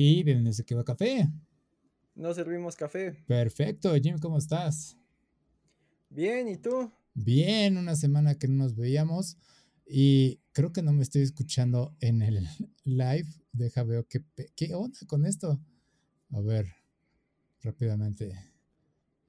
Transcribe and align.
Y 0.00 0.22
bienvenidos 0.22 0.60
a 0.60 0.62
Kiva 0.62 0.84
Café. 0.84 1.28
No 2.14 2.32
servimos 2.32 2.76
café. 2.76 3.16
Perfecto, 3.26 3.92
Jim, 3.96 4.16
¿cómo 4.20 4.38
estás? 4.38 4.96
Bien, 6.08 6.46
¿y 6.46 6.56
tú? 6.56 6.92
Bien, 7.14 7.76
una 7.76 7.96
semana 7.96 8.38
que 8.38 8.46
no 8.46 8.62
nos 8.62 8.76
veíamos 8.76 9.38
y 9.84 10.38
creo 10.52 10.72
que 10.72 10.82
no 10.82 10.92
me 10.92 11.02
estoy 11.02 11.22
escuchando 11.22 11.96
en 11.98 12.22
el 12.22 12.46
live. 12.84 13.26
Deja 13.50 13.82
veo 13.82 14.06
qué, 14.06 14.22
qué 14.54 14.72
onda 14.72 15.00
con 15.08 15.26
esto. 15.26 15.60
A 16.30 16.40
ver, 16.42 16.72
rápidamente. 17.62 18.38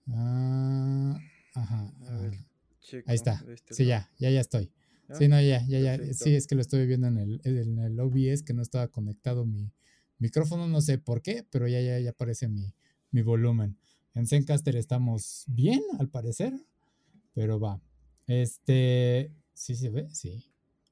Ah, 0.06 1.18
ajá. 1.56 1.92
A 2.10 2.18
ver, 2.20 2.36
ah, 2.36 3.04
ahí 3.08 3.16
está. 3.16 3.44
este 3.48 3.74
Sí, 3.74 3.86
ya, 3.86 4.12
ya, 4.20 4.30
ya 4.30 4.42
estoy. 4.42 4.72
¿Ya? 5.08 5.16
Sí, 5.16 5.28
no, 5.30 5.42
ya, 5.42 5.66
ya, 5.68 5.80
ya. 5.80 5.98
Perfecto. 5.98 6.26
Sí, 6.26 6.36
es 6.36 6.46
que 6.46 6.54
lo 6.54 6.62
estoy 6.62 6.86
viendo 6.86 7.08
en 7.08 7.18
el, 7.18 7.42
en 7.44 7.80
el 7.80 8.00
OBS 8.00 8.44
que 8.44 8.54
no 8.54 8.62
estaba 8.62 8.88
conectado 8.90 9.48
mi 9.48 9.72
micrófono, 10.20 10.68
no 10.68 10.82
sé 10.82 10.98
por 10.98 11.22
qué, 11.22 11.46
pero 11.50 11.68
ya, 11.68 11.82
ya, 11.82 12.00
ya 12.00 12.12
aparece 12.12 12.48
mi, 12.48 12.74
mi 13.12 13.22
volumen. 13.22 13.78
En 14.14 14.28
Zencaster 14.28 14.76
estamos 14.76 15.46
bien, 15.48 15.82
al 15.98 16.10
parecer, 16.10 16.54
pero 17.34 17.60
va. 17.60 17.82
Este, 18.28 19.34
¿sí 19.54 19.76
se 19.76 19.90
ve? 19.90 20.08
Sí. 20.12 20.46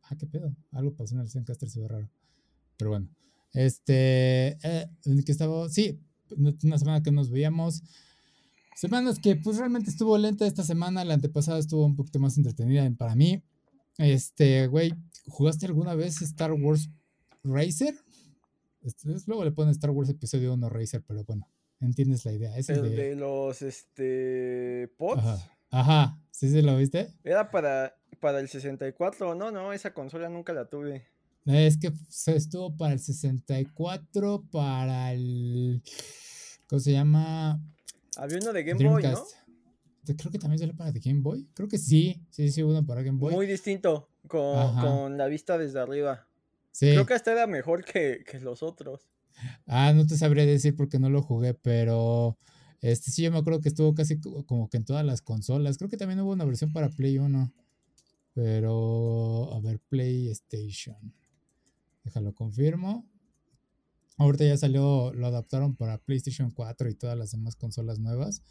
Ah, 0.03 0.15
qué 0.17 0.25
pedo. 0.25 0.55
Algo 0.71 0.95
pasó 0.95 1.15
en 1.15 1.21
el 1.21 1.29
Zencaster, 1.29 1.69
se 1.69 1.79
ve 1.79 1.87
raro. 1.87 2.09
Pero 2.77 2.91
bueno. 2.91 3.09
Este, 3.53 4.57
eh, 4.63 4.89
¿en 5.05 5.23
qué 5.23 5.31
estaba? 5.31 5.69
Sí, 5.69 5.99
una 6.35 6.77
semana 6.77 7.01
que 7.01 7.11
nos 7.11 7.29
veíamos. 7.29 7.83
Semanas 8.75 9.17
que 9.17 9.35
pues 9.35 9.57
realmente 9.57 9.89
estuvo 9.89 10.17
lenta 10.17 10.45
esta 10.45 10.63
semana, 10.63 11.03
la 11.03 11.15
antepasada 11.15 11.57
estuvo 11.57 11.85
un 11.85 11.95
poquito 11.95 12.19
más 12.19 12.37
entretenida 12.37 12.87
para 12.95 13.15
mí. 13.15 13.41
Este, 13.97 14.67
güey, 14.67 14.93
¿jugaste 15.27 15.65
alguna 15.65 15.95
vez 15.95 16.21
Star 16.21 16.53
Wars 16.53 16.89
Racer? 17.43 17.95
Este, 18.87 19.13
es- 19.13 19.27
luego 19.27 19.43
le 19.43 19.51
ponen 19.51 19.71
Star 19.71 19.91
Wars 19.91 20.09
Episodio 20.09 20.53
1 20.53 20.69
Racer, 20.69 21.03
pero 21.05 21.23
bueno, 21.25 21.47
entiendes 21.79 22.25
la 22.25 22.31
idea. 22.33 22.57
Es 22.57 22.69
el 22.69 22.77
El 22.77 22.89
de... 22.91 22.95
de 23.09 23.15
los 23.15 23.61
este 23.61 24.91
pods 24.97 25.19
Ajá, 25.19 25.57
ajá, 25.71 26.21
¿sí 26.31 26.49
se 26.49 26.61
lo 26.61 26.75
viste? 26.77 27.13
era 27.23 27.51
para, 27.51 27.95
para 28.19 28.39
el 28.39 28.47
64. 28.47 29.35
No, 29.35 29.51
no, 29.51 29.73
esa 29.73 29.93
consola 29.93 30.29
nunca 30.29 30.53
la 30.53 30.69
tuve. 30.69 31.05
Es 31.45 31.77
que 31.77 31.93
se 32.09 32.35
estuvo 32.35 32.75
para 32.75 32.93
el 32.93 32.99
64, 32.99 34.43
para 34.51 35.13
el... 35.13 35.81
¿Cómo 36.67 36.79
se 36.81 36.91
llama? 36.91 37.61
Había 38.17 38.39
uno 38.41 38.51
de 38.51 38.63
Game 38.63 38.89
Boy, 38.89 39.03
¿no? 39.03 39.23
Creo 40.17 40.31
que 40.31 40.39
también 40.39 40.59
sale 40.59 40.73
para 40.73 40.91
The 40.91 40.99
Game 40.99 41.21
Boy. 41.21 41.47
Creo 41.53 41.67
que 41.69 41.77
sí, 41.77 42.21
sí, 42.29 42.49
sí, 42.51 42.63
uno 42.63 42.85
para 42.85 43.01
Game 43.01 43.17
Boy. 43.17 43.33
Muy 43.33 43.45
distinto, 43.47 44.09
con, 44.27 44.75
con 44.81 45.17
la 45.17 45.27
vista 45.27 45.57
desde 45.57 45.79
arriba. 45.79 46.27
Sí. 46.77 46.91
Creo 46.91 47.05
que 47.05 47.13
hasta 47.15 47.31
era 47.31 47.47
mejor 47.47 47.83
que, 47.83 48.23
que 48.29 48.39
los 48.39 48.61
otros. 48.63 49.09
Ah, 49.65 49.93
no 49.93 50.05
te 50.05 50.17
sabría 50.17 50.45
decir 50.45 50.75
porque 50.75 50.99
no 50.99 51.09
lo 51.09 51.21
jugué, 51.21 51.53
pero 51.53 52.37
este 52.81 53.11
sí 53.11 53.23
yo 53.23 53.31
me 53.31 53.37
acuerdo 53.39 53.61
que 53.61 53.69
estuvo 53.69 53.93
casi 53.95 54.19
co- 54.19 54.45
como 54.45 54.69
que 54.69 54.77
en 54.77 54.85
todas 54.85 55.05
las 55.05 55.21
consolas. 55.21 55.77
Creo 55.77 55.89
que 55.89 55.97
también 55.97 56.19
hubo 56.21 56.31
una 56.31 56.45
versión 56.45 56.71
para 56.73 56.89
Play 56.89 57.17
1. 57.17 57.53
Pero 58.33 59.53
a 59.53 59.59
ver, 59.61 59.79
PlayStation. 59.89 61.13
Déjalo 62.03 62.33
confirmo. 62.33 63.07
Ahorita 64.17 64.45
ya 64.45 64.57
salió, 64.57 65.13
lo 65.13 65.27
adaptaron 65.27 65.75
para 65.75 65.99
PlayStation 65.99 66.51
4 66.51 66.89
y 66.89 66.95
todas 66.95 67.17
las 67.17 67.31
demás 67.31 67.55
consolas 67.55 67.99
nuevas. 67.99 68.41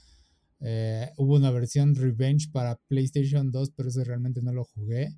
Eh, 0.60 1.10
hubo 1.16 1.34
una 1.36 1.50
versión 1.50 1.94
Revenge 1.94 2.48
para 2.52 2.76
PlayStation 2.88 3.50
2, 3.50 3.70
pero 3.70 3.88
ese 3.88 4.04
realmente 4.04 4.42
no 4.42 4.52
lo 4.52 4.64
jugué. 4.64 5.14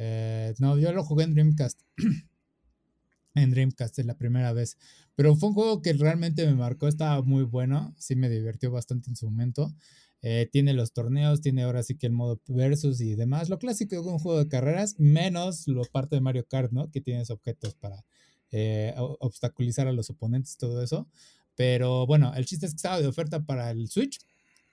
Eh, 0.00 0.54
no, 0.60 0.78
yo 0.78 0.92
lo 0.92 1.04
jugué 1.04 1.24
en 1.24 1.34
Dreamcast. 1.34 1.80
en 3.34 3.50
Dreamcast 3.50 3.98
es 3.98 4.06
la 4.06 4.16
primera 4.16 4.52
vez. 4.52 4.78
Pero 5.16 5.34
fue 5.34 5.48
un 5.48 5.54
juego 5.54 5.82
que 5.82 5.92
realmente 5.92 6.46
me 6.46 6.54
marcó, 6.54 6.86
estaba 6.86 7.20
muy 7.22 7.42
bueno, 7.42 7.94
sí 7.98 8.14
me 8.14 8.28
divirtió 8.30 8.70
bastante 8.70 9.10
en 9.10 9.16
su 9.16 9.26
momento. 9.26 9.74
Eh, 10.22 10.48
tiene 10.50 10.72
los 10.72 10.92
torneos, 10.92 11.40
tiene 11.40 11.62
ahora 11.62 11.82
sí 11.82 11.96
que 11.96 12.06
el 12.06 12.12
modo 12.12 12.40
versus 12.46 13.00
y 13.00 13.16
demás. 13.16 13.48
Lo 13.48 13.58
clásico 13.58 14.00
de 14.00 14.08
un 14.08 14.18
juego 14.18 14.38
de 14.38 14.48
carreras, 14.48 14.94
menos 14.98 15.66
lo 15.66 15.82
parte 15.84 16.16
de 16.16 16.20
Mario 16.20 16.46
Kart, 16.46 16.72
¿no? 16.72 16.90
Que 16.90 17.00
tienes 17.00 17.30
objetos 17.30 17.74
para 17.74 18.04
eh, 18.52 18.94
obstaculizar 18.96 19.88
a 19.88 19.92
los 19.92 20.10
oponentes, 20.10 20.56
todo 20.56 20.82
eso. 20.82 21.08
Pero 21.56 22.06
bueno, 22.06 22.32
el 22.36 22.46
chiste 22.46 22.66
es 22.66 22.72
que 22.72 22.76
estaba 22.76 23.00
de 23.00 23.08
oferta 23.08 23.44
para 23.44 23.70
el 23.72 23.88
Switch 23.88 24.20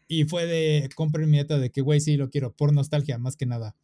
y 0.08 0.26
fue 0.26 0.46
de 0.46 0.88
compra 0.96 1.24
inmediata 1.24 1.58
de 1.58 1.72
que, 1.72 1.82
güey, 1.82 2.00
sí 2.00 2.18
lo 2.18 2.30
quiero, 2.30 2.56
por 2.56 2.74
nostalgia, 2.74 3.18
más 3.18 3.36
que 3.36 3.48
nada. 3.48 3.76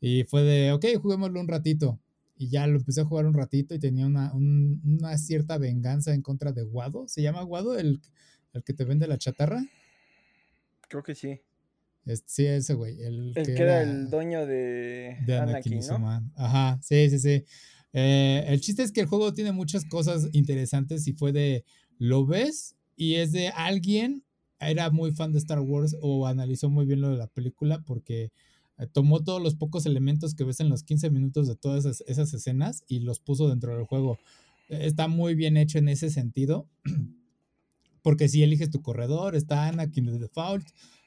Y 0.00 0.24
fue 0.24 0.42
de, 0.42 0.72
ok, 0.72 0.84
juguémoslo 1.00 1.40
un 1.40 1.48
ratito. 1.48 1.98
Y 2.36 2.48
ya 2.50 2.66
lo 2.66 2.76
empecé 2.78 3.00
a 3.00 3.04
jugar 3.04 3.26
un 3.26 3.34
ratito 3.34 3.74
y 3.74 3.78
tenía 3.80 4.06
una, 4.06 4.32
un- 4.32 4.80
una 4.84 5.18
cierta 5.18 5.58
venganza 5.58 6.14
en 6.14 6.22
contra 6.22 6.52
de 6.52 6.62
Guado. 6.62 7.08
¿Se 7.08 7.20
llama 7.22 7.42
Guado 7.42 7.76
el, 7.78 8.00
el 8.52 8.62
que 8.62 8.74
te 8.74 8.84
vende 8.84 9.08
la 9.08 9.18
chatarra? 9.18 9.60
Creo 10.88 11.02
que 11.02 11.14
sí. 11.14 11.40
Es- 12.06 12.22
sí, 12.26 12.46
ese 12.46 12.74
güey. 12.74 13.00
El, 13.02 13.32
El 13.34 13.46
que 13.46 13.60
era 13.60 13.82
el 13.82 14.08
dueño 14.08 14.46
de, 14.46 15.16
de 15.26 15.36
Anakin, 15.36 15.74
Anakin 15.74 16.00
¿no? 16.00 16.30
Ajá, 16.36 16.78
sí, 16.82 17.10
sí, 17.10 17.18
sí. 17.18 17.44
Eh, 17.92 18.44
el 18.46 18.60
chiste 18.60 18.82
es 18.82 18.92
que 18.92 19.00
el 19.00 19.06
juego 19.06 19.32
tiene 19.34 19.52
muchas 19.52 19.84
cosas 19.84 20.28
interesantes 20.32 21.06
y 21.08 21.12
fue 21.12 21.32
de, 21.32 21.64
lo 21.98 22.24
ves 22.26 22.76
y 22.96 23.14
es 23.16 23.32
de 23.32 23.48
alguien, 23.48 24.22
era 24.60 24.90
muy 24.90 25.12
fan 25.12 25.32
de 25.32 25.38
Star 25.38 25.60
Wars 25.60 25.96
o 26.00 26.26
analizó 26.26 26.68
muy 26.70 26.84
bien 26.86 27.00
lo 27.00 27.10
de 27.10 27.16
la 27.16 27.26
película 27.28 27.82
porque 27.86 28.30
tomó 28.86 29.24
todos 29.24 29.42
los 29.42 29.56
pocos 29.56 29.86
elementos 29.86 30.34
que 30.34 30.44
ves 30.44 30.60
en 30.60 30.68
los 30.68 30.82
15 30.82 31.10
minutos 31.10 31.48
de 31.48 31.56
todas 31.56 31.84
esas, 32.06 32.34
escenas 32.34 32.84
y 32.86 33.00
los 33.00 33.18
puso 33.18 33.48
dentro 33.48 33.76
del 33.76 33.84
juego. 33.84 34.18
Eh, 34.68 34.80
Está 34.82 35.08
muy 35.08 35.34
bien 35.34 35.56
hecho 35.56 35.78
en 35.78 35.88
ese 35.88 36.10
sentido. 36.10 36.68
Porque 38.02 38.28
si 38.28 38.42
eliges 38.42 38.70
tu 38.70 38.80
corredor, 38.80 39.34
está 39.34 39.66
Anakin 39.66 40.06
de 40.06 40.18
default, 40.18 40.66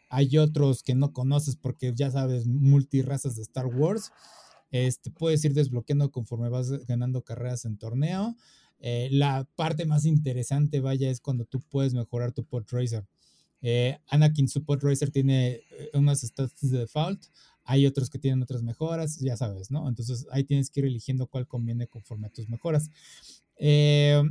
hay 0.10 0.38
otros 0.38 0.84
que 0.84 0.94
no 0.94 1.14
conoces 1.14 1.56
porque 1.56 1.94
ya 1.96 2.12
sabes, 2.12 2.46
multirrazas 2.46 3.38
de 3.38 3.44
Star 3.44 3.66
Wars. 3.66 4.12
Este, 4.70 5.10
puedes 5.10 5.44
ir 5.46 5.54
desbloqueando 5.54 6.12
conforme 6.12 6.50
vas 6.50 6.70
ganando 6.86 7.24
carreras 7.24 7.64
en 7.64 7.78
torneo. 7.78 8.36
Eh, 8.80 9.08
la 9.10 9.48
parte 9.56 9.86
más 9.86 10.06
interesante, 10.06 10.82
vaya, 10.82 11.10
es 11.10 11.22
cuando 11.22 11.46
tú 11.46 11.62
puedes 11.62 11.94
mejorar 11.94 12.34
tu 12.34 12.44
pod 12.44 12.66
racer. 12.72 13.08
Eh, 13.62 14.00
Anakin, 14.08 14.50
su 14.50 14.66
pod 14.66 14.84
racer 14.84 15.12
tiene 15.12 15.62
eh, 15.72 15.92
unas 15.94 16.22
stats 16.22 16.70
de 16.70 16.80
default. 16.80 17.28
Hay 17.72 17.86
otros 17.86 18.10
que 18.10 18.20
tienen 18.20 18.42
otras 18.44 18.64
mejoras, 18.64 19.18
ya 19.20 19.38
sabes, 19.38 19.72
¿no? 19.72 19.88
Entonces 19.88 20.26
ahí 20.32 20.44
tienes 20.44 20.70
que 20.70 20.82
ir 20.82 20.86
eligiendo 20.88 21.28
cuál 21.28 21.48
conviene 21.48 21.88
conforme 21.88 22.28
a 22.28 22.30
tus 22.30 22.50
mejoras. 22.50 22.90
Eh, 23.58 24.22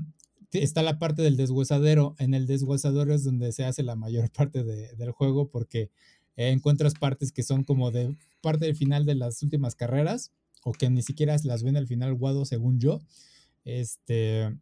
está 0.53 0.83
la 0.83 0.99
parte 0.99 1.23
del 1.23 1.37
deshuesadero. 1.37 2.17
En 2.19 2.34
el 2.34 2.47
deshuesadero 2.47 3.15
es 3.15 3.25
donde 3.25 3.53
se 3.53 3.65
hace 3.65 3.83
la 3.83 3.97
mayor 3.97 4.31
parte 4.39 4.62
de- 4.65 4.95
del 4.97 5.11
juego 5.12 5.49
porque 5.49 5.91
eh, 6.37 6.50
encuentras 6.50 6.95
partes 6.95 7.33
que 7.33 7.43
son 7.43 7.65
como 7.65 7.91
de 7.91 8.15
parte 8.43 8.67
del 8.67 8.77
final 8.77 9.05
de 9.06 9.15
las 9.15 9.43
últimas 9.43 9.75
carreras 9.75 10.33
o 10.65 10.73
que 10.73 10.91
ni 10.91 11.03
siquiera 11.03 11.34
las 11.45 11.62
ven 11.62 11.77
al 11.79 11.87
final 11.87 12.15
Guado 12.15 12.45
según 12.45 12.79
yo. 12.79 13.00
Este, 13.65 14.55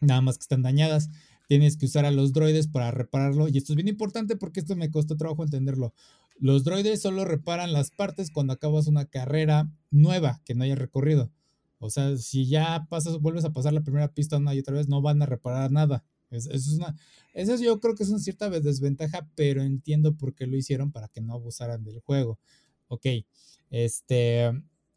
nada 0.00 0.20
más 0.20 0.38
que 0.38 0.42
están 0.42 0.62
dañadas. 0.62 1.08
Tienes 1.48 1.76
que 1.76 1.86
usar 1.86 2.04
a 2.06 2.10
los 2.10 2.32
droides 2.32 2.66
para 2.66 2.90
repararlo. 2.90 3.48
Y 3.48 3.58
esto 3.58 3.72
es 3.72 3.76
bien 3.76 3.88
importante 3.88 4.36
porque 4.36 4.60
esto 4.60 4.74
me 4.76 4.90
costó 4.90 5.16
trabajo 5.16 5.44
entenderlo. 5.44 5.92
Los 6.38 6.64
droides 6.64 7.00
solo 7.02 7.24
reparan 7.24 7.72
las 7.72 7.90
partes 7.90 8.30
cuando 8.30 8.52
acabas 8.52 8.86
una 8.86 9.06
carrera 9.06 9.70
nueva 9.90 10.40
que 10.44 10.54
no 10.54 10.64
haya 10.64 10.74
recorrido. 10.74 11.30
O 11.78 11.90
sea, 11.90 12.16
si 12.16 12.46
ya 12.48 12.86
pasas, 12.88 13.18
vuelves 13.20 13.44
a 13.44 13.52
pasar 13.52 13.72
la 13.72 13.82
primera 13.82 14.12
pista 14.12 14.36
una 14.38 14.54
y 14.54 14.60
otra 14.60 14.74
vez, 14.74 14.88
no 14.88 15.02
van 15.02 15.20
a 15.22 15.26
reparar 15.26 15.70
nada. 15.72 16.04
Es- 16.30 16.46
es 16.46 16.68
una, 16.68 16.96
eso 17.34 17.56
yo 17.56 17.80
creo 17.80 17.94
que 17.94 18.04
es 18.04 18.08
una 18.10 18.18
cierta 18.18 18.48
desventaja, 18.50 19.28
pero 19.34 19.62
entiendo 19.62 20.16
por 20.16 20.34
qué 20.34 20.46
lo 20.46 20.56
hicieron 20.56 20.92
para 20.92 21.08
que 21.08 21.20
no 21.20 21.34
abusaran 21.34 21.84
del 21.84 22.00
juego. 22.00 22.38
Ok, 22.88 23.06
este, 23.70 24.44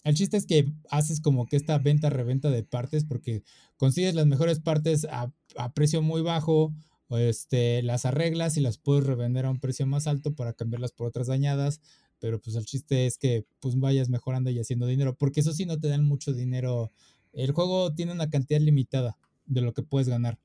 el 0.03 0.13
chiste 0.16 0.38
es 0.38 0.46
que 0.46 0.72
haces 0.90 1.19
como 1.22 1.46
que 1.47 1.56
esta 1.56 1.78
venta-reventa 1.79 2.50
de 2.52 2.63
partes 2.63 3.06
porque 3.06 3.43
consigues 3.78 4.16
las 4.16 4.28
mejores 4.28 4.59
partes 4.59 5.05
a, 5.05 5.31
a 5.58 5.73
precio 5.73 6.02
muy 6.02 6.22
bajo, 6.22 6.73
este, 7.09 7.81
las 7.84 8.05
arreglas 8.05 8.57
y 8.57 8.61
las 8.61 8.78
puedes 8.78 9.05
revender 9.05 9.46
a 9.46 9.52
un 9.52 9.59
precio 9.59 9.85
más 9.85 10.07
alto 10.07 10.34
para 10.35 10.53
cambiarlas 10.53 10.91
por 10.91 11.07
otras 11.07 11.28
dañadas, 11.28 11.81
pero 12.19 12.41
pues 12.41 12.55
el 12.55 12.66
chiste 12.66 13.05
es 13.05 13.17
que 13.17 13.46
pues 13.59 13.79
vayas 13.79 14.09
mejorando 14.09 14.49
y 14.49 14.59
haciendo 14.59 14.87
dinero, 14.87 15.16
porque 15.16 15.41
eso 15.41 15.53
sí 15.53 15.66
no 15.66 15.79
te 15.79 15.87
dan 15.87 16.03
mucho 16.05 16.34
dinero. 16.34 16.91
El 17.34 17.52
juego 17.52 17.93
tiene 17.93 18.11
una 18.13 18.29
cantidad 18.29 18.59
limitada 18.61 19.17
de 19.46 19.61
lo 19.61 19.73
que 19.73 19.84
puedes 19.84 20.09
ganar. 20.09 20.40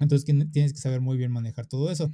Entonces 0.00 0.26
tien- 0.26 0.50
tienes 0.50 0.72
que 0.72 0.78
saber 0.78 1.00
muy 1.02 1.18
bien 1.18 1.30
manejar 1.30 1.66
todo 1.66 1.90
eso. 1.90 2.10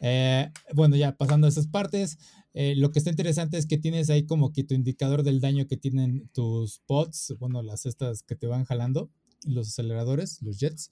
Eh, 0.00 0.50
bueno, 0.74 0.96
ya 0.96 1.16
pasando 1.16 1.46
a 1.46 1.50
esas 1.50 1.66
partes, 1.66 2.18
eh, 2.54 2.74
lo 2.76 2.90
que 2.92 2.98
está 2.98 3.10
interesante 3.10 3.58
es 3.58 3.66
que 3.66 3.76
tienes 3.76 4.08
ahí 4.08 4.24
como 4.24 4.52
que 4.52 4.64
tu 4.64 4.74
indicador 4.74 5.22
del 5.22 5.40
daño 5.40 5.66
que 5.66 5.76
tienen 5.76 6.28
tus 6.32 6.80
pods, 6.86 7.34
bueno, 7.38 7.62
las 7.62 7.84
estas 7.84 8.22
que 8.22 8.36
te 8.36 8.46
van 8.46 8.64
jalando, 8.64 9.10
los 9.44 9.68
aceleradores, 9.68 10.40
los 10.40 10.58
jets. 10.58 10.90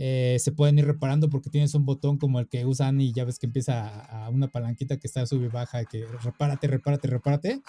Eh, 0.00 0.36
se 0.38 0.52
pueden 0.52 0.78
ir 0.78 0.86
reparando 0.86 1.28
porque 1.28 1.50
tienes 1.50 1.74
un 1.74 1.84
botón 1.84 2.16
como 2.16 2.38
el 2.38 2.48
que 2.48 2.64
usan 2.64 3.00
y 3.00 3.12
ya 3.12 3.24
ves 3.24 3.38
que 3.38 3.46
empieza 3.46 3.88
a, 3.88 4.26
a 4.26 4.28
una 4.30 4.46
palanquita 4.48 4.96
que 4.96 5.08
está 5.08 5.26
sube 5.26 5.46
y 5.46 5.48
baja, 5.48 5.84
que 5.84 6.06
repárate, 6.22 6.68
repárate, 6.68 7.08
repárate. 7.08 7.62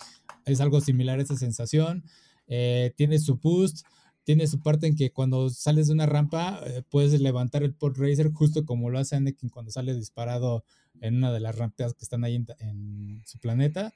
Es 0.45 0.61
algo 0.61 0.79
similar 0.79 1.19
a 1.19 1.23
esa 1.23 1.35
sensación. 1.35 2.03
Eh, 2.47 2.93
tiene 2.95 3.19
su 3.19 3.37
boost, 3.37 3.85
tiene 4.23 4.47
su 4.47 4.61
parte 4.61 4.87
en 4.87 4.95
que 4.95 5.11
cuando 5.11 5.49
sales 5.49 5.87
de 5.87 5.93
una 5.93 6.07
rampa 6.07 6.61
eh, 6.65 6.81
puedes 6.89 7.19
levantar 7.21 7.63
el 7.63 7.73
pod 7.73 7.97
racer 7.97 8.31
justo 8.33 8.65
como 8.65 8.89
lo 8.89 8.99
hace 8.99 9.15
Anakin 9.15 9.49
cuando 9.49 9.71
sale 9.71 9.93
disparado 9.93 10.63
en 11.01 11.17
una 11.17 11.31
de 11.31 11.39
las 11.39 11.55
rampas 11.55 11.93
que 11.93 12.03
están 12.03 12.23
ahí 12.23 12.43
en, 12.59 13.23
su 13.25 13.39
planeta. 13.39 13.93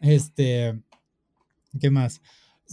Este, 0.00 0.80
¿qué 1.80 1.90
más? 1.90 2.20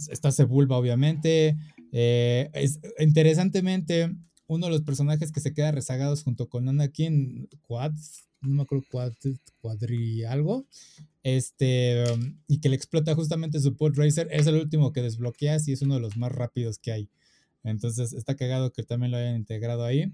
Está 0.08 0.30
Sebulba, 0.30 0.76
obviamente. 0.76 1.56
Eh, 1.92 2.50
es, 2.52 2.80
interesantemente, 2.98 4.14
uno 4.46 4.66
de 4.66 4.72
los 4.72 4.82
personajes 4.82 5.32
que 5.32 5.40
se 5.40 5.52
queda 5.52 5.72
rezagados 5.72 6.22
junto 6.22 6.48
con 6.48 6.68
Anakin, 6.68 7.48
Quad, 7.62 7.92
no 8.42 8.54
me 8.54 8.62
acuerdo, 8.62 8.84
Quad, 8.90 9.12
Cuadri 9.60 10.24
algo, 10.24 10.66
este, 11.22 12.04
um, 12.12 12.38
y 12.46 12.60
que 12.60 12.68
le 12.68 12.76
explota 12.76 13.14
justamente 13.14 13.60
su 13.60 13.76
pod 13.76 13.96
racer, 13.96 14.28
es 14.30 14.46
el 14.46 14.56
último 14.56 14.92
que 14.92 15.02
desbloqueas 15.02 15.66
y 15.68 15.72
es 15.72 15.82
uno 15.82 15.94
de 15.94 16.00
los 16.00 16.16
más 16.16 16.32
rápidos 16.32 16.78
que 16.78 16.92
hay. 16.92 17.08
Entonces 17.62 18.12
está 18.12 18.36
cagado 18.36 18.72
que 18.72 18.82
también 18.82 19.10
lo 19.10 19.16
hayan 19.16 19.36
integrado 19.36 19.84
ahí. 19.84 20.12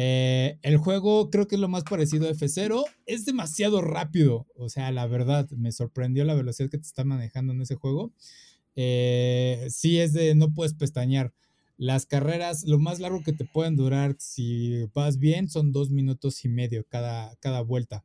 Eh, 0.00 0.58
el 0.62 0.76
juego 0.76 1.28
creo 1.28 1.48
que 1.48 1.56
es 1.56 1.60
lo 1.60 1.68
más 1.68 1.84
parecido 1.84 2.28
a 2.28 2.32
F0. 2.32 2.84
Es 3.06 3.24
demasiado 3.24 3.80
rápido. 3.80 4.46
O 4.56 4.68
sea, 4.68 4.92
la 4.92 5.06
verdad, 5.06 5.48
me 5.50 5.72
sorprendió 5.72 6.24
la 6.24 6.34
velocidad 6.34 6.70
que 6.70 6.78
te 6.78 6.86
está 6.86 7.04
manejando 7.04 7.52
en 7.52 7.62
ese 7.62 7.74
juego. 7.74 8.12
Eh, 8.76 9.66
sí 9.70 9.98
es 9.98 10.12
de 10.12 10.34
no 10.34 10.54
puedes 10.54 10.74
pestañear. 10.74 11.32
Las 11.78 12.06
carreras, 12.06 12.64
lo 12.64 12.78
más 12.78 12.98
largo 12.98 13.22
que 13.22 13.32
te 13.32 13.44
pueden 13.44 13.76
durar 13.76 14.16
si 14.18 14.84
vas 14.94 15.18
bien 15.18 15.48
son 15.48 15.72
dos 15.72 15.90
minutos 15.90 16.44
y 16.44 16.48
medio 16.48 16.84
cada, 16.88 17.34
cada 17.36 17.60
vuelta. 17.62 18.04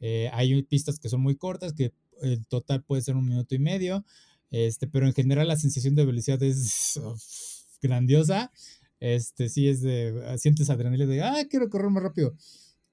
Eh, 0.00 0.30
hay 0.32 0.62
pistas 0.62 0.98
que 0.98 1.08
son 1.08 1.22
muy 1.22 1.34
cortas, 1.34 1.72
que 1.72 1.92
el 2.20 2.46
total 2.46 2.84
puede 2.84 3.02
ser 3.02 3.16
un 3.16 3.26
minuto 3.26 3.54
y 3.54 3.58
medio. 3.58 4.04
Este, 4.50 4.86
pero 4.86 5.06
en 5.06 5.14
general 5.14 5.48
la 5.48 5.56
sensación 5.56 5.94
de 5.94 6.04
velocidad 6.04 6.42
es 6.42 7.00
grandiosa. 7.82 8.52
Este, 9.00 9.48
sí 9.48 9.68
es 9.68 9.82
de, 9.82 10.36
sientes 10.38 10.70
adrenalina 10.70 11.06
de, 11.06 11.22
ah, 11.22 11.46
quiero 11.48 11.68
correr 11.68 11.90
más 11.90 12.02
rápido. 12.02 12.34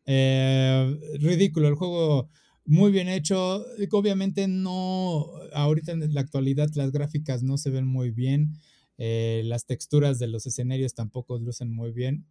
Eh, 0.06 1.00
ridículo, 1.20 1.68
el 1.68 1.75
juego 1.75 2.30
muy 2.66 2.92
bien 2.92 3.10
hecho. 3.10 3.66
Obviamente 3.92 4.48
no, 4.48 5.31
ahorita 5.54 5.92
en 5.92 6.14
la 6.14 6.22
actualidad 6.22 6.70
las 6.75 6.92
gráficas 6.92 7.44
no 7.44 7.58
se 7.58 7.70
ven 7.70 7.86
muy 7.86 8.12
bien. 8.12 8.54
Eh, 8.98 9.42
las 9.45 9.66
texturas 9.66 10.19
de 10.19 10.28
los 10.28 10.45
escenarios 10.45 10.94
tampoco 10.94 11.38
lucen 11.40 11.72
muy 11.72 11.92
bien. 11.92 12.25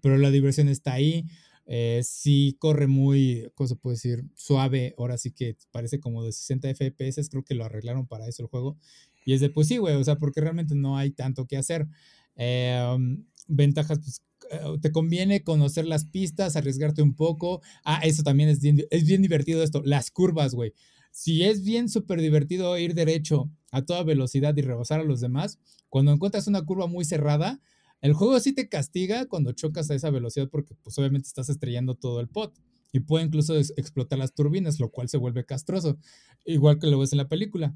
Pero 0.00 0.18
la 0.18 0.30
diversión 0.30 0.68
está 0.68 0.94
ahí. 0.94 1.26
Eh, 1.66 2.02
sí 2.04 2.56
corre 2.58 2.86
muy, 2.86 3.50
¿cómo 3.54 3.74
puede 3.76 3.96
decir? 3.96 4.24
Suave. 4.34 4.94
Ahora 4.98 5.18
sí 5.18 5.30
que 5.30 5.56
parece 5.70 6.00
como 6.00 6.24
de 6.24 6.32
60 6.32 6.68
FPS. 6.70 7.28
Creo 7.30 7.44
que 7.44 7.54
lo 7.54 7.64
arreglaron 7.64 8.06
para 8.06 8.26
eso 8.28 8.42
el 8.42 8.48
juego. 8.48 8.76
Y 9.24 9.34
es 9.34 9.40
de, 9.40 9.50
pues 9.50 9.68
sí, 9.68 9.78
güey, 9.78 9.94
o 9.94 10.04
sea, 10.04 10.16
porque 10.16 10.40
realmente 10.40 10.74
no 10.74 10.96
hay 10.96 11.10
tanto 11.10 11.46
que 11.46 11.56
hacer. 11.56 11.86
Em, 12.34 13.24
ventajas, 13.46 13.98
pues 14.00 14.22
eh, 14.50 14.78
te 14.80 14.90
conviene 14.90 15.44
conocer 15.44 15.86
las 15.86 16.04
pistas, 16.04 16.56
arriesgarte 16.56 17.02
un 17.02 17.14
poco. 17.14 17.62
Ah, 17.84 18.00
eso 18.04 18.22
también 18.22 18.48
es 18.48 18.60
bien, 18.60 18.84
es 18.90 19.06
bien 19.06 19.22
divertido 19.22 19.62
esto, 19.62 19.82
las 19.84 20.10
curvas, 20.10 20.54
güey. 20.54 20.74
Si 21.12 21.44
es 21.44 21.62
bien 21.62 21.90
súper 21.90 22.20
divertido 22.20 22.76
ir 22.78 22.94
derecho 22.94 23.50
a 23.70 23.82
toda 23.82 24.02
velocidad 24.02 24.56
y 24.56 24.62
rebasar 24.62 25.00
a 25.00 25.04
los 25.04 25.20
demás, 25.20 25.58
cuando 25.90 26.10
encuentras 26.10 26.48
una 26.48 26.62
curva 26.62 26.86
muy 26.86 27.04
cerrada, 27.04 27.60
el 28.00 28.14
juego 28.14 28.40
sí 28.40 28.52
te 28.52 28.68
castiga 28.68 29.26
cuando 29.26 29.52
chocas 29.52 29.90
a 29.90 29.94
esa 29.94 30.10
velocidad 30.10 30.48
porque 30.50 30.74
pues 30.82 30.98
obviamente 30.98 31.28
estás 31.28 31.50
estrellando 31.50 31.94
todo 31.94 32.18
el 32.18 32.28
pot 32.28 32.58
y 32.92 33.00
puede 33.00 33.26
incluso 33.26 33.56
explotar 33.56 34.18
las 34.18 34.34
turbinas, 34.34 34.80
lo 34.80 34.90
cual 34.90 35.10
se 35.10 35.18
vuelve 35.18 35.44
castroso, 35.44 35.98
igual 36.46 36.78
que 36.78 36.86
lo 36.86 36.98
ves 36.98 37.12
en 37.12 37.18
la 37.18 37.28
película. 37.28 37.74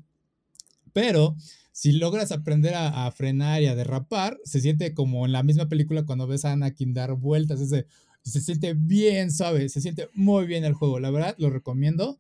Pero 0.94 1.36
si 1.72 1.92
logras 1.92 2.32
aprender 2.32 2.74
a, 2.74 3.10
frenar 3.12 3.60
y 3.60 3.66
a 3.66 3.74
derrapar, 3.74 4.38
se 4.44 4.62
siente 4.62 4.94
como 4.94 5.26
en 5.26 5.32
la 5.32 5.42
misma 5.42 5.68
película 5.68 6.06
cuando 6.06 6.26
ves 6.26 6.46
a 6.46 6.52
Anakin 6.52 6.94
dar 6.94 7.12
vueltas, 7.12 7.60
se 7.60 8.40
siente 8.40 8.72
bien 8.72 9.30
suave, 9.30 9.68
se 9.68 9.82
siente 9.82 10.08
muy 10.14 10.46
bien 10.46 10.64
el 10.64 10.72
juego, 10.72 11.00
la 11.00 11.10
verdad 11.10 11.34
lo 11.38 11.50
recomiendo. 11.50 12.18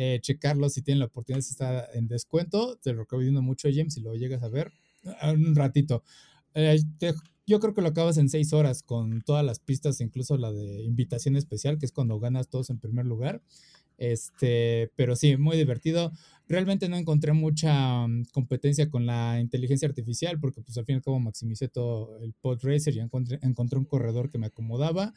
Eh, 0.00 0.20
checarlo 0.22 0.68
si 0.68 0.80
tienen 0.80 1.00
la 1.00 1.06
oportunidad 1.06 1.42
si 1.42 1.50
está 1.50 1.88
en 1.92 2.06
descuento, 2.06 2.76
te 2.76 2.92
lo 2.92 3.00
recomiendo 3.00 3.42
mucho 3.42 3.68
James 3.68 3.94
si 3.94 4.00
lo 4.00 4.14
llegas 4.14 4.44
a 4.44 4.48
ver 4.48 4.72
un 5.34 5.56
ratito. 5.56 6.04
Eh, 6.54 6.80
yo 7.48 7.58
creo 7.58 7.74
que 7.74 7.82
lo 7.82 7.88
acabas 7.88 8.16
en 8.16 8.28
seis 8.28 8.52
horas 8.52 8.84
con 8.84 9.22
todas 9.22 9.44
las 9.44 9.58
pistas, 9.58 10.00
incluso 10.00 10.36
la 10.36 10.52
de 10.52 10.84
invitación 10.84 11.34
especial, 11.34 11.78
que 11.78 11.86
es 11.86 11.90
cuando 11.90 12.20
ganas 12.20 12.48
todos 12.48 12.70
en 12.70 12.78
primer 12.78 13.06
lugar. 13.06 13.42
Este, 13.96 14.92
pero 14.94 15.16
sí, 15.16 15.36
muy 15.36 15.56
divertido. 15.56 16.12
Realmente 16.46 16.88
no 16.88 16.96
encontré 16.96 17.32
mucha 17.32 18.06
mm, 18.06 18.26
competencia 18.32 18.88
con 18.90 19.04
la 19.04 19.40
inteligencia 19.40 19.88
artificial 19.88 20.38
porque 20.38 20.62
pues 20.62 20.78
al 20.78 20.84
fin 20.84 20.94
y 20.94 20.96
al 20.98 21.02
cabo 21.02 21.18
maximicé 21.18 21.68
todo 21.68 22.18
el 22.20 22.32
pod 22.34 22.60
racer 22.62 22.94
y 22.94 23.00
encontré, 23.00 23.40
encontré 23.42 23.78
un 23.78 23.84
corredor 23.84 24.30
que 24.30 24.38
me 24.38 24.46
acomodaba. 24.46 25.12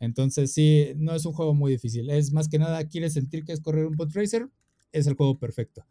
Entonces 0.00 0.52
sí, 0.52 0.88
no 0.96 1.14
es 1.14 1.24
un 1.26 1.32
juego 1.32 1.54
muy 1.54 1.72
difícil. 1.72 2.10
Es 2.10 2.32
más 2.32 2.48
que 2.48 2.58
nada, 2.58 2.84
¿quieres 2.88 3.12
sentir 3.12 3.44
que 3.44 3.52
es 3.52 3.60
correr 3.60 3.86
un 3.86 3.94
pod 3.94 4.10
racer? 4.12 4.48
Es 4.92 5.06
el 5.06 5.14
juego 5.14 5.38
perfecto. 5.38 5.84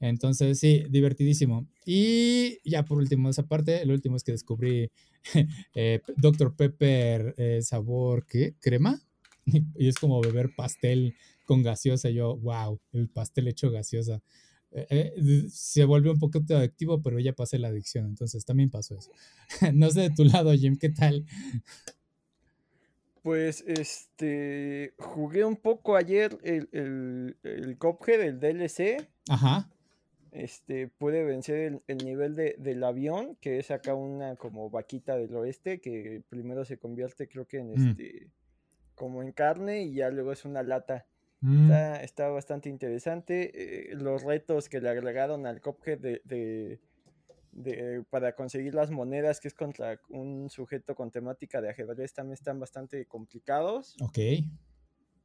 Entonces 0.00 0.58
sí, 0.58 0.84
divertidísimo. 0.90 1.66
Y 1.86 2.58
ya 2.68 2.84
por 2.84 2.98
último, 2.98 3.30
esa 3.30 3.46
parte, 3.46 3.82
el 3.82 3.90
último 3.90 4.16
es 4.16 4.24
que 4.24 4.32
descubrí 4.32 4.90
eh, 5.74 6.00
Dr. 6.16 6.54
Pepper 6.54 7.34
eh, 7.38 7.60
sabor, 7.62 8.26
¿qué? 8.26 8.54
¿Crema? 8.60 9.00
y 9.46 9.88
es 9.88 9.96
como 9.96 10.20
beber 10.20 10.54
pastel 10.54 11.14
con 11.46 11.62
gaseosa. 11.62 12.10
Yo, 12.10 12.36
wow, 12.36 12.78
el 12.92 13.08
pastel 13.08 13.48
hecho 13.48 13.70
gaseosa. 13.70 14.22
Eh, 14.76 15.12
eh, 15.16 15.44
se 15.50 15.84
volvió 15.84 16.10
un 16.12 16.18
poquito 16.18 16.56
adictivo, 16.56 17.00
pero 17.00 17.20
ya 17.20 17.32
pasé 17.32 17.58
la 17.58 17.68
adicción, 17.68 18.06
entonces 18.06 18.44
también 18.44 18.70
pasó 18.70 18.98
eso. 18.98 19.10
no 19.72 19.90
sé 19.90 20.00
de 20.00 20.10
tu 20.10 20.24
lado, 20.24 20.52
Jim, 20.52 20.76
¿qué 20.76 20.88
tal? 20.88 21.24
Pues 23.24 23.64
este 23.66 24.92
jugué 24.98 25.46
un 25.46 25.56
poco 25.56 25.96
ayer 25.96 26.36
el, 26.42 26.68
el, 26.72 27.38
el 27.42 27.78
Cophead, 27.78 28.20
el 28.20 28.38
DLC. 28.38 29.08
Ajá. 29.30 29.70
Este, 30.30 30.88
pude 30.88 31.24
vencer 31.24 31.80
el, 31.86 31.96
nivel 32.04 32.36
de, 32.36 32.54
del 32.58 32.84
avión, 32.84 33.36
que 33.40 33.58
es 33.58 33.70
acá 33.70 33.94
una 33.94 34.36
como 34.36 34.68
vaquita 34.68 35.16
del 35.16 35.34
oeste, 35.36 35.80
que 35.80 36.22
primero 36.28 36.66
se 36.66 36.76
convierte, 36.76 37.26
creo 37.26 37.46
que 37.46 37.60
en 37.60 37.70
mm. 37.70 37.88
este, 37.88 38.30
como 38.94 39.22
en 39.22 39.32
carne, 39.32 39.84
y 39.84 39.94
ya 39.94 40.10
luego 40.10 40.30
es 40.30 40.44
una 40.44 40.62
lata. 40.62 41.06
Mm. 41.40 41.72
Está, 42.02 42.28
bastante 42.28 42.68
interesante. 42.68 43.52
Eh, 43.54 43.94
los 43.94 44.22
retos 44.22 44.68
que 44.68 44.82
le 44.82 44.90
agregaron 44.90 45.46
al 45.46 45.62
Cophead 45.62 45.98
de, 45.98 46.78
para 48.10 48.34
conseguir 48.34 48.74
las 48.74 48.90
monedas, 48.90 49.40
que 49.40 49.48
es 49.48 49.54
contra 49.54 50.00
un 50.08 50.50
sujeto 50.50 50.94
con 50.94 51.10
temática 51.10 51.60
de 51.60 51.70
ajedrez, 51.70 52.12
también 52.12 52.34
están 52.34 52.58
bastante 52.58 53.06
complicados. 53.06 53.96
Ok. 54.00 54.18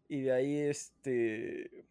Y 0.08 0.22
de 0.22 0.32
ahí, 0.32 0.58
este. 0.58 1.86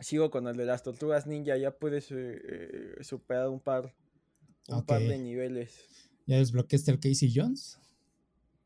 Sigo 0.00 0.30
con 0.30 0.48
el 0.48 0.56
de 0.56 0.66
las 0.66 0.82
tortugas 0.82 1.26
ninja, 1.26 1.56
ya 1.56 1.70
puedes 1.70 2.08
eh, 2.10 2.96
superar 3.00 3.48
un 3.48 3.60
par, 3.60 3.94
un 4.68 4.84
par 4.84 5.00
de 5.00 5.18
niveles. 5.18 6.10
¿Ya 6.26 6.36
desbloqueaste 6.36 6.90
el 6.90 7.00
Casey 7.00 7.32
Jones? 7.34 7.78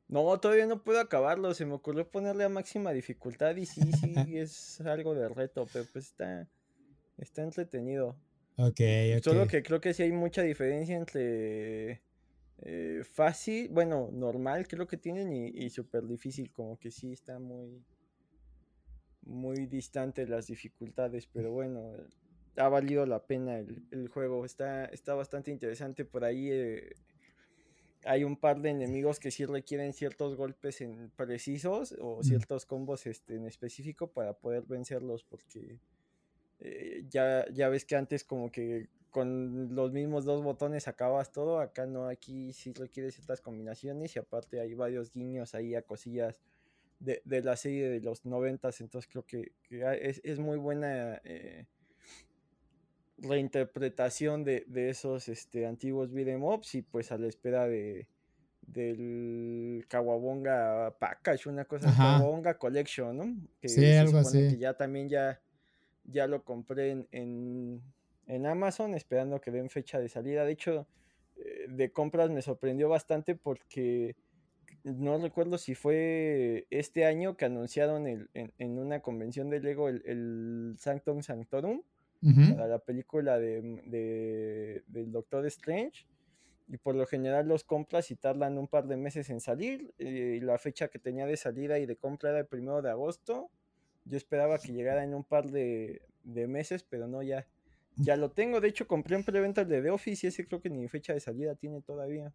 No, 0.09 0.41
todavía 0.41 0.67
no 0.67 0.83
puedo 0.83 1.01
acabarlo. 1.01 1.53
Se 1.55 1.67
me 1.67 1.75
ocurrió 1.75 2.11
ponerle 2.11 2.45
a 2.45 2.49
máxima 2.49 2.93
dificultad 2.93 3.55
y 3.57 3.67
sí, 3.67 3.83
sí, 3.93 4.15
es 4.39 4.81
algo 4.81 5.15
de 5.15 5.29
reto, 5.29 5.67
pero 5.73 5.85
pues 5.93 6.07
está, 6.07 6.49
está 7.19 7.43
entretenido. 7.43 8.17
Ok, 8.59 8.81
ok. 9.17 9.23
Solo 9.23 9.47
que 9.47 9.63
creo 9.63 9.81
que 9.81 9.95
sí 9.95 10.03
hay 10.03 10.13
mucha 10.13 10.43
diferencia 10.43 10.97
entre 10.97 12.03
eh, 12.63 13.03
fácil, 13.05 13.69
bueno, 13.71 14.11
normal 14.13 14.67
creo 14.67 14.87
que 14.87 14.97
tienen 14.97 15.33
y, 15.33 15.49
y 15.49 15.71
súper 15.71 16.07
difícil, 16.07 16.51
como 16.51 16.79
que 16.79 16.91
sí 16.91 17.13
está 17.13 17.39
muy, 17.39 17.85
muy 19.23 19.67
distante 19.67 20.27
las 20.27 20.49
dificultades, 20.49 21.27
pero 21.27 21.53
bueno, 21.53 21.93
ha 22.57 22.69
valido 22.69 23.07
la 23.07 23.25
pena 23.25 23.59
el, 23.59 24.09
juego. 24.09 24.45
Está, 24.45 24.87
está 24.87 25.15
bastante 25.15 25.51
interesante 25.51 26.05
por 26.05 26.25
ahí. 26.25 26.51
Eh, 26.51 26.95
hay 28.05 28.25
un 28.25 28.37
par 28.37 28.61
de 28.61 28.71
enemigos 28.71 29.21
que 29.21 29.31
sí 29.31 29.45
requieren 29.45 29.93
ciertos 29.93 30.37
golpes 30.37 30.81
en 30.81 31.11
precisos 31.17 31.95
o 32.01 32.23
ciertos 32.23 32.65
combos 32.65 33.07
este, 33.07 33.37
en 33.37 33.47
específico 33.47 34.11
para 34.13 34.35
poder 34.35 34.63
vencerlos 34.63 35.25
porque 35.25 35.79
eh, 36.61 37.05
ya, 37.09 37.47
ya 37.53 37.69
ves 37.69 37.85
que 37.85 37.97
antes 37.97 38.25
como 38.25 38.51
que 38.51 38.89
con 39.11 39.75
los 39.75 39.93
mismos 39.93 40.25
dos 40.25 40.43
botones 40.43 40.87
acabas 40.87 41.33
todo, 41.33 41.61
acá 41.61 41.87
no, 41.87 42.07
aquí 42.07 42.53
sí 42.53 42.73
requiere 42.73 43.11
ciertas 43.11 43.41
combinaciones 43.41 44.15
y 44.15 44.19
aparte 44.19 44.61
hay 44.61 44.75
varios 44.75 45.13
guiños 45.13 45.55
ahí 45.55 45.75
a 45.75 45.83
cosillas 45.83 46.41
de, 47.01 47.23
la 47.43 47.57
serie 47.57 47.89
de 47.89 48.01
los 48.01 48.25
noventas, 48.27 48.81
entonces 48.81 49.09
creo 49.11 49.25
que, 49.25 49.53
es, 49.71 50.39
muy 50.41 50.59
buena 50.59 51.21
eh, 51.25 51.67
reinterpretación 53.19 54.45
de, 54.45 54.65
de 54.67 54.91
esos 54.91 55.29
este, 55.29 55.67
antiguos 55.67 56.13
beat'em 56.13 56.43
ups 56.43 56.75
y 56.75 56.83
pues 56.83 57.13
a 57.13 57.19
la 57.19 57.29
espera 57.29 57.67
de 57.67 58.09
del 58.73 59.85
Kawabonga 59.89 60.95
Package, 60.99 61.49
una 61.49 61.65
cosa, 61.65 61.93
Kawabonga 61.97 62.59
Collection, 62.59 63.17
¿no? 63.17 63.37
Que 63.61 63.69
sí, 63.69 63.85
algo 63.93 64.19
así. 64.19 64.49
Que 64.51 64.59
ya 64.59 64.75
también 64.75 65.09
ya, 65.09 65.41
ya 66.11 66.27
lo 66.27 66.43
compré 66.43 66.91
en, 66.91 67.83
en, 68.27 68.47
Amazon, 68.47 68.95
esperando 68.95 69.41
que 69.41 69.51
den 69.51 69.71
fecha 69.71 70.01
de 70.01 70.09
salida. 70.09 70.45
De 70.45 70.53
hecho, 70.53 70.87
de 71.69 71.93
compras 71.93 72.31
me 72.31 72.43
sorprendió 72.43 72.89
bastante 72.89 73.35
porque 73.35 74.17
no 74.85 75.19
recuerdo 75.19 75.59
si 75.59 75.75
fue 75.75 76.67
este 76.71 77.05
año 77.05 77.37
que 77.37 77.45
anunciaron 77.45 78.07
en, 78.07 78.79
una 78.79 79.01
convención 79.01 79.51
de 79.51 79.61
Lego 79.61 79.89
el, 79.89 80.75
Sanctum 80.79 81.23
Sanctorum 81.23 81.83
para 82.51 82.67
la 82.67 82.79
película 82.79 83.39
de, 83.39 84.83
del 84.87 85.13
Doctor 85.13 85.47
Strange. 85.47 86.07
Y 86.71 86.77
por 86.77 86.95
lo 86.95 87.07
general 87.07 87.49
los 87.49 87.65
compras 87.65 88.11
y 88.11 88.17
tardan 88.17 88.59
un 88.59 88.69
par 88.69 88.87
de 88.87 88.99
meses 88.99 89.31
en 89.31 89.41
salir. 89.41 89.95
Eh, 89.99 90.37
y 90.37 90.41
la 90.41 90.59
fecha 90.59 90.89
que 90.89 90.99
tenía 90.99 91.25
de 91.25 91.39
salida 91.39 91.79
y 91.79 91.87
de 91.87 91.97
compra 91.97 92.29
era 92.29 92.41
el 92.41 92.47
primero 92.47 92.83
de 92.83 92.91
agosto. 92.91 93.51
Yo 94.09 94.17
esperaba 94.17 94.59
que 94.59 94.73
llegara 94.73 95.05
en 95.05 95.15
un 95.15 95.25
par 95.25 95.51
de, 95.51 96.03
meses, 96.25 96.85
pero 96.89 97.07
no, 97.07 97.23
ya, 97.23 97.47
ya 97.97 98.17
lo 98.17 98.31
tengo. 98.31 98.61
De 98.61 98.69
hecho, 98.69 98.87
compré 98.87 99.17
en 99.17 99.25
preventa 99.25 99.63
el 99.63 99.69
de 99.69 99.83
The 99.83 99.91
Office 99.91 100.27
y 100.27 100.29
ese 100.29 100.47
creo 100.47 100.61
que 100.61 100.71
ni 100.71 100.89
fecha 100.89 101.13
de 101.13 101.21
salida 101.21 101.55
tiene 101.55 101.83
todavía. 101.83 102.33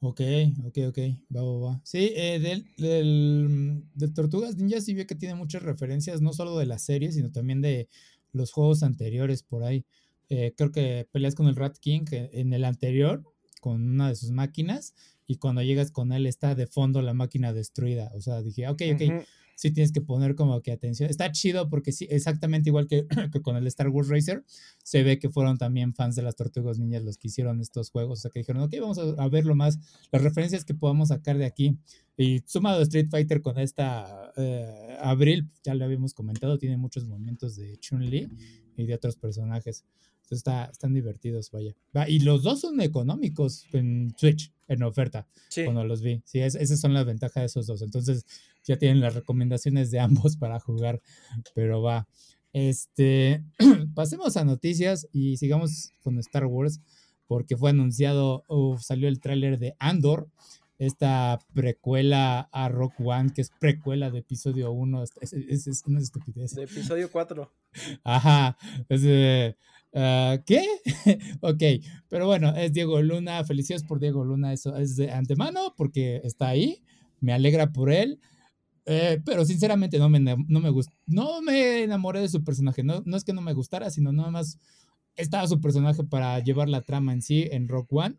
Ok, 0.00 0.20
ok, 0.64 0.78
ok, 0.88 0.98
va, 1.34 1.42
va, 1.42 1.58
va. 1.58 1.80
Sí, 1.84 2.12
eh, 2.16 2.40
del, 2.40 2.66
del, 2.78 3.84
de 3.94 4.08
Tortugas 4.08 4.56
Ninja 4.56 4.80
sí 4.80 4.94
vi 4.94 5.04
que 5.04 5.14
tiene 5.14 5.34
muchas 5.34 5.62
referencias, 5.62 6.22
no 6.22 6.32
solo 6.32 6.56
de 6.56 6.64
la 6.64 6.78
serie, 6.78 7.12
sino 7.12 7.30
también 7.30 7.60
de 7.60 7.88
los 8.32 8.50
juegos 8.50 8.82
anteriores 8.82 9.42
por 9.42 9.62
ahí. 9.62 9.84
Eh, 10.30 10.54
creo 10.56 10.72
que 10.72 11.06
peleas 11.12 11.34
con 11.34 11.48
el 11.48 11.56
Rat 11.56 11.76
King 11.78 12.04
en 12.10 12.52
el 12.52 12.64
anterior, 12.64 13.24
con 13.60 13.82
una 13.82 14.08
de 14.08 14.16
sus 14.16 14.30
máquinas, 14.30 14.94
y 15.26 15.36
cuando 15.36 15.62
llegas 15.62 15.90
con 15.90 16.12
él 16.12 16.26
está 16.26 16.54
de 16.54 16.66
fondo 16.66 17.02
la 17.02 17.14
máquina 17.14 17.52
destruida. 17.52 18.10
O 18.14 18.20
sea, 18.20 18.42
dije, 18.42 18.68
ok, 18.68 18.82
ok, 18.94 19.02
sí 19.60 19.70
tienes 19.72 19.92
que 19.92 20.00
poner 20.00 20.36
como 20.36 20.62
que 20.62 20.72
atención. 20.72 21.10
Está 21.10 21.30
chido 21.32 21.68
porque 21.68 21.92
sí, 21.92 22.06
exactamente 22.08 22.70
igual 22.70 22.86
que, 22.88 23.06
con 23.42 23.56
el 23.56 23.66
Star 23.66 23.90
Wars 23.90 24.08
Racer, 24.08 24.42
se 24.82 25.02
ve 25.02 25.18
que 25.18 25.28
fueron 25.28 25.58
también 25.58 25.94
fans 25.94 26.16
de 26.16 26.22
las 26.22 26.34
Tortugas 26.34 26.78
Niñas 26.78 27.04
los 27.04 27.18
que 27.18 27.28
hicieron 27.28 27.60
estos 27.60 27.90
juegos. 27.90 28.20
O 28.20 28.22
sea, 28.22 28.30
que 28.30 28.38
dijeron, 28.38 28.62
ok, 28.62 28.74
vamos 28.80 28.98
a, 28.98 29.28
ver 29.28 29.44
lo 29.44 29.54
más, 29.54 29.78
las 30.10 30.22
referencias 30.22 30.64
que 30.64 30.72
podamos 30.72 31.08
sacar 31.08 31.36
de 31.36 31.44
aquí. 31.44 31.76
Y 32.16 32.42
sumado 32.46 32.80
Street 32.80 33.08
Fighter 33.10 33.42
con 33.42 33.58
esta 33.58 34.32
eh, 34.38 34.96
Abril, 35.02 35.50
ya 35.62 35.74
lo 35.74 35.84
habíamos 35.84 36.14
comentado, 36.14 36.56
tiene 36.56 36.78
muchos 36.78 37.06
momentos 37.06 37.54
de 37.56 37.76
Chun-Li 37.76 38.30
y 38.78 38.86
de 38.86 38.94
otros 38.94 39.16
personajes. 39.16 39.84
Está, 40.30 40.66
están 40.66 40.94
divertidos, 40.94 41.50
vaya. 41.50 41.74
y 42.08 42.20
los 42.20 42.42
dos 42.42 42.60
son 42.60 42.80
económicos 42.80 43.66
en 43.72 44.14
Switch, 44.16 44.52
en 44.68 44.82
oferta, 44.84 45.26
cuando 45.64 45.84
los 45.84 46.02
vi. 46.02 46.22
Sí, 46.24 46.40
esas 46.40 46.80
son 46.80 46.94
las 46.94 47.04
ventajas 47.04 47.42
de 47.42 47.46
esos 47.46 47.66
dos. 47.66 47.82
Entonces, 47.82 48.24
ya 48.64 48.78
tienen 48.78 49.00
las 49.00 49.14
recomendaciones 49.14 49.90
de 49.90 50.00
ambos 50.00 50.36
para 50.38 50.60
jugar, 50.60 51.00
pero 51.54 51.82
va. 51.82 52.08
Este, 52.52 53.44
pasemos 53.94 54.36
a 54.36 54.44
noticias 54.44 55.08
y 55.12 55.36
sigamos 55.36 55.92
con 56.02 56.18
Star 56.18 56.46
Wars, 56.46 56.80
porque 57.26 57.56
fue 57.56 57.70
anunciado, 57.70 58.44
salió 58.78 59.08
el 59.08 59.20
tráiler 59.20 59.58
de 59.58 59.74
Andor, 59.78 60.28
esta 60.80 61.38
precuela 61.52 62.48
a 62.52 62.68
Rock 62.70 62.94
One, 63.00 63.32
que 63.34 63.42
es 63.42 63.50
precuela 63.60 64.10
de 64.10 64.20
episodio 64.20 64.72
1, 64.72 65.04
es, 65.20 65.82
una 65.86 66.00
estupidez. 66.00 66.54
De 66.54 66.62
episodio 66.62 67.10
4. 67.12 67.52
Ajá, 68.04 68.56
es 68.88 69.02
ah, 69.94 70.38
¿Qué? 70.46 70.64
ok, 71.40 71.62
pero 72.08 72.26
bueno, 72.26 72.54
es 72.56 72.72
Diego 72.72 73.00
Luna, 73.02 73.44
felicidades 73.44 73.84
por 73.84 74.00
Diego 74.00 74.24
Luna, 74.24 74.52
eso 74.52 74.76
es 74.76 74.96
de 74.96 75.10
antemano 75.10 75.74
porque 75.76 76.20
está 76.24 76.48
ahí, 76.48 76.82
me 77.20 77.32
alegra 77.32 77.72
por 77.72 77.90
él. 77.90 78.20
Eh, 78.86 79.20
pero 79.24 79.44
sinceramente 79.44 79.98
no 79.98 80.08
me, 80.08 80.18
no 80.18 80.36
me 80.36 80.72
no 81.06 81.42
me 81.42 81.82
enamoré 81.84 82.20
de 82.20 82.28
su 82.28 82.42
personaje. 82.42 82.82
No, 82.82 83.02
no 83.04 83.16
es 83.16 83.24
que 83.24 83.32
no 83.32 83.42
me 83.42 83.52
gustara, 83.52 83.90
sino 83.90 84.10
nada 84.10 84.30
más 84.30 84.58
estaba 85.16 85.46
su 85.46 85.60
personaje 85.60 86.02
para 86.04 86.38
llevar 86.40 86.68
la 86.68 86.82
trama 86.82 87.12
en 87.12 87.22
sí 87.22 87.46
en 87.50 87.68
Rock 87.68 87.92
One. 87.92 88.16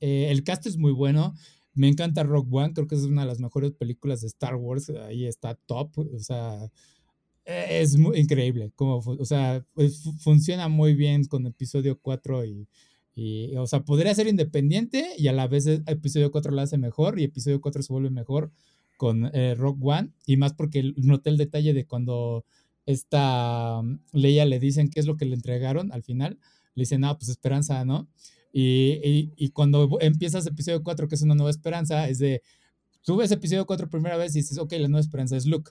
Eh, 0.00 0.28
el 0.30 0.44
cast 0.44 0.66
es 0.66 0.76
muy 0.76 0.92
bueno. 0.92 1.34
Me 1.74 1.88
encanta 1.88 2.22
Rock 2.24 2.52
One, 2.52 2.72
creo 2.74 2.86
que 2.86 2.96
es 2.96 3.02
una 3.04 3.22
de 3.22 3.28
las 3.28 3.40
mejores 3.40 3.72
películas 3.72 4.20
de 4.20 4.26
Star 4.26 4.56
Wars. 4.56 4.90
Ahí 4.90 5.26
está 5.26 5.54
top. 5.54 5.98
O 5.98 6.18
sea, 6.18 6.70
es 7.44 7.96
muy 7.96 8.18
increíble. 8.18 8.72
Como, 8.76 8.98
o 8.98 9.24
sea, 9.24 9.64
funciona 10.18 10.68
muy 10.68 10.94
bien 10.94 11.24
con 11.24 11.46
episodio 11.46 11.98
4 12.00 12.44
y, 12.44 12.68
y, 13.14 13.56
o 13.56 13.66
sea, 13.66 13.84
podría 13.84 14.14
ser 14.14 14.28
independiente 14.28 15.14
y 15.18 15.28
a 15.28 15.32
la 15.32 15.46
vez 15.46 15.66
episodio 15.66 16.30
4 16.30 16.52
lo 16.52 16.60
hace 16.60 16.78
mejor 16.78 17.18
y 17.18 17.24
episodio 17.24 17.60
4 17.60 17.82
se 17.82 17.92
vuelve 17.92 18.10
mejor 18.10 18.52
con 19.00 19.30
eh, 19.34 19.54
Rock 19.54 19.78
One, 19.82 20.10
y 20.26 20.36
más 20.36 20.52
porque 20.52 20.92
noté 20.96 21.30
el 21.30 21.38
detalle 21.38 21.72
de 21.72 21.86
cuando 21.86 22.44
esta 22.84 23.80
mm, 23.82 23.98
Leia 24.12 24.44
le 24.44 24.60
dicen 24.60 24.90
qué 24.90 25.00
es 25.00 25.06
lo 25.06 25.16
que 25.16 25.24
le 25.24 25.34
entregaron 25.34 25.90
al 25.90 26.02
final, 26.02 26.38
le 26.74 26.82
dicen, 26.82 27.00
no, 27.00 27.16
pues 27.16 27.30
esperanza, 27.30 27.82
¿no? 27.86 28.10
Y, 28.52 29.32
y, 29.36 29.50
cuando 29.52 29.88
empiezas 30.02 30.46
episodio 30.46 30.82
4, 30.82 31.08
que 31.08 31.14
es 31.14 31.22
una 31.22 31.34
nueva 31.34 31.50
esperanza, 31.50 32.10
es 32.10 32.18
de, 32.18 32.42
tú 33.02 33.16
ves 33.16 33.30
episodio 33.30 33.64
4 33.64 33.88
primera 33.88 34.18
vez 34.18 34.36
y 34.36 34.40
dices, 34.40 34.58
ok, 34.58 34.72
la 34.72 34.88
nueva 34.88 35.00
esperanza 35.00 35.34
es 35.34 35.46
Luke, 35.46 35.70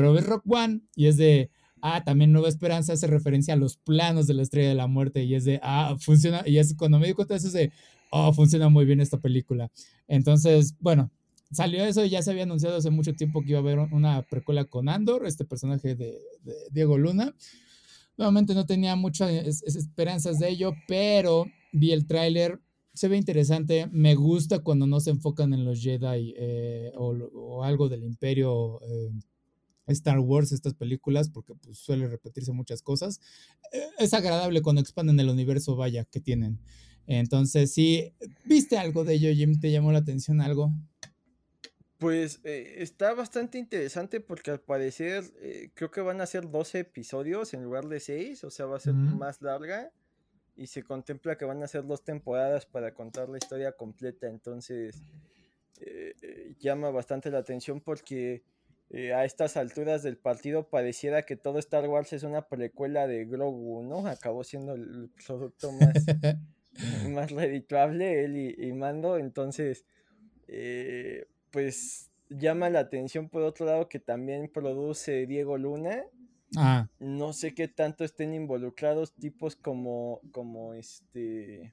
pero 0.00 0.14
ves 0.14 0.24
Rock 0.24 0.44
One 0.46 0.80
y 0.96 1.08
es 1.08 1.18
de, 1.18 1.50
ah, 1.82 2.02
también 2.02 2.32
Nueva 2.32 2.48
Esperanza 2.48 2.94
hace 2.94 3.06
referencia 3.06 3.52
a 3.52 3.58
los 3.58 3.76
planos 3.76 4.26
de 4.26 4.32
la 4.32 4.40
Estrella 4.40 4.70
de 4.70 4.74
la 4.74 4.86
Muerte 4.86 5.24
y 5.24 5.34
es 5.34 5.44
de, 5.44 5.60
ah, 5.62 5.94
funciona, 6.00 6.42
y 6.46 6.56
es 6.56 6.74
cuando 6.74 6.98
me 6.98 7.06
di 7.06 7.12
cuenta 7.12 7.34
de 7.34 7.38
eso 7.38 7.48
es 7.48 7.52
de, 7.52 7.70
oh, 8.10 8.32
funciona 8.32 8.70
muy 8.70 8.86
bien 8.86 9.02
esta 9.02 9.18
película. 9.18 9.70
Entonces, 10.08 10.74
bueno, 10.80 11.10
salió 11.52 11.84
eso 11.84 12.02
y 12.02 12.08
ya 12.08 12.22
se 12.22 12.30
había 12.30 12.44
anunciado 12.44 12.78
hace 12.78 12.88
mucho 12.88 13.12
tiempo 13.12 13.42
que 13.42 13.50
iba 13.50 13.58
a 13.58 13.60
haber 13.60 13.78
una 13.78 14.22
precuela 14.22 14.64
con 14.64 14.88
Andor, 14.88 15.26
este 15.26 15.44
personaje 15.44 15.94
de, 15.94 16.18
Diego 16.70 16.96
Luna. 16.96 17.34
Nuevamente 18.16 18.54
no 18.54 18.64
tenía 18.64 18.96
muchas 18.96 19.30
esperanzas 19.66 20.38
de 20.38 20.48
ello, 20.48 20.72
pero 20.88 21.44
vi 21.72 21.92
el 21.92 22.06
tráiler, 22.06 22.58
se 22.94 23.08
ve 23.08 23.18
interesante, 23.18 23.86
me 23.92 24.14
gusta 24.14 24.60
cuando 24.60 24.86
no 24.86 24.98
se 24.98 25.10
enfocan 25.10 25.52
en 25.52 25.66
los 25.66 25.82
Jedi 25.82 26.32
eh, 26.38 26.90
o, 26.96 27.62
algo 27.62 27.90
del 27.90 28.02
imperio. 28.02 28.80
Eh, 28.80 29.10
Star 29.92 30.18
Wars, 30.18 30.52
estas 30.52 30.74
películas, 30.74 31.30
porque 31.30 31.54
pues, 31.54 31.78
suele 31.78 32.08
repetirse 32.08 32.52
muchas 32.52 32.82
cosas. 32.82 33.20
Eh, 33.72 33.82
es 33.98 34.14
agradable 34.14 34.62
cuando 34.62 34.80
expanden 34.80 35.18
el 35.20 35.28
universo, 35.28 35.76
vaya, 35.76 36.04
que 36.04 36.20
tienen. 36.20 36.60
Entonces, 37.06 37.72
si 37.72 38.14
viste 38.44 38.78
algo 38.78 39.04
de 39.04 39.14
ello, 39.14 39.32
Jim, 39.32 39.58
¿te 39.58 39.72
llamó 39.72 39.90
la 39.90 39.98
atención 39.98 40.40
algo? 40.40 40.72
Pues 42.00 42.40
eh, 42.44 42.76
está 42.78 43.12
bastante 43.12 43.58
interesante 43.58 44.20
porque 44.20 44.50
al 44.50 44.60
parecer 44.60 45.22
eh, 45.42 45.70
creo 45.74 45.90
que 45.90 46.00
van 46.00 46.22
a 46.22 46.26
ser 46.26 46.50
12 46.50 46.78
episodios 46.78 47.52
en 47.52 47.62
lugar 47.62 47.88
de 47.88 48.00
6, 48.00 48.42
o 48.44 48.50
sea, 48.50 48.64
va 48.64 48.78
a 48.78 48.80
ser 48.80 48.94
más 48.94 49.42
larga 49.42 49.92
y 50.56 50.68
se 50.68 50.82
contempla 50.82 51.36
que 51.36 51.44
van 51.44 51.62
a 51.62 51.68
ser 51.68 51.86
dos 51.86 52.02
temporadas 52.02 52.64
para 52.64 52.94
contar 52.94 53.28
la 53.28 53.36
historia 53.36 53.72
completa, 53.72 54.28
entonces 54.28 55.02
eh, 55.82 56.54
llama 56.58 56.90
bastante 56.90 57.30
la 57.30 57.38
atención 57.38 57.82
porque 57.82 58.44
a 58.92 59.24
estas 59.24 59.56
alturas 59.56 60.02
del 60.02 60.16
partido 60.16 60.68
pareciera 60.68 61.22
que 61.24 61.36
todo 61.36 61.58
Star 61.58 61.88
Wars 61.88 62.12
es 62.12 62.24
una 62.24 62.48
precuela 62.48 63.06
de 63.06 63.24
Grogu, 63.24 63.82
¿no? 63.82 64.06
Acabó 64.06 64.42
siendo 64.42 64.74
el 64.74 65.10
producto 65.24 65.70
más, 65.72 65.94
más 67.08 67.30
redituable, 67.30 68.24
él 68.24 68.36
y, 68.36 68.66
y 68.68 68.72
Mando, 68.72 69.16
entonces 69.16 69.84
pues 71.50 72.10
llama 72.28 72.70
la 72.70 72.80
atención 72.80 73.28
por 73.28 73.42
otro 73.42 73.66
lado 73.66 73.88
que 73.88 73.98
también 73.98 74.50
produce 74.52 75.26
Diego 75.26 75.58
Luna. 75.58 76.04
Ah. 76.56 76.88
No 76.98 77.32
sé 77.32 77.54
qué 77.54 77.68
tanto 77.68 78.04
estén 78.04 78.34
involucrados 78.34 79.14
tipos 79.14 79.54
como, 79.54 80.20
como 80.32 80.74
este, 80.74 81.72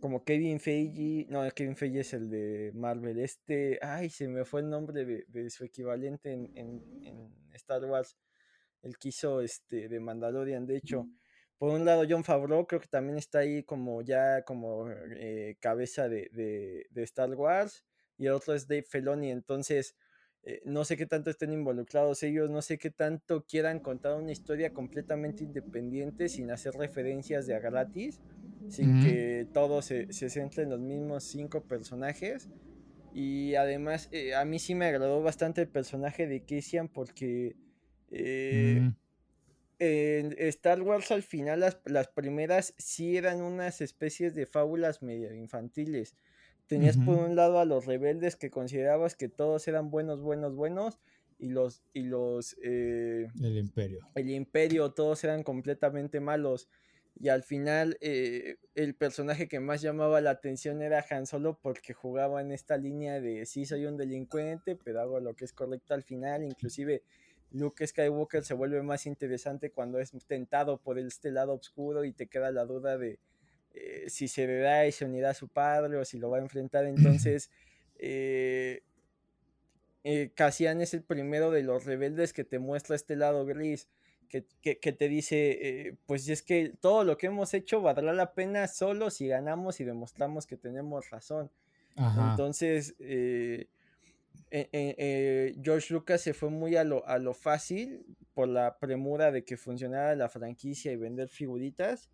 como 0.00 0.24
Kevin 0.24 0.60
Feige, 0.60 1.26
no, 1.28 1.48
Kevin 1.50 1.76
Feige 1.76 2.00
es 2.00 2.12
el 2.14 2.30
de 2.30 2.72
Marvel, 2.74 3.18
este, 3.20 3.78
ay, 3.82 4.10
se 4.10 4.28
me 4.28 4.44
fue 4.44 4.60
el 4.60 4.70
nombre 4.70 5.04
de, 5.04 5.50
su 5.50 5.64
equivalente 5.64 6.32
en, 6.32 7.32
Star 7.52 7.84
Wars, 7.84 8.16
el 8.82 8.96
que 8.98 9.08
hizo 9.08 9.40
este, 9.40 9.88
de 9.88 10.00
Mandalorian, 10.00 10.66
de 10.66 10.78
hecho, 10.78 11.06
por 11.58 11.70
un 11.70 11.84
lado 11.84 12.04
John 12.08 12.24
Favreau 12.24 12.66
creo 12.66 12.80
que 12.80 12.88
también 12.88 13.18
está 13.18 13.40
ahí 13.40 13.62
como 13.64 14.00
ya 14.00 14.42
como 14.44 14.90
eh, 14.90 15.56
cabeza 15.60 16.08
de, 16.08 16.30
de 16.90 17.02
Star 17.02 17.34
Wars, 17.34 17.84
y 18.20 18.26
el 18.26 18.32
otro 18.32 18.54
es 18.54 18.68
Dave 18.68 18.82
Feloni. 18.82 19.30
Entonces, 19.30 19.96
eh, 20.42 20.62
no 20.64 20.84
sé 20.84 20.96
qué 20.96 21.04
tanto 21.04 21.28
estén 21.28 21.52
involucrados 21.52 22.22
ellos, 22.22 22.48
no 22.48 22.62
sé 22.62 22.78
qué 22.78 22.90
tanto 22.90 23.44
quieran 23.44 23.78
contar 23.78 24.16
una 24.16 24.32
historia 24.32 24.72
completamente 24.72 25.44
independiente 25.44 26.30
sin 26.30 26.50
hacer 26.50 26.74
referencias 26.74 27.46
de 27.46 27.54
a 27.54 27.58
gratis, 27.58 28.20
sin 28.68 29.02
que 29.02 29.46
todo 29.52 29.82
se, 29.82 30.12
se, 30.12 30.30
centre 30.30 30.62
en 30.62 30.70
los 30.70 30.80
mismos 30.80 31.24
cinco 31.24 31.62
personajes. 31.64 32.48
Y 33.12 33.54
además, 33.56 34.08
eh, 34.12 34.34
a 34.34 34.44
mí 34.46 34.58
sí 34.58 34.74
me 34.74 34.86
agradó 34.86 35.22
bastante 35.22 35.62
el 35.62 35.68
personaje 35.68 36.26
de 36.26 36.44
Kessian 36.44 36.88
porque 36.88 37.56
eh, 38.10 38.80
mm. 38.80 38.94
en 39.78 40.34
Star 40.48 40.80
Wars 40.80 41.10
al 41.10 41.22
final 41.22 41.60
las, 41.60 41.80
las 41.84 42.08
primeras 42.08 42.72
sí 42.78 43.16
eran 43.16 43.42
unas 43.42 43.82
especies 43.82 44.34
de 44.34 44.46
fábulas 44.46 45.02
medio 45.02 45.34
infantiles 45.34 46.16
Tenías 46.70 46.96
por 46.98 47.16
un 47.16 47.34
lado 47.34 47.58
a 47.58 47.64
los 47.64 47.84
rebeldes 47.84 48.36
que 48.36 48.48
considerabas 48.48 49.16
que 49.16 49.28
todos 49.28 49.66
eran 49.66 49.90
buenos, 49.90 50.20
buenos, 50.20 50.54
buenos, 50.54 51.00
y 51.36 51.48
los, 51.48 51.82
y 51.92 52.04
los... 52.04 52.56
Eh, 52.62 53.26
el 53.42 53.58
imperio. 53.58 54.08
El 54.14 54.30
imperio, 54.30 54.92
todos 54.92 55.24
eran 55.24 55.42
completamente 55.42 56.20
malos. 56.20 56.68
y 57.18 57.28
al 57.28 57.42
final 57.42 57.98
eh, 58.00 58.58
el 58.76 58.94
personaje 58.94 59.48
que 59.48 59.58
más 59.58 59.82
llamaba 59.82 60.20
la 60.20 60.30
atención 60.30 60.80
era 60.80 61.04
Han 61.10 61.26
Solo 61.26 61.58
porque 61.60 61.92
jugaba 61.92 62.40
en 62.40 62.52
esta 62.52 62.76
línea 62.76 63.20
de 63.20 63.46
sí 63.46 63.66
soy 63.66 63.86
un 63.86 63.96
delincuente, 63.96 64.76
pero 64.76 65.00
hago 65.00 65.18
lo 65.18 65.34
que 65.34 65.46
es 65.46 65.52
correcto 65.52 65.94
al 65.94 66.04
final, 66.04 66.44
inclusive 66.44 67.02
Luke 67.50 67.84
Skywalker 67.84 68.44
se 68.44 68.54
vuelve 68.54 68.80
más 68.84 69.06
interesante 69.06 69.72
cuando 69.72 69.98
es 69.98 70.12
tentado 70.28 70.80
por 70.80 71.00
este 71.00 71.32
lado 71.32 71.54
oscuro 71.54 72.04
y 72.04 72.12
te 72.12 72.28
queda 72.28 72.52
la 72.52 72.64
duda 72.64 72.96
de 72.96 73.18
eh, 73.72 74.06
si 74.08 74.28
se 74.28 74.46
verá 74.46 74.86
y 74.86 74.92
se 74.92 75.04
unirá 75.04 75.30
a 75.30 75.34
su 75.34 75.48
padre 75.48 75.96
o 75.96 76.04
si 76.04 76.18
lo 76.18 76.30
va 76.30 76.38
a 76.38 76.40
enfrentar. 76.40 76.84
Entonces, 77.22 77.50
eh, 77.98 78.82
eh, 80.04 80.30
Cassian 80.34 80.80
es 80.80 80.94
el 80.94 81.02
primero 81.02 81.50
de 81.50 81.62
los 81.62 81.84
rebeldes 81.84 82.32
que 82.32 82.44
te 82.44 82.58
muestra 82.58 82.96
este 82.96 83.16
lado 83.16 83.44
gris. 83.44 83.88
Que, 84.28 84.42
te 84.92 85.08
dice, 85.08 85.98
pues 86.06 86.28
es 86.28 86.42
que 86.42 86.72
todo 86.80 87.02
lo 87.02 87.18
que 87.18 87.26
hemos 87.26 87.52
hecho 87.52 87.82
valdrá 87.82 88.12
la 88.12 88.32
pena 88.32 88.68
solo 88.68 89.10
si 89.10 89.26
ganamos 89.26 89.80
y 89.80 89.84
demostramos 89.84 90.46
que 90.46 90.56
tenemos 90.56 91.10
razón. 91.10 91.50
Entonces, 91.96 92.94
George 94.52 95.92
Lucas 95.92 96.20
se 96.20 96.32
fue 96.32 96.48
muy 96.48 96.76
a 96.76 96.84
lo, 96.84 97.04
a 97.08 97.18
lo 97.18 97.34
fácil 97.34 98.06
por 98.32 98.46
la 98.46 98.78
premura 98.78 99.32
de 99.32 99.42
que 99.42 99.56
funcionara 99.56 100.14
la 100.14 100.28
franquicia 100.28 100.92
y 100.92 100.96
vender 100.96 101.28
figuritas 101.28 102.08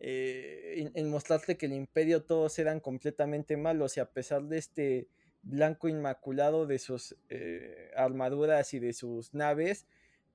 eh, 0.00 0.90
en, 0.94 1.10
mostrarte 1.10 1.56
que 1.56 1.66
el 1.66 1.72
imperio 1.72 2.22
todos 2.22 2.58
eran 2.58 2.80
completamente 2.80 3.56
malos 3.56 3.96
y 3.96 4.00
a 4.00 4.10
pesar 4.10 4.44
de 4.44 4.58
este 4.58 5.08
blanco 5.42 5.88
inmaculado 5.88 6.66
de 6.66 6.78
sus 6.78 7.16
eh, 7.28 7.90
armaduras 7.96 8.74
y 8.74 8.78
de 8.78 8.92
sus 8.92 9.34
naves, 9.34 9.86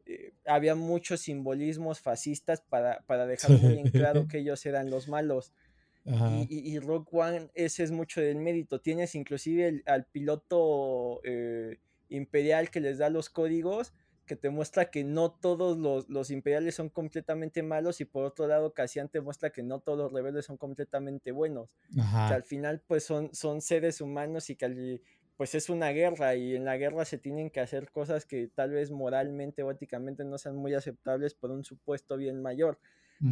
eh, 0.05 0.33
había 0.45 0.75
muchos 0.75 1.21
simbolismos 1.21 2.01
fascistas 2.01 2.61
para, 2.61 3.01
para 3.01 3.25
dejar 3.25 3.51
muy 3.51 3.79
en 3.79 3.89
claro 3.89 4.27
que 4.29 4.39
ellos 4.39 4.65
eran 4.65 4.89
los 4.89 5.07
malos. 5.07 5.53
Y, 6.05 6.73
y, 6.73 6.79
Rogue 6.79 7.07
One, 7.13 7.49
ese 7.53 7.81
es 7.81 7.91
mucho 7.91 8.19
del 8.19 8.35
mérito. 8.35 8.81
Tienes 8.81 9.15
inclusive 9.15 9.83
al 9.85 10.03
piloto 10.03 11.21
imperial 12.09 12.69
que 12.71 12.81
les 12.81 12.97
da 12.97 13.09
los 13.09 13.29
códigos 13.29 13.93
que 14.25 14.35
te 14.35 14.49
muestra 14.49 14.89
que 14.89 15.03
no 15.03 15.31
todos 15.31 15.77
los, 16.07 16.31
imperiales 16.31 16.75
son 16.75 16.89
completamente 16.89 17.61
malos 17.61 17.99
y 17.99 18.05
por 18.05 18.23
otro 18.23 18.47
lado 18.47 18.73
Cassian 18.73 19.09
te 19.09 19.19
muestra 19.19 19.49
que 19.49 19.63
no 19.63 19.79
todos 19.79 19.97
los 19.97 20.13
rebeldes 20.13 20.45
son 20.45 20.57
completamente 20.57 21.31
buenos. 21.31 21.69
Que 21.93 22.33
al 22.33 22.43
final 22.43 22.81
pues 22.87 23.03
son, 23.03 23.33
son 23.33 23.61
seres 23.61 23.99
humanos 23.99 24.49
y 24.49 24.55
que 24.55 25.01
pues 25.35 25.55
es 25.55 25.69
una 25.69 25.89
guerra 25.89 26.35
y 26.35 26.55
en 26.55 26.63
la 26.63 26.77
guerra 26.77 27.05
se 27.05 27.17
tienen 27.17 27.49
que 27.49 27.59
hacer 27.59 27.91
cosas 27.91 28.25
que 28.25 28.47
tal 28.47 28.71
vez 28.71 28.91
moralmente 28.91 29.63
o 29.63 29.71
éticamente 29.71 30.23
no 30.23 30.37
sean 30.37 30.55
muy 30.55 30.73
aceptables 30.73 31.33
por 31.33 31.51
un 31.51 31.65
supuesto 31.65 32.17
bien 32.17 32.41
mayor. 32.41 32.79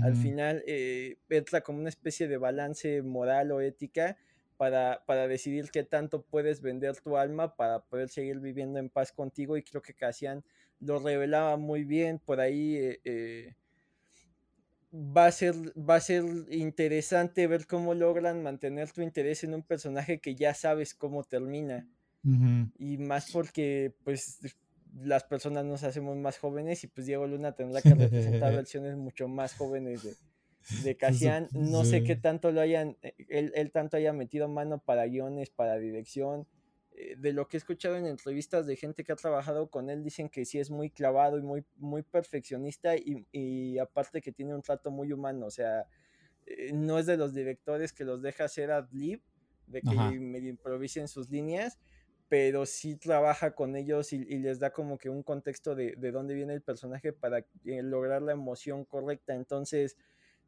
Al 0.03 0.15
final 0.15 0.63
eh, 0.67 1.17
entra 1.29 1.61
como 1.61 1.79
una 1.79 1.89
especie 1.89 2.29
de 2.29 2.37
balance 2.37 3.01
moral 3.01 3.51
o 3.51 3.59
ética 3.59 4.17
para, 4.55 5.03
para, 5.05 5.27
decidir 5.27 5.69
qué 5.69 5.83
tanto 5.83 6.21
puedes 6.21 6.61
vender 6.61 6.95
tu 7.01 7.17
alma 7.17 7.57
para 7.57 7.79
poder 7.81 8.07
seguir 8.07 8.39
viviendo 8.39 8.79
en 8.79 8.89
paz 8.89 9.11
contigo 9.11 9.57
y 9.57 9.63
creo 9.63 9.81
que 9.81 9.93
Cassian 9.93 10.45
lo 10.81 10.99
revelaba 10.99 11.57
muy 11.57 11.83
bien, 11.83 12.19
por 12.19 12.39
ahí 12.39 12.75
eh, 12.75 12.99
eh, 13.05 13.55
va, 14.93 15.27
a 15.27 15.31
ser, 15.31 15.55
va 15.77 15.95
a 15.95 16.01
ser 16.01 16.25
interesante 16.49 17.47
ver 17.47 17.67
cómo 17.67 17.93
logran 17.93 18.43
mantener 18.43 18.91
tu 18.91 19.01
interés 19.01 19.43
en 19.43 19.53
un 19.53 19.63
personaje 19.63 20.19
que 20.19 20.35
ya 20.35 20.53
sabes 20.53 20.93
cómo 20.93 21.23
termina. 21.23 21.87
Y 22.77 22.99
más 22.99 23.31
porque 23.31 23.95
pues 24.03 24.39
las 24.93 25.23
personas 25.23 25.65
nos 25.65 25.83
hacemos 25.83 26.15
más 26.17 26.37
jóvenes 26.37 26.83
y 26.83 26.87
pues 26.87 27.07
Diego 27.07 27.25
Luna 27.25 27.53
tendrá 27.53 27.81
que 27.81 27.95
representar 27.95 28.53
versiones 28.53 28.95
mucho 28.95 29.27
más 29.27 29.55
jóvenes 29.55 30.03
de, 30.03 30.13
de 30.83 30.97
Cassian. 30.97 31.47
No 31.51 31.83
sé 31.83 32.03
qué 32.03 32.15
tanto 32.15 32.51
lo 32.51 32.61
hayan, 32.61 32.97
eh, 33.01 33.15
él, 33.27 33.51
él 33.55 33.71
tanto 33.71 33.97
haya 33.97 34.13
metido 34.13 34.47
mano 34.47 34.77
para 34.77 35.07
guiones, 35.07 35.49
para 35.49 35.77
dirección 35.77 36.45
de 37.17 37.33
lo 37.33 37.47
que 37.47 37.57
he 37.57 37.59
escuchado 37.59 37.95
en 37.95 38.05
entrevistas 38.05 38.67
de 38.67 38.75
gente 38.75 39.03
que 39.03 39.11
ha 39.11 39.15
trabajado 39.15 39.69
con 39.69 39.89
él, 39.89 40.03
dicen 40.03 40.29
que 40.29 40.45
sí 40.45 40.59
es 40.59 40.69
muy 40.69 40.89
clavado 40.89 41.37
y 41.37 41.41
muy, 41.41 41.63
muy 41.77 42.03
perfeccionista 42.03 42.95
y, 42.95 43.77
aparte 43.79 44.21
que 44.21 44.31
tiene 44.31 44.53
un 44.53 44.61
trato 44.61 44.91
muy 44.91 45.11
humano, 45.11 45.45
o 45.45 45.51
sea, 45.51 45.87
eh, 46.45 46.71
no 46.73 46.99
es 46.99 47.05
de 47.05 47.17
los 47.17 47.33
directores 47.33 47.93
que 47.93 48.03
los 48.03 48.21
deja 48.21 48.45
hacer 48.45 48.71
ad-lib, 48.71 49.21
de 49.67 49.81
que 49.81 50.19
medio 50.19 50.49
improvisen 50.49 51.07
sus 51.07 51.29
líneas, 51.29 51.79
pero 52.27 52.65
sí 52.65 52.95
trabaja 52.95 53.55
con 53.55 53.75
ellos 53.75 54.13
y, 54.13 54.23
les 54.39 54.59
da 54.59 54.71
como 54.71 54.97
que 54.97 55.09
un 55.09 55.23
contexto 55.23 55.75
de, 55.75 55.95
de, 55.97 56.11
dónde 56.11 56.33
viene 56.33 56.53
el 56.53 56.61
personaje 56.61 57.13
para 57.13 57.39
eh, 57.65 57.83
lograr 57.83 58.21
la 58.21 58.33
emoción 58.33 58.85
correcta. 58.85 59.33
Entonces, 59.33 59.97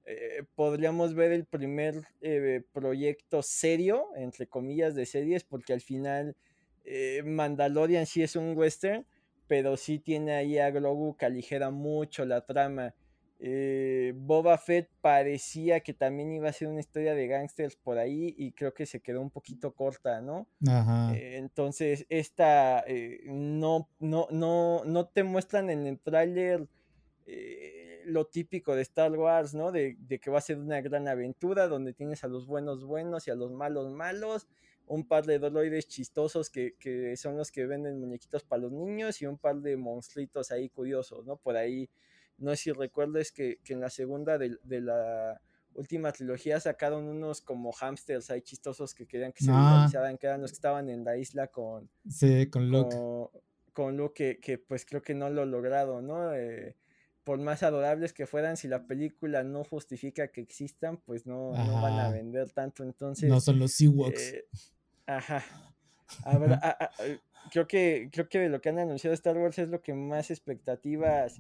eh, 0.06 0.44
podríamos 0.56 1.13
ver 1.16 1.32
el 1.32 1.46
primer 1.46 1.96
eh, 2.20 2.62
proyecto 2.74 3.42
serio, 3.42 4.08
entre 4.16 4.48
comillas, 4.48 4.96
de 4.96 5.06
series, 5.06 5.46
porque 5.46 5.72
al 5.72 5.82
final 5.82 6.36
eh, 6.84 7.24
Mandalorian 7.24 8.06
sí 8.06 8.22
es 8.22 8.36
un 8.36 8.58
western, 8.58 9.06
pero 9.48 9.78
sí 9.78 10.00
tiene 10.00 10.34
ahí 10.34 10.58
a 10.58 10.72
Grogu 10.72 11.16
que 11.16 11.26
aligera 11.26 11.70
mucho 11.70 12.26
la 12.26 12.46
trama. 12.46 12.94
Boba 14.16 14.58
Fett 14.58 14.89
parecía 15.02 15.82
que 15.82 15.94
también 15.94 16.32
iba 16.32 16.48
a 16.48 16.54
ser 16.54 16.70
una 16.70 16.80
historia 16.80 17.13
de 17.13 17.28
gangsters 17.28 17.76
por 17.76 17.98
ahí 17.98 18.34
y 18.38 18.54
creo 18.54 18.74
que 18.74 18.86
se 18.86 19.02
quedó 19.02 19.20
un 19.20 19.32
poquito 19.32 19.74
corta, 19.74 20.22
¿no? 20.22 20.48
entonces, 21.12 22.06
esta 22.08 22.86
no, 23.26 23.89
no, 24.00 24.28
no, 24.32 24.86
no 24.86 25.08
te 25.08 25.24
muestran 25.24 25.70
en 25.70 25.88
el 25.88 26.00
tráiler 26.00 26.70
lo 28.06 28.26
típico 28.26 28.76
de 28.76 28.82
Star 28.82 29.12
Wars, 29.12 29.54
¿no? 29.54 29.72
De, 29.72 29.98
que 30.22 30.32
va 30.32 30.38
a 30.38 30.42
ser 30.42 30.58
una 30.58 30.82
gran 30.82 31.08
aventura 31.08 31.68
donde 31.68 31.94
tienes 31.94 32.24
a 32.24 32.28
los 32.28 32.46
buenos 32.46 32.86
buenos 32.86 33.28
y 33.28 33.32
a 33.32 33.36
los 33.36 33.52
malos 33.52 33.92
malos, 33.92 34.48
un 34.88 35.08
par 35.08 35.26
de 35.26 35.39
droides 35.39 35.88
chistosos 35.88 36.50
que, 36.50 37.16
son 37.18 37.38
los 37.38 37.52
que 37.52 37.66
venden 37.66 38.00
muñequitos 38.00 38.44
para 38.44 38.63
los 38.63 38.72
niños 38.72 39.22
y 39.22 39.26
un 39.26 39.38
par 39.38 39.58
de 39.58 39.78
monstruitos 39.78 40.52
ahí 40.52 40.70
curiosos, 40.70 41.26
¿no? 41.26 41.38
Por 41.38 41.56
ahí, 41.56 41.89
no 42.38 42.52
sé 42.52 42.58
si 42.58 42.72
recuerdes 42.72 43.32
que, 43.32 43.60
en 43.68 43.80
la 43.80 43.89
segunda 43.89 44.38
de, 44.38 44.58
la 44.82 45.42
última 45.76 46.12
trilogía 46.12 46.60
sacaron 46.60 47.06
unos 47.06 47.42
como 47.42 47.72
hamsters 47.72 48.30
ahí 48.30 48.42
chistosos 48.42 48.94
que 48.94 49.08
querían 49.08 49.32
que 49.32 49.44
se 49.44 49.50
ah. 49.52 49.89
que 50.20 50.28
eran 50.28 50.42
los 50.42 50.52
que 50.52 50.56
estaban 50.56 50.88
en 50.89 51.04
la 51.04 51.18
isla 51.18 51.48
con... 51.48 51.89
Sí, 52.08 52.48
con 52.48 52.70
Luke. 52.70 52.96
Con, 53.74 53.98
Luke, 53.98 54.39
que, 54.39 54.58
pues 54.60 54.86
creo 54.86 55.02
que 55.02 55.16
no 55.16 55.32
lo 55.32 55.46
logrado, 55.46 56.00
¿no? 56.00 56.32
Eh, 56.36 56.76
por 57.24 57.40
más 57.40 57.64
adorables 57.64 58.14
que 58.14 58.28
fueran, 58.28 58.58
si 58.58 58.68
la 58.68 58.86
película 58.86 59.44
no 59.44 59.64
justifica 59.64 60.28
que 60.28 60.42
existan, 60.42 60.98
pues 60.98 61.26
no, 61.26 61.52
van 61.52 62.00
a 62.00 62.10
vender 62.10 62.52
tanto. 62.52 62.84
Entonces. 62.84 63.30
No 63.30 63.40
son 63.40 63.60
los 63.60 63.80
Ewoks. 63.80 64.34
Eh, 64.34 64.46
ajá. 65.06 65.44
creo 67.52 67.68
que, 67.68 68.10
creo 68.12 68.28
que 68.28 68.50
lo 68.50 68.62
que 68.62 68.70
han 68.70 68.80
anunciado 68.80 69.14
Star 69.14 69.38
Wars 69.38 69.58
es 69.60 69.70
lo 69.70 69.82
que 69.82 69.94
más 69.94 70.32
expectativas 70.32 71.40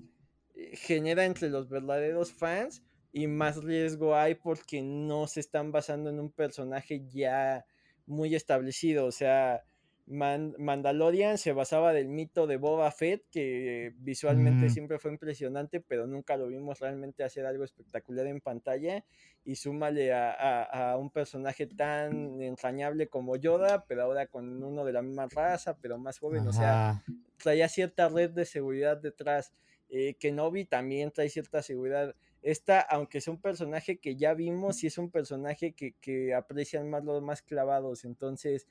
eh, 0.55 0.75
genera 0.75 1.25
entre 1.25 1.49
los 1.49 1.69
verdaderos 1.69 2.31
fans 2.31 2.83
y 3.11 3.27
más 3.27 3.63
riesgo 3.63 4.15
hay 4.15 4.35
porque 4.35 4.81
no 4.81 5.27
se 5.27 5.39
están 5.39 5.71
basando 5.71 6.09
en 6.09 6.19
un 6.19 6.31
personaje 6.31 7.05
ya 7.09 7.65
muy 8.05 8.35
establecido. 8.35 9.05
O 9.05 9.11
sea, 9.11 9.63
Mandalorian 10.05 11.37
se 11.37 11.53
basaba 11.53 11.93
del 11.93 12.09
mito 12.09 12.45
de 12.45 12.57
Boba 12.57 12.91
Fett, 12.91 13.23
que 13.31 13.93
visualmente 13.99 14.69
siempre 14.69 14.99
fue 14.99 15.11
impresionante, 15.11 15.79
pero 15.79 16.07
nunca 16.07 16.35
lo 16.35 16.47
vimos 16.47 16.79
realmente 16.79 17.23
hacer 17.23 17.45
algo 17.45 17.63
espectacular 17.63 18.27
en 18.27 18.41
pantalla. 18.41 19.05
Y 19.45 19.55
súmale 19.55 20.13
a, 20.13 20.97
un 20.99 21.09
personaje 21.09 21.67
tan 21.67 22.41
entrañable 22.41 23.07
como 23.07 23.37
Yoda, 23.37 23.85
pero 23.85 24.03
ahora 24.03 24.27
con 24.27 24.61
uno 24.61 24.83
de 24.83 24.91
la 24.91 25.01
misma 25.01 25.27
raza, 25.27 25.77
pero 25.77 25.97
más 25.97 26.19
joven. 26.19 26.47
O 26.47 26.53
sea, 26.53 27.03
traía 27.37 27.69
cierta 27.69 28.09
red 28.09 28.31
de 28.31 28.45
seguridad 28.45 28.97
detrás. 28.97 29.53
Eh, 29.89 30.15
Kenobi 30.15 30.65
también 30.65 31.11
trae 31.11 31.29
cierta 31.29 31.61
seguridad. 31.61 32.13
Esta, 32.41 32.81
aunque 32.81 33.19
es 33.19 33.27
un 33.29 33.39
personaje 33.39 33.99
que 33.99 34.17
ya 34.17 34.33
vimos, 34.33 34.77
sí 34.77 34.87
es 34.87 34.97
un 34.97 35.09
personaje 35.09 35.73
que, 35.73 35.93
que 36.01 36.33
aprecian 36.33 36.89
más 36.89 37.05
los 37.05 37.21
más 37.21 37.41
clavados. 37.41 38.03
Entonces 38.03 38.67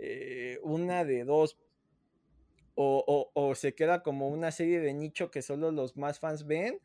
eh, 0.00 0.58
una 0.62 1.04
de 1.04 1.24
dos. 1.24 1.58
O, 2.82 3.52
se 3.56 3.74
queda 3.74 4.02
como 4.02 4.28
una 4.28 4.50
serie 4.52 4.80
de 4.80 4.94
nicho 4.94 5.30
que 5.30 5.42
solo 5.42 5.70
los 5.70 5.98
más 5.98 6.18
fans 6.18 6.46
ven, 6.46 6.80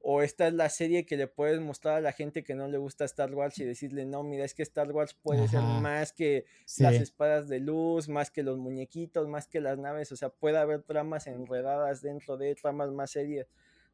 o 0.00 0.22
esta 0.22 0.46
es 0.46 0.54
la 0.54 0.68
serie 0.68 1.04
que 1.04 1.16
le 1.16 1.26
puedes 1.26 1.60
mostrar 1.60 1.96
a 1.96 2.00
la 2.00 2.12
gente 2.12 2.44
que 2.44 2.54
no 2.54 2.68
le 2.68 2.78
gusta 2.78 3.04
Star 3.04 3.34
Wars 3.34 3.58
y 3.58 3.64
decirle, 3.64 4.06
no, 4.06 4.22
mira, 4.22 4.44
es 4.44 4.54
que 4.54 4.62
Star 4.62 4.92
Wars 4.92 5.14
puede 5.14 5.48
ser 5.48 5.60
más 5.60 6.12
que 6.12 6.44
las 6.78 6.94
espadas 6.94 7.48
de 7.48 7.58
luz, 7.58 8.08
más 8.08 8.30
que 8.30 8.44
los 8.44 8.58
muñequitos, 8.58 9.26
más 9.26 9.48
que 9.48 9.60
las 9.60 9.76
naves, 9.76 10.12
o 10.12 10.16
sea, 10.16 10.28
puede 10.28 10.58
haber 10.58 10.82
tramas 10.82 11.26
enredadas 11.26 12.00
dentro 12.00 12.36
de 12.36 12.54
tramas 12.54 12.92
más 12.92 13.10
serias, 13.10 13.48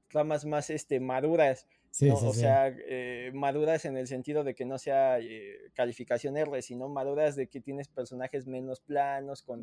tramas 0.08 0.44
más 0.44 0.68
este, 0.68 1.00
maduras 1.00 1.66
o 2.12 2.32
sea, 2.32 2.68
eh, 2.68 3.30
maduras 3.34 3.84
en 3.84 3.96
el 3.96 4.06
sentido 4.06 4.44
de 4.44 4.54
que 4.54 4.64
no 4.64 4.78
sea 4.78 5.18
eh, 5.18 5.56
calificación 5.74 6.36
R, 6.36 6.60
sino 6.62 6.88
maduras 6.88 7.36
de 7.36 7.48
que 7.48 7.60
tienes 7.60 7.88
personajes 7.88 8.46
menos 8.46 8.80
planos, 8.80 9.42
con, 9.42 9.62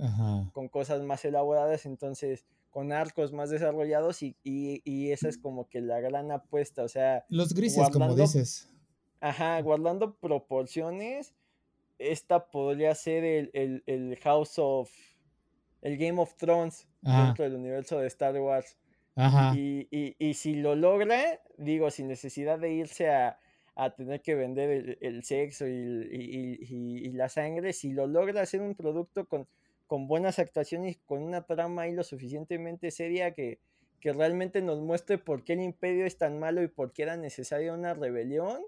con, 0.51 0.67
cosas 0.69 1.01
más 1.03 1.23
elaboradas, 1.25 1.85
entonces 1.85 2.45
con 2.69 2.91
arcos 2.91 3.33
más 3.33 3.51
desarrollados 3.51 4.23
y, 4.23 4.35
y, 4.43 5.11
esa 5.11 5.29
es 5.29 5.37
como 5.37 5.69
que 5.69 5.79
la 5.79 5.99
gran 5.99 6.31
apuesta, 6.31 6.83
o 6.83 6.87
sea... 6.87 7.23
Los 7.29 7.53
grises, 7.53 7.87
como 7.89 8.15
dices. 8.15 8.67
ajá, 9.21 9.61
guardando 9.61 10.15
proporciones, 10.15 11.35
esta 11.99 12.49
podría 12.49 12.95
ser 12.95 13.23
el, 13.23 13.83
el, 13.85 14.17
House 14.23 14.55
of, 14.57 14.91
el 15.81 15.97
Game 15.97 16.19
of 16.19 16.35
Thrones 16.35 16.87
dentro 17.01 17.43
del 17.43 17.55
universo 17.55 17.99
de 17.99 18.07
Star 18.07 18.39
Wars. 18.39 18.75
Ajá. 19.15 19.53
Y, 19.55 19.87
y, 19.91 20.15
y, 20.17 20.33
si 20.33 20.55
lo 20.55 20.75
logra, 20.75 21.39
digo, 21.57 21.91
sin 21.91 22.07
necesidad 22.07 22.59
de 22.59 22.73
irse 22.73 23.09
a, 23.09 23.39
a 23.75 23.95
tener 23.95 24.21
que 24.21 24.35
vender 24.35 24.97
el, 25.01 25.23
sexo 25.23 25.67
y, 25.67 25.71
y, 25.71 27.11
la 27.11 27.29
sangre, 27.29 27.73
si 27.73 27.91
lo 27.91 28.07
logra 28.07 28.41
hacer 28.41 28.61
un 28.61 28.75
producto 28.75 29.25
con, 29.25 29.47
con 29.87 30.07
buenas 30.07 30.39
actuaciones, 30.39 30.97
con 31.05 31.21
una 31.21 31.43
trama 31.43 31.83
ahí 31.83 31.93
lo 31.93 32.03
suficientemente 32.03 32.91
seria 32.91 33.33
que, 33.33 33.59
que 33.99 34.13
realmente 34.13 34.61
nos 34.61 34.79
muestre 34.79 35.17
por 35.17 35.43
qué 35.43 35.53
el 35.53 35.61
imperio 35.61 36.05
es 36.05 36.17
tan 36.17 36.39
malo 36.39 36.61
y 36.61 36.67
por 36.67 36.91
qué 36.91 37.03
era 37.03 37.17
necesaria 37.17 37.73
una 37.73 37.93
rebelión, 37.93 38.61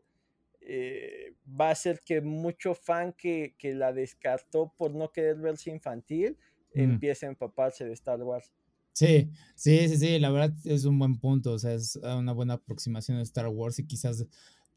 eh, 0.62 1.34
va 1.60 1.70
a 1.70 1.76
ser 1.76 2.00
que 2.00 2.22
mucho 2.22 2.74
fan 2.74 3.14
que, 3.14 3.54
la 3.62 3.94
descartó 3.94 4.74
por 4.76 4.96
no 4.96 5.12
querer 5.12 5.36
verse 5.36 5.70
infantil 5.70 6.38
mm. 6.74 6.80
empiece 6.80 7.26
a 7.26 7.30
empaparse 7.30 7.86
de 7.86 7.94
Star 7.94 8.24
Wars. 8.24 8.52
Sí, 8.96 9.30
sí, 9.56 9.90
sí, 9.90 9.98
sí, 9.98 10.20
la 10.20 10.32
verdad 10.32 10.54
es 10.64 10.86
un 10.86 10.98
buen 10.98 11.20
punto, 11.20 11.52
o 11.52 11.60
sea, 11.60 11.74
es 11.74 11.98
una 11.98 12.32
buena 12.32 12.54
aproximación 12.54 13.18
de 13.18 13.24
Star 13.24 13.50
Wars 13.50 13.78
y 13.78 13.86
quizás 13.86 14.26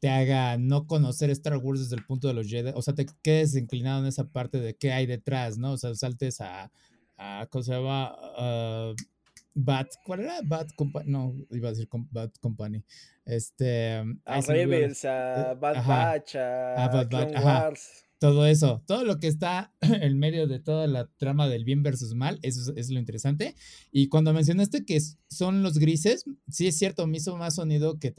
te 0.01 0.09
haga 0.09 0.57
no 0.57 0.87
conocer 0.87 1.29
Star 1.29 1.55
Wars 1.55 1.79
desde 1.79 1.95
el 1.95 2.05
punto 2.05 2.27
de 2.27 2.33
los 2.33 2.47
Jedi, 2.47 2.73
o 2.75 2.81
sea, 2.81 2.93
te 2.93 3.05
quedes 3.21 3.55
inclinado 3.55 4.01
en 4.01 4.07
esa 4.07 4.25
parte 4.25 4.59
de 4.59 4.75
qué 4.75 4.91
hay 4.91 5.05
detrás, 5.05 5.57
¿no? 5.57 5.71
O 5.71 5.77
sea, 5.77 5.95
saltes 5.95 6.41
a, 6.41 6.69
a 7.17 7.47
¿cómo 7.49 7.63
se 7.63 7.71
llama? 7.71 8.13
Uh, 8.37 8.95
Bad, 9.55 9.87
¿cuál 10.05 10.19
era? 10.19 10.41
Bad 10.43 10.67
Company, 10.75 11.09
no, 11.09 11.33
iba 11.51 11.69
a 11.69 11.71
decir 11.71 11.87
Bad 12.11 12.31
Company. 12.41 12.83
Este. 13.25 14.03
A 14.25 14.41
Rebels, 14.41 15.05
a 15.05 15.53
Bad 15.53 15.87
Batch, 15.87 16.35
a, 16.35 17.05
Bad 17.09 17.43
Wars. 17.43 18.08
Todo 18.19 18.45
eso, 18.45 18.83
todo 18.85 19.05
lo 19.05 19.17
que 19.17 19.27
está 19.27 19.73
en 19.81 20.19
medio 20.19 20.47
de 20.47 20.59
toda 20.59 20.87
la 20.87 21.07
trama 21.17 21.47
del 21.47 21.63
bien 21.63 21.83
versus 21.83 22.13
mal, 22.13 22.37
eso 22.41 22.73
es, 22.75 22.89
lo 22.89 22.99
interesante. 22.99 23.55
Y 23.91 24.07
cuando 24.07 24.33
mencionaste 24.33 24.85
que 24.85 24.99
son 25.29 25.63
los 25.63 25.77
grises, 25.77 26.25
sí 26.49 26.67
es 26.67 26.77
cierto, 26.77 27.07
me 27.07 27.17
hizo 27.17 27.37
más 27.37 27.55
sonido 27.55 27.97
que, 27.97 28.13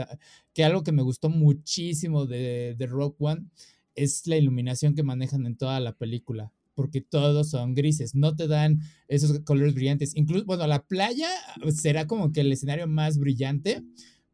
que 0.54 0.64
algo 0.64 0.82
que 0.82 0.92
me 0.92 1.02
gustó 1.02 1.28
muchísimo 1.28 2.26
de, 2.26 2.74
de 2.78 2.86
Rock 2.86 3.20
One 3.20 3.46
es 3.94 4.26
la 4.26 4.36
iluminación 4.36 4.94
que 4.94 5.02
manejan 5.02 5.46
en 5.46 5.56
toda 5.56 5.78
la 5.80 5.92
película 5.96 6.52
porque 6.74 7.02
todos 7.02 7.50
son 7.50 7.74
grises, 7.74 8.14
no 8.14 8.34
te 8.34 8.48
dan 8.48 8.80
esos 9.06 9.40
colores 9.40 9.74
brillantes. 9.74 10.16
Incluso, 10.16 10.46
bueno, 10.46 10.66
la 10.66 10.82
playa 10.82 11.28
será 11.74 12.06
como 12.06 12.32
que 12.32 12.40
el 12.40 12.50
escenario 12.50 12.86
más 12.86 13.18
brillante, 13.18 13.82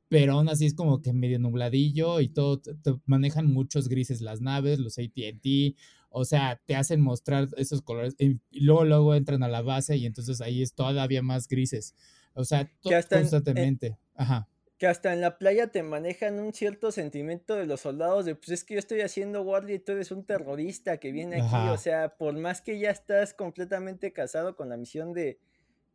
pero 0.08 0.34
aún 0.34 0.48
así 0.48 0.66
es 0.66 0.74
como 0.74 1.02
que 1.02 1.12
medio 1.12 1.38
nubladillo 1.38 2.20
y 2.20 2.28
todo, 2.28 2.60
te, 2.60 2.94
manejan 3.06 3.52
muchos 3.52 3.88
grises 3.88 4.20
las 4.20 4.40
naves, 4.40 4.78
los 4.78 4.98
ATT, 4.98 5.76
o 6.10 6.24
sea, 6.24 6.60
te 6.64 6.76
hacen 6.76 7.00
mostrar 7.00 7.48
esos 7.56 7.82
colores 7.82 8.14
y, 8.18 8.40
luego 8.52 8.84
luego 8.84 9.14
entran 9.14 9.42
a 9.42 9.48
la 9.48 9.62
base 9.62 9.96
y 9.96 10.06
entonces 10.06 10.40
ahí 10.40 10.62
es 10.62 10.74
todavía 10.74 11.22
más 11.22 11.48
grises. 11.48 11.94
O 12.34 12.44
sea, 12.44 12.70
constantemente. 12.82 13.98
Ajá 14.14 14.48
que 14.78 14.86
hasta 14.86 15.12
en 15.12 15.20
la 15.20 15.38
playa 15.38 15.68
te 15.68 15.82
manejan 15.82 16.38
un 16.38 16.52
cierto 16.52 16.92
sentimiento 16.92 17.54
de 17.54 17.66
los 17.66 17.80
soldados 17.80 18.26
de 18.26 18.34
pues 18.34 18.50
es 18.50 18.64
que 18.64 18.74
yo 18.74 18.78
estoy 18.78 19.00
haciendo 19.00 19.42
guardia 19.42 19.76
y 19.76 19.78
tú 19.78 19.92
eres 19.92 20.10
un 20.10 20.24
terrorista 20.24 20.98
que 20.98 21.12
viene 21.12 21.40
aquí, 21.40 21.68
o 21.70 21.78
sea, 21.78 22.16
por 22.16 22.34
más 22.34 22.60
que 22.60 22.78
ya 22.78 22.90
estás 22.90 23.32
completamente 23.32 24.12
casado 24.12 24.54
con 24.54 24.68
la 24.68 24.76
misión 24.76 25.14
de, 25.14 25.38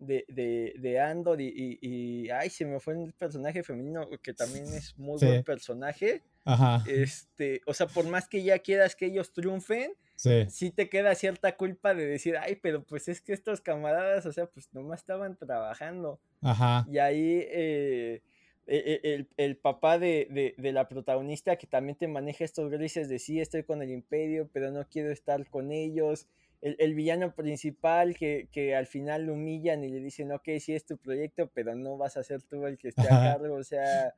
de, 0.02 0.26
de, 0.28 0.74
de 0.80 1.00
Andor 1.00 1.40
y, 1.40 1.80
y, 1.82 2.30
ay, 2.32 2.50
se 2.50 2.66
me 2.66 2.80
fue 2.80 3.02
el 3.02 3.14
personaje 3.14 3.64
femenino 3.64 4.10
que 4.22 4.34
también 4.34 4.66
es 4.66 4.98
muy 4.98 5.18
buen 5.20 5.44
personaje, 5.44 6.24
Ajá. 6.44 6.84
este, 6.88 7.62
o 7.68 7.74
sea, 7.74 7.88
por 7.88 8.06
más 8.08 8.28
que 8.28 8.44
ya 8.44 8.58
quieras 8.60 8.96
que 8.96 9.06
ellos 9.06 9.32
triunfen, 9.32 9.94
sí. 10.16 10.46
sí 10.50 10.72
te 10.72 10.90
queda 10.90 11.14
cierta 11.14 11.56
culpa 11.56 11.94
de 11.94 12.08
decir, 12.08 12.36
ay, 12.36 12.56
pero 12.56 12.84
pues 12.84 13.08
es 13.08 13.22
que 13.22 13.34
estos 13.34 13.62
camaradas, 13.62 14.26
o 14.26 14.34
sea, 14.34 14.48
pues 14.48 14.74
nomás 14.74 15.02
estaban 15.02 15.38
trabajando. 15.38 16.20
Ajá. 16.42 16.86
Y 16.90 16.98
ahí, 16.98 17.46
eh, 17.52 18.24
e, 18.66 19.00
e, 19.04 19.14
el, 19.14 19.30
el, 19.38 19.58
papá 19.58 20.00
de, 20.00 20.56
de, 20.58 20.72
la 20.72 20.88
protagonista 20.88 21.58
que 21.58 21.68
también 21.68 21.96
te 21.96 22.08
maneja 22.08 22.44
estos 22.44 22.72
grises 22.72 23.08
de 23.08 23.20
sí, 23.20 23.40
estoy 23.40 23.64
con 23.64 23.84
el 23.84 23.92
imperio, 23.92 24.50
pero 24.52 24.72
no 24.72 24.84
quiero 24.90 25.12
estar 25.12 25.48
con 25.48 25.72
ellos. 25.72 26.28
El, 26.62 26.76
el 26.80 26.94
villano 26.94 27.34
principal 27.34 28.16
que, 28.16 28.48
que, 28.52 28.76
al 28.76 28.86
final 28.86 29.26
lo 29.26 29.34
humillan 29.34 29.84
y 29.84 29.90
le 29.90 30.00
dicen, 30.00 30.32
ok, 30.32 30.48
sí 30.60 30.74
es 30.74 30.86
tu 30.86 30.98
proyecto, 30.98 31.50
pero 31.54 31.76
no 31.76 31.98
vas 31.98 32.18
a 32.18 32.24
ser 32.24 32.44
tú 32.44 32.66
el 32.68 32.78
que 32.78 32.90
esté 32.90 33.08
a 33.10 33.38
cargo. 33.38 33.56
O 33.56 33.64
sea, 33.64 34.14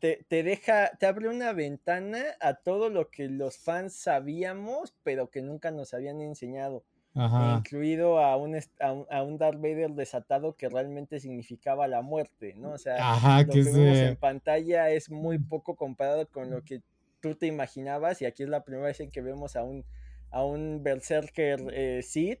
Te, 0.00 0.24
te, 0.28 0.42
deja, 0.42 0.90
te 0.98 1.06
abre 1.06 1.28
una 1.28 1.52
ventana 1.52 2.22
a 2.40 2.54
todo 2.54 2.90
lo 2.90 3.10
que 3.10 3.28
los 3.28 3.56
fans 3.56 3.94
sabíamos, 3.94 4.94
pero 5.02 5.30
que 5.30 5.40
nunca 5.40 5.70
nos 5.70 5.94
habían 5.94 6.20
enseñado 6.20 6.84
incluido 7.14 8.18
a 8.18 8.36
un, 8.36 8.58
a 8.80 9.22
un, 9.22 9.38
Darth 9.38 9.60
Vader 9.60 9.90
desatado 9.90 10.56
que 10.56 10.68
realmente 10.68 11.20
significaba 11.20 11.86
la 11.86 12.00
muerte, 12.00 12.54
¿no? 12.56 12.72
O 12.72 12.78
sea, 12.78 13.42
lo 13.44 13.52
que, 13.52 13.62
vemos 13.62 13.98
en 13.98 14.16
pantalla 14.16 14.90
es 14.90 15.10
muy 15.10 15.38
poco 15.38 15.76
comparado 15.76 16.26
con 16.28 16.50
lo 16.50 16.62
que 16.62 16.82
tú 17.20 17.34
te 17.34 17.46
imaginabas 17.46 18.22
y 18.22 18.24
aquí 18.24 18.42
es 18.42 18.48
la 18.48 18.64
primera 18.64 18.86
vez 18.86 19.00
en 19.00 19.10
que 19.10 19.20
vemos 19.20 19.56
a 19.56 19.62
un, 19.62 19.84
a 20.32 20.44
un 20.44 20.82
Berserker 20.82 21.60
eh, 21.72 22.02
Sith. 22.02 22.40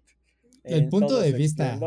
El 0.64 0.88
punto 0.88 1.20
de 1.20 1.32
vista. 1.32 1.78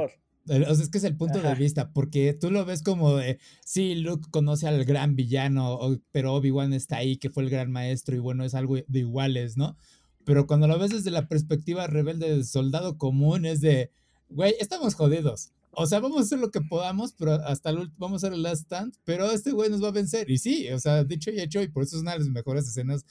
O 0.47 0.75
sea, 0.75 0.83
es 0.83 0.89
que 0.89 0.99
es 0.99 1.03
el 1.03 1.17
punto 1.17 1.41
de 1.41 1.55
vista, 1.55 1.91
porque 1.91 2.33
tú 2.33 2.51
lo 2.51 2.65
ves 2.65 2.83
como 2.83 3.15
de, 3.15 3.39
sí, 3.65 3.95
Luke 3.95 4.27
conoce 4.29 4.67
al 4.67 4.85
gran 4.85 5.15
villano, 5.15 5.79
pero 6.11 6.35
Obi-Wan 6.35 6.71
está 6.73 6.97
ahí, 6.97 7.17
que 7.17 7.31
fue 7.31 7.43
el 7.43 7.49
gran 7.49 7.71
maestro, 7.71 8.15
y 8.15 8.19
bueno, 8.19 8.45
es 8.45 8.53
algo 8.53 8.75
de 8.75 8.99
iguales, 8.99 9.57
¿no? 9.57 9.75
Pero 10.23 10.45
cuando 10.45 10.67
lo 10.67 10.77
ves 10.77 10.91
desde 10.91 11.09
la 11.09 11.27
perspectiva 11.27 11.87
rebelde 11.87 12.29
del 12.29 12.45
soldado 12.45 12.99
común, 12.99 13.45
es 13.47 13.59
de, 13.59 13.91
güey, 14.29 14.53
estamos 14.59 14.93
jodidos. 14.93 15.51
O 15.71 15.87
sea, 15.87 15.99
vamos 15.99 16.19
a 16.19 16.21
hacer 16.21 16.37
lo 16.37 16.51
que 16.51 16.61
podamos, 16.61 17.13
pero 17.13 17.33
hasta 17.33 17.71
el 17.71 17.79
último, 17.79 17.97
vamos 17.97 18.23
a 18.23 18.27
hacer 18.27 18.35
el 18.35 18.43
last 18.43 18.65
stand, 18.65 18.93
pero 19.03 19.31
este 19.31 19.51
güey 19.51 19.71
nos 19.71 19.83
va 19.83 19.87
a 19.87 19.91
vencer. 19.91 20.29
Y 20.29 20.37
sí, 20.37 20.69
o 20.69 20.79
sea, 20.79 21.03
dicho 21.03 21.31
y 21.31 21.39
hecho, 21.39 21.61
y 21.61 21.67
por 21.69 21.83
eso 21.83 21.95
es 21.95 22.03
una 22.03 22.13
de 22.13 22.19
las 22.19 22.29
mejores 22.29 22.67
escenas 22.67 23.03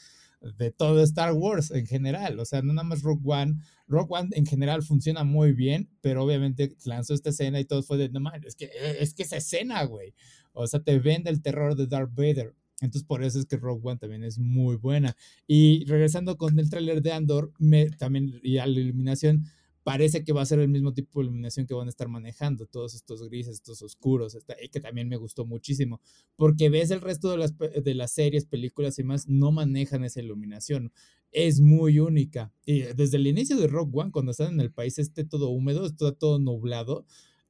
de 0.56 0.70
todo 0.70 1.02
Star 1.02 1.32
Wars 1.32 1.70
en 1.70 1.86
general. 1.86 2.38
O 2.38 2.44
sea, 2.44 2.62
no 2.62 2.72
nada 2.72 2.86
más 2.86 3.02
Rogue 3.02 3.22
One. 3.24 3.56
Rogue 3.86 4.08
One 4.10 4.28
en 4.32 4.46
general 4.46 4.82
funciona 4.82 5.24
muy 5.24 5.52
bien, 5.52 5.90
pero 6.00 6.24
obviamente 6.24 6.76
lanzó 6.84 7.14
esta 7.14 7.30
escena 7.30 7.60
y 7.60 7.64
todo 7.64 7.82
fue 7.82 7.96
de, 7.98 8.08
no 8.08 8.20
mames, 8.20 8.44
es 8.44 8.56
que, 8.56 8.70
es 9.00 9.14
que 9.14 9.22
esa 9.22 9.36
escena, 9.36 9.84
güey. 9.84 10.14
O 10.52 10.66
sea, 10.66 10.80
te 10.80 10.98
vende 10.98 11.30
el 11.30 11.42
terror 11.42 11.76
de 11.76 11.86
Darth 11.86 12.14
Vader. 12.14 12.54
Entonces 12.80 13.04
por 13.04 13.22
eso 13.22 13.38
es 13.38 13.46
que 13.46 13.56
Rogue 13.56 13.80
One 13.82 13.98
también 13.98 14.24
es 14.24 14.38
muy 14.38 14.76
buena. 14.76 15.16
Y 15.46 15.84
regresando 15.86 16.36
con 16.36 16.58
el 16.58 16.68
tráiler 16.70 17.02
de 17.02 17.12
Andor, 17.12 17.52
me, 17.58 17.90
también 17.90 18.40
y 18.42 18.58
a 18.58 18.66
la 18.66 18.80
iluminación, 18.80 19.46
parece 19.84 20.24
que 20.24 20.32
va 20.32 20.42
a 20.42 20.46
ser 20.46 20.58
el 20.58 20.68
mismo 20.68 20.92
tipo 20.94 21.20
de 21.20 21.26
iluminación 21.26 21.66
que 21.66 21.74
van 21.74 21.86
a 21.86 21.90
estar 21.90 22.08
manejando, 22.08 22.66
todos 22.66 22.94
estos 22.94 23.22
grises, 23.28 23.54
estos 23.54 23.82
oscuros, 23.82 24.36
que 24.72 24.80
también 24.80 25.08
me 25.08 25.16
gustó 25.16 25.44
muchísimo, 25.44 26.00
porque 26.36 26.70
ves 26.70 26.90
el 26.90 27.02
resto 27.02 27.30
de 27.30 27.36
las, 27.36 27.54
de 27.56 27.94
las 27.94 28.12
series, 28.12 28.46
películas 28.46 28.98
y 28.98 29.04
más, 29.04 29.28
no 29.28 29.52
manejan 29.52 30.02
esa 30.02 30.20
iluminación, 30.20 30.90
es 31.30 31.60
muy 31.60 31.98
única. 31.98 32.52
Y 32.64 32.80
desde 32.80 33.18
el 33.18 33.26
inicio 33.26 33.56
de 33.56 33.66
Rogue 33.66 33.92
One, 33.92 34.10
cuando 34.10 34.32
están 34.32 34.54
en 34.54 34.60
el 34.60 34.72
país 34.72 34.98
este 34.98 35.24
todo 35.24 35.50
húmedo, 35.50 35.84
está 35.84 36.12
todo 36.12 36.38
nublado, 36.38 37.04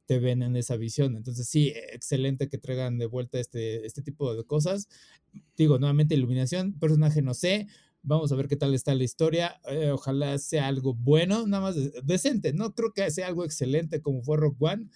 te 0.06 0.18
ven 0.18 0.42
en 0.42 0.56
esa 0.56 0.76
visión. 0.76 1.16
Entonces, 1.16 1.48
sí, 1.48 1.72
excelente 1.92 2.48
que 2.48 2.58
traigan 2.58 2.98
de 2.98 3.06
vuelta 3.06 3.38
este, 3.38 3.86
este 3.86 4.02
tipo 4.02 4.34
de 4.34 4.44
cosas. 4.44 4.88
Digo, 5.56 5.78
nuevamente, 5.78 6.14
iluminación, 6.14 6.72
personaje 6.78 7.22
no 7.22 7.34
sé. 7.34 7.68
Vamos 8.06 8.30
a 8.30 8.36
ver 8.36 8.48
qué 8.48 8.56
tal 8.56 8.74
está 8.74 8.94
la 8.94 9.02
historia. 9.02 9.60
Eh, 9.68 9.90
ojalá 9.90 10.38
sea 10.38 10.68
algo 10.68 10.94
bueno, 10.94 11.46
nada 11.46 11.62
más 11.62 11.76
decente. 12.04 12.52
No 12.52 12.74
creo 12.74 12.92
que 12.92 13.10
sea 13.10 13.26
algo 13.26 13.44
excelente 13.44 14.00
como 14.00 14.22
fue 14.22 14.36
Rock 14.36 14.60
One, 14.60 14.88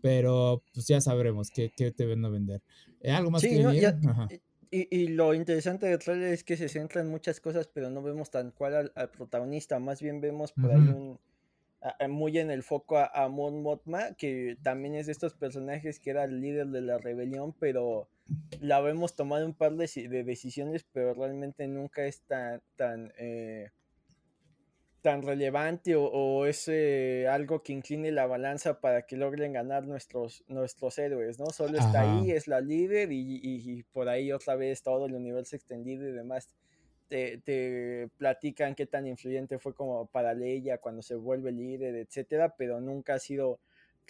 pero 0.00 0.62
pues 0.72 0.86
ya 0.86 1.00
sabremos 1.00 1.50
qué, 1.50 1.72
qué 1.76 1.90
te 1.90 2.06
ven 2.06 2.24
a 2.24 2.28
vender. 2.28 2.62
Eh, 3.00 3.10
¿Algo 3.10 3.30
más 3.30 3.42
que 3.42 3.48
y, 4.74 4.88
y, 4.90 5.08
lo 5.08 5.34
interesante 5.34 5.86
de 5.86 5.98
trailer 5.98 6.32
es 6.32 6.44
que 6.44 6.56
se 6.56 6.66
centra 6.66 7.02
en 7.02 7.08
muchas 7.08 7.40
cosas, 7.40 7.68
pero 7.68 7.90
no 7.90 8.02
vemos 8.02 8.30
tan 8.30 8.52
cual 8.52 8.90
al, 8.94 9.10
protagonista. 9.10 9.78
Más 9.78 10.00
bien 10.00 10.22
vemos 10.22 10.52
por 10.52 10.70
ahí 10.70 10.78
un 10.78 11.20
muy 12.08 12.38
en 12.38 12.50
el 12.50 12.62
foco 12.62 12.98
a, 12.98 13.28
Mon 13.28 13.62
Mothma, 13.62 14.14
que 14.14 14.56
también 14.62 14.94
es 14.94 15.06
de 15.06 15.12
estos 15.12 15.34
personajes 15.34 15.98
que 15.98 16.10
era 16.10 16.24
el 16.24 16.40
líder 16.40 16.68
de 16.68 16.80
la 16.80 16.98
rebelión, 16.98 17.54
pero 17.58 18.08
la 18.60 18.80
vemos 18.80 19.16
tomar 19.16 19.44
un 19.44 19.54
par 19.54 19.72
de, 19.74 19.86
decisiones, 20.24 20.86
pero 20.92 21.14
realmente 21.14 21.66
nunca 21.66 22.04
es 22.04 22.20
tan, 22.22 22.62
tan, 22.76 23.12
eh, 23.18 23.70
tan 25.00 25.22
relevante 25.22 25.96
o, 25.96 26.46
es 26.46 26.68
eh, 26.68 27.26
algo 27.28 27.62
que 27.62 27.72
incline 27.72 28.12
la 28.12 28.26
balanza 28.26 28.80
para 28.80 29.02
que 29.02 29.16
logren 29.16 29.52
ganar 29.52 29.84
nuestros, 29.86 30.44
nuestros 30.46 30.98
héroes, 30.98 31.40
¿no? 31.40 31.46
Solo 31.46 31.78
está 31.78 32.02
ahí, 32.02 32.30
es 32.30 32.46
la 32.46 32.60
líder 32.60 33.10
y, 33.10 33.40
y 33.42 33.82
por 33.92 34.08
ahí 34.08 34.30
otra 34.30 34.54
vez 34.54 34.82
todo 34.82 35.06
el 35.06 35.14
universo 35.14 35.56
extendido 35.56 36.08
y 36.08 36.12
demás 36.12 36.48
te, 37.44 38.08
platican 38.16 38.74
qué 38.74 38.86
tan 38.86 39.06
influyente 39.06 39.58
fue 39.58 39.74
como 39.74 40.06
para 40.06 40.32
Leia 40.34 40.78
cuando 40.78 41.02
se 41.02 41.14
vuelve 41.14 41.52
líder, 41.52 41.94
etcétera, 41.96 42.54
pero 42.56 42.80
nunca 42.80 43.14
ha 43.14 43.18
sido 43.18 43.60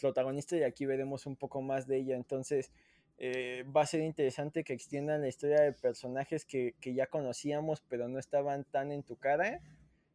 protagonista 0.00 0.56
y 0.56 0.62
aquí 0.62 0.86
veremos 0.86 1.26
un 1.26 1.36
poco 1.36 1.62
más 1.62 1.86
de 1.86 1.96
ella. 1.98 2.16
Entonces, 2.16 2.70
eh, 3.18 3.64
va 3.76 3.82
a 3.82 3.86
ser 3.86 4.00
interesante 4.02 4.62
que 4.62 4.72
extiendan 4.72 5.20
la 5.20 5.28
historia 5.28 5.60
de 5.62 5.72
personajes 5.72 6.44
que, 6.44 6.74
ya 6.80 7.06
conocíamos, 7.06 7.82
pero 7.88 8.08
no 8.08 8.18
estaban 8.18 8.64
tan 8.64 8.92
en 8.92 9.02
tu 9.02 9.16
cara. 9.16 9.60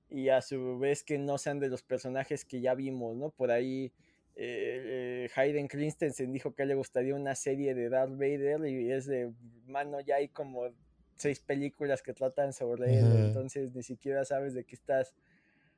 Y 0.09 0.29
a 0.29 0.41
su 0.41 0.79
vez 0.79 1.03
que 1.03 1.17
no 1.17 1.37
sean 1.37 1.59
de 1.59 1.67
los 1.67 1.83
personajes 1.83 2.45
que 2.45 2.61
ya 2.61 2.73
vimos, 2.73 3.17
¿no? 3.17 3.29
Por 3.31 3.51
ahí 3.51 3.91
eh, 4.37 5.29
Hayden 5.35 5.67
Christensen 5.67 6.31
dijo 6.31 6.55
que 6.55 6.65
le 6.65 6.75
gustaría 6.75 7.13
una 7.13 7.35
serie 7.35 7.75
de 7.75 7.89
Darth 7.89 8.13
Vader 8.13 8.65
y 8.65 8.89
es 8.89 9.05
de, 9.07 9.33
mano, 9.65 9.99
ya 9.99 10.15
hay 10.15 10.29
como 10.29 10.69
seis 11.17 11.39
películas 11.39 12.01
que 12.01 12.13
tratan 12.13 12.53
sobre 12.53 12.99
él, 12.99 13.05
entonces 13.17 13.73
ni 13.73 13.83
siquiera 13.83 14.25
sabes 14.25 14.53
de 14.53 14.63
qué 14.63 14.75
estás 14.75 15.13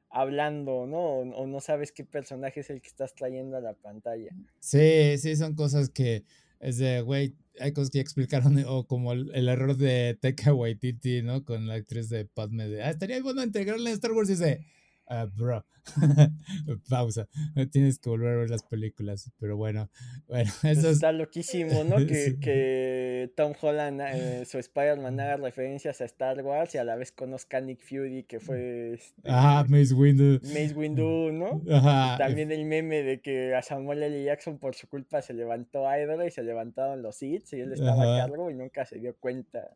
hablando, 0.09 0.85
¿no? 0.87 0.99
O, 0.99 1.47
no 1.47 1.59
sabes 1.59 1.91
qué 1.91 2.03
personaje 2.03 2.61
es 2.61 2.69
el 2.69 2.81
que 2.81 2.87
estás 2.87 3.13
trayendo 3.13 3.57
a 3.57 3.61
la 3.61 3.73
pantalla. 3.73 4.31
Sí, 4.59 5.17
sí, 5.17 5.35
son 5.35 5.55
cosas 5.55 5.89
que 5.89 6.23
es 6.59 6.77
de, 6.77 7.01
güey, 7.01 7.35
hay 7.59 7.71
cosas 7.73 7.91
que 7.91 7.99
ya 7.99 8.01
explicaron, 8.01 8.57
o 8.67 8.85
como 8.85 9.13
el, 9.13 9.47
error 9.47 9.77
de 9.77 10.17
Teka 10.19 10.53
Waititi, 10.53 11.21
¿no? 11.21 11.43
Con 11.43 11.67
la 11.67 11.75
actriz 11.75 12.09
de 12.09 12.25
Padme, 12.25 12.67
de, 12.67 12.83
ah, 12.83 12.89
estaría 12.89 13.21
bueno 13.21 13.43
integrarle 13.43 13.89
en 13.89 13.95
Star 13.95 14.11
Wars 14.11 14.29
y 14.29 14.33
dice, 14.33 14.65
uh, 15.09 15.27
bro, 15.35 15.65
pausa, 16.89 17.27
tienes 17.71 17.99
que 17.99 18.09
volver 18.09 18.33
a 18.33 18.37
ver 18.37 18.49
las 18.49 18.63
películas, 18.63 19.31
pero 19.39 19.57
bueno, 19.57 19.89
bueno, 20.27 20.51
eso 20.63 20.89
Está 20.89 21.11
loquísimo, 21.11 21.83
¿no? 21.83 21.97
Que, 22.09 22.39
que 22.39 23.31
Tom 23.35 23.53
Holland, 23.61 24.01
eh, 24.01 24.45
su 24.45 24.57
Spider-Man 24.57 25.19
haga 25.19 25.37
referencias 25.37 26.01
a 26.01 26.05
Star 26.05 26.41
Wars 26.41 26.73
y 26.73 26.77
a 26.77 26.83
la 26.83 26.95
vez 26.95 27.11
conozca 27.11 27.57
a 27.57 27.61
Nick 27.61 27.81
Fury, 27.81 28.23
que 28.23 28.39
fue... 28.39 28.93
Este, 28.93 29.21
ah, 29.25 29.65
Mace 29.67 29.93
Windu. 29.93 30.39
Mace 30.43 30.73
Windu, 30.73 31.31
¿no? 31.31 31.61
Ajá. 31.71 32.17
también 32.17 32.51
el 32.51 32.65
meme 32.65 33.03
de 33.03 33.21
que 33.21 33.53
a 33.53 33.61
Samuel 33.61 34.01
L. 34.01 34.23
Jackson 34.23 34.57
por 34.57 34.75
su 34.75 34.87
culpa 34.87 35.21
se 35.21 35.33
levantó 35.33 35.83
Idol 35.93 36.25
y 36.25 36.31
se 36.31 36.43
levantaron 36.43 37.01
los 37.01 37.21
hits 37.21 37.53
y 37.53 37.59
él 37.59 37.73
estaba 37.73 38.15
a 38.15 38.27
cargo 38.27 38.49
y 38.49 38.55
nunca 38.55 38.85
se 38.85 38.99
dio 38.99 39.15
cuenta. 39.19 39.75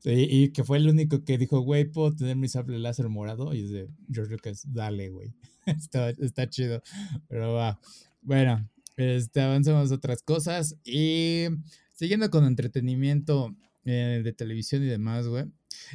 Sí, 0.00 0.26
y 0.28 0.52
que 0.52 0.64
fue 0.64 0.78
el 0.78 0.88
único 0.88 1.24
que 1.24 1.38
dijo, 1.38 1.60
güey, 1.60 1.84
¿puedo 1.84 2.14
tener 2.14 2.36
mi 2.36 2.48
sable 2.48 2.78
láser 2.78 3.08
morado? 3.08 3.54
Y 3.54 3.64
es 3.64 3.70
de 3.70 3.88
George 4.12 4.29
Lucas, 4.30 4.64
dale, 4.66 5.10
güey. 5.10 5.34
está, 5.66 6.10
está 6.10 6.48
chido. 6.48 6.82
Pero 7.28 7.54
va. 7.54 7.80
Bueno, 8.22 8.68
este, 8.96 9.40
avancemos 9.40 9.90
a 9.90 9.94
otras 9.94 10.22
cosas. 10.22 10.76
Y 10.84 11.46
siguiendo 11.92 12.30
con 12.30 12.44
entretenimiento 12.44 13.54
eh, 13.84 14.20
de 14.22 14.32
televisión 14.32 14.82
y 14.82 14.86
demás, 14.86 15.26
güey. 15.26 15.44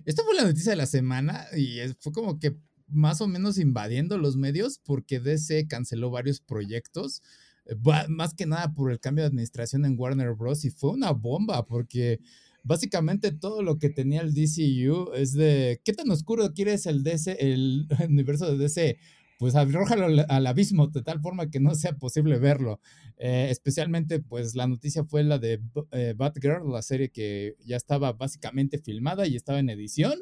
Esta 0.06 0.24
fue 0.24 0.36
la 0.36 0.44
noticia 0.44 0.72
de 0.72 0.78
la 0.78 0.86
semana 0.86 1.46
y 1.56 1.80
fue 2.00 2.12
como 2.12 2.40
que 2.40 2.56
más 2.88 3.22
o 3.22 3.28
menos 3.28 3.58
invadiendo 3.58 4.18
los 4.18 4.38
medios 4.38 4.80
porque 4.84 5.20
DC 5.20 5.68
canceló 5.68 6.10
varios 6.10 6.40
proyectos. 6.42 7.22
Eh, 7.66 7.76
más 8.08 8.34
que 8.34 8.46
nada 8.46 8.74
por 8.74 8.92
el 8.92 9.00
cambio 9.00 9.24
de 9.24 9.30
administración 9.30 9.86
en 9.86 10.00
Warner 10.00 10.34
Bros. 10.34 10.66
Y 10.66 10.72
fue 10.72 10.92
una 10.92 11.12
bomba 11.12 11.66
porque 11.66 12.20
básicamente 12.66 13.32
todo 13.32 13.62
lo 13.62 13.78
que 13.78 13.90
tenía 13.90 14.22
el 14.22 14.34
DCU 14.34 15.14
es 15.14 15.34
de 15.34 15.80
qué 15.86 15.94
tan 15.94 16.10
oscuro 16.10 16.52
quieres 16.54 16.88
el 16.88 17.04
DC, 17.04 17.38
el 17.40 17.88
universo 18.10 18.52
de 18.52 18.58
DC. 18.58 18.98
Pues 19.38 19.56
arrójalo 19.56 20.24
al, 20.30 20.48
abismo 20.48 20.88
de 20.88 21.02
tal 21.02 21.20
forma 21.22 21.50
que 21.50 21.60
no 21.60 21.76
sea 21.76 21.98
posible 21.98 22.40
verlo. 22.40 22.80
Eh, 23.18 23.48
especialmente, 23.50 24.20
pues 24.20 24.56
la 24.56 24.66
noticia 24.66 25.04
fue 25.04 25.24
la 25.24 25.38
de 25.40 25.62
eh, 25.92 26.14
Batgirl, 26.16 26.72
la 26.72 26.82
serie 26.82 27.10
que 27.10 27.56
ya 27.66 27.76
estaba 27.76 28.14
básicamente 28.14 28.80
filmada 28.80 29.28
y 29.28 29.36
estaba 29.36 29.60
en 29.60 29.70
edición. 29.70 30.14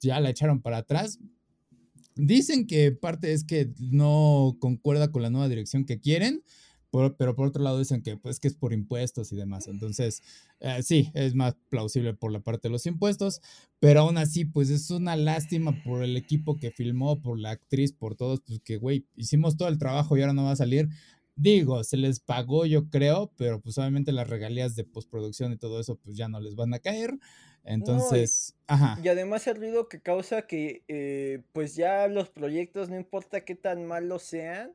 Ya 0.00 0.18
la 0.20 0.30
echaron 0.30 0.60
para 0.62 0.78
atrás. 0.78 1.20
Dicen 2.16 2.66
que 2.66 2.90
parte 2.92 3.32
es 3.32 3.44
que 3.44 3.72
no 3.78 4.56
concuerda 4.60 5.12
con 5.12 5.22
la 5.22 5.30
nueva 5.30 5.48
dirección 5.48 5.84
que 5.84 6.00
quieren 6.00 6.42
pero 7.16 7.34
por 7.34 7.48
otro 7.48 7.62
lado 7.62 7.78
dicen 7.78 8.02
que 8.02 8.16
pues 8.16 8.40
que 8.40 8.48
es 8.48 8.54
por 8.54 8.72
impuestos 8.72 9.32
y 9.32 9.36
demás. 9.36 9.66
Entonces, 9.68 10.22
eh, 10.60 10.82
sí, 10.82 11.10
es 11.14 11.34
más 11.34 11.56
plausible 11.68 12.14
por 12.14 12.32
la 12.32 12.40
parte 12.40 12.68
de 12.68 12.72
los 12.72 12.86
impuestos, 12.86 13.40
pero 13.80 14.00
aún 14.00 14.18
así, 14.18 14.44
pues 14.44 14.70
es 14.70 14.90
una 14.90 15.16
lástima 15.16 15.82
por 15.84 16.02
el 16.02 16.16
equipo 16.16 16.56
que 16.56 16.70
filmó, 16.70 17.20
por 17.20 17.38
la 17.38 17.50
actriz, 17.50 17.92
por 17.92 18.14
todos, 18.14 18.40
pues 18.46 18.60
que, 18.60 18.76
güey, 18.76 19.06
hicimos 19.16 19.56
todo 19.56 19.68
el 19.68 19.78
trabajo 19.78 20.16
y 20.16 20.20
ahora 20.20 20.32
no 20.32 20.44
va 20.44 20.52
a 20.52 20.56
salir. 20.56 20.88
Digo, 21.36 21.82
se 21.82 21.96
les 21.96 22.20
pagó, 22.20 22.64
yo 22.64 22.88
creo, 22.88 23.32
pero 23.36 23.60
pues 23.60 23.76
obviamente 23.78 24.12
las 24.12 24.28
regalías 24.28 24.76
de 24.76 24.84
postproducción 24.84 25.52
y 25.52 25.56
todo 25.56 25.80
eso, 25.80 25.96
pues 25.96 26.16
ya 26.16 26.28
no 26.28 26.38
les 26.38 26.54
van 26.54 26.72
a 26.74 26.78
caer. 26.78 27.18
Entonces, 27.64 28.54
y, 28.56 28.62
ajá. 28.68 29.00
Y 29.02 29.08
además 29.08 29.46
el 29.46 29.56
ruido 29.56 29.88
que 29.88 30.00
causa 30.00 30.42
que, 30.42 30.84
eh, 30.86 31.42
pues 31.52 31.74
ya 31.74 32.06
los 32.06 32.28
proyectos, 32.28 32.88
no 32.88 32.96
importa 32.96 33.44
qué 33.44 33.56
tan 33.56 33.84
malos 33.86 34.22
sean, 34.22 34.72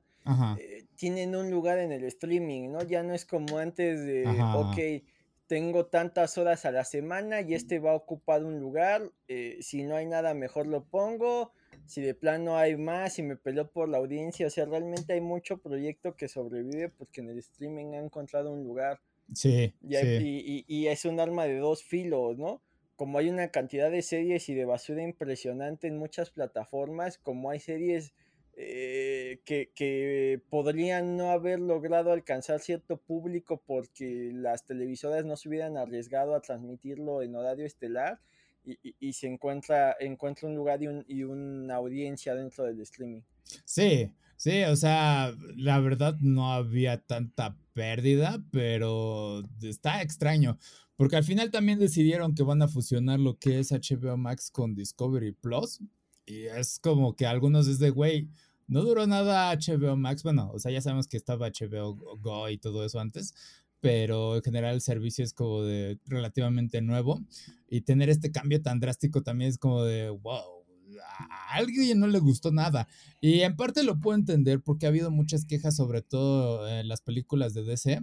eh, 0.59 0.85
tienen 0.95 1.35
un 1.35 1.49
lugar 1.49 1.79
en 1.79 1.91
el 1.91 2.03
streaming, 2.03 2.71
¿no? 2.71 2.83
Ya 2.83 3.03
no 3.03 3.13
es 3.13 3.25
como 3.25 3.57
antes 3.57 4.05
de, 4.05 4.25
ok, 4.27 5.05
tengo 5.47 5.87
tantas 5.87 6.37
horas 6.37 6.65
a 6.65 6.71
la 6.71 6.83
semana 6.85 7.41
y 7.41 7.55
este 7.55 7.79
va 7.79 7.91
a 7.91 7.95
ocupar 7.95 8.43
un 8.43 8.59
lugar, 8.59 9.11
eh, 9.27 9.57
si 9.61 9.83
no 9.83 9.95
hay 9.95 10.05
nada 10.05 10.33
mejor 10.35 10.67
lo 10.67 10.83
pongo, 10.85 11.53
si 11.87 12.01
de 12.01 12.13
plano 12.13 12.57
hay 12.57 12.77
más 12.77 13.17
y 13.17 13.23
me 13.23 13.35
peleo 13.35 13.71
por 13.71 13.89
la 13.89 13.97
audiencia, 13.97 14.45
o 14.45 14.49
sea, 14.51 14.65
realmente 14.65 15.13
hay 15.13 15.21
mucho 15.21 15.57
proyecto 15.57 16.15
que 16.15 16.27
sobrevive 16.27 16.89
porque 16.89 17.21
en 17.21 17.29
el 17.29 17.39
streaming 17.39 17.93
ha 17.93 17.99
encontrado 17.99 18.51
un 18.51 18.63
lugar. 18.63 19.01
Sí. 19.33 19.73
Y, 19.81 20.65
y 20.67 20.87
es 20.87 21.05
un 21.05 21.19
arma 21.19 21.45
de 21.45 21.57
dos 21.57 21.83
filos, 21.83 22.37
¿no? 22.37 22.61
Como 22.95 23.17
hay 23.17 23.29
una 23.29 23.47
cantidad 23.49 23.89
de 23.89 24.01
series 24.01 24.49
y 24.49 24.53
de 24.53 24.65
basura 24.65 25.01
impresionante 25.01 25.87
en 25.87 25.97
muchas 25.97 26.29
plataformas, 26.29 27.17
como 27.17 27.49
hay 27.49 27.59
series 27.59 28.13
eh, 28.61 29.39
que, 29.45 30.41
podrían 30.49 31.15
no 31.15 31.31
haber 31.31 31.61
logrado 31.61 32.11
alcanzar 32.11 32.59
cierto 32.59 32.97
público 32.97 33.63
porque 33.65 34.31
las 34.33 34.65
televisoras 34.65 35.23
no 35.23 35.37
se 35.37 35.47
hubieran 35.47 35.77
arriesgado 35.77 36.35
a 36.35 36.41
transmitirlo 36.41 37.21
en 37.21 37.35
horario 37.35 37.65
estelar 37.65 38.19
y, 38.65 39.13
se 39.13 39.27
encuentra, 39.27 39.95
encuentra 40.01 40.49
un 40.49 40.55
lugar 40.55 40.83
y, 40.83 40.87
y, 41.07 41.23
una 41.23 41.75
audiencia 41.75 42.35
dentro 42.35 42.65
del 42.65 42.81
streaming. 42.81 43.21
Sí, 43.63 44.11
sí, 44.35 44.63
o 44.63 44.75
sea, 44.75 45.33
la 45.55 45.79
verdad 45.79 46.17
no 46.19 46.51
había 46.51 46.97
tanta 46.97 47.55
pérdida, 47.71 48.43
pero 48.51 49.41
está 49.61 50.01
extraño. 50.01 50.59
Porque 50.97 51.15
al 51.15 51.23
final 51.23 51.49
también 51.49 51.79
decidieron 51.79 52.35
que 52.35 52.43
van 52.43 52.61
a 52.61 52.67
fusionar 52.67 53.21
lo 53.21 53.39
que 53.39 53.59
es 53.59 53.71
HBO 53.71 54.17
Max 54.17 54.51
con 54.51 54.75
Discovery 54.75 55.31
Plus. 55.31 55.79
Y 56.25 56.43
es 56.47 56.77
como 56.77 57.15
que 57.15 57.25
algunos 57.25 57.67
es 57.67 57.79
de, 57.79 57.89
güey, 57.89 58.27
no 58.69 58.83
duró 58.83 59.07
nada 59.07 59.51
HBO 59.53 59.97
Max, 59.97 60.23
bueno, 60.23 60.51
o 60.53 60.59
sea, 60.59 60.71
ya 60.71 60.81
sabemos 60.81 61.07
que 61.07 61.17
estaba 61.17 61.49
HBO 61.49 61.95
Go 62.19 62.49
y 62.49 62.57
todo 62.57 62.85
eso 62.85 62.99
antes, 62.99 63.33
pero 63.81 64.35
en 64.35 64.43
general 64.43 64.75
el 64.75 64.81
servicio 64.81 65.23
es 65.23 65.33
como 65.33 65.63
de 65.63 65.99
relativamente 66.05 66.81
nuevo 66.81 67.19
y 67.67 67.81
tener 67.81 68.09
este 68.09 68.31
cambio 68.31 68.61
tan 68.61 68.79
drástico 68.79 69.23
también 69.23 69.49
es 69.49 69.57
como 69.57 69.83
de, 69.83 70.09
wow, 70.09 70.59
a 71.01 71.55
alguien 71.55 71.99
no 71.99 72.07
le 72.07 72.19
gustó 72.19 72.51
nada. 72.51 72.87
Y 73.21 73.41
en 73.41 73.55
parte 73.55 73.83
lo 73.83 73.99
puedo 73.99 74.17
entender 74.17 74.61
porque 74.61 74.85
ha 74.85 74.89
habido 74.89 75.11
muchas 75.11 75.45
quejas, 75.45 75.75
sobre 75.75 76.01
todo 76.01 76.67
en 76.67 76.87
las 76.87 77.01
películas 77.01 77.53
de 77.53 77.63
DC. 77.63 78.01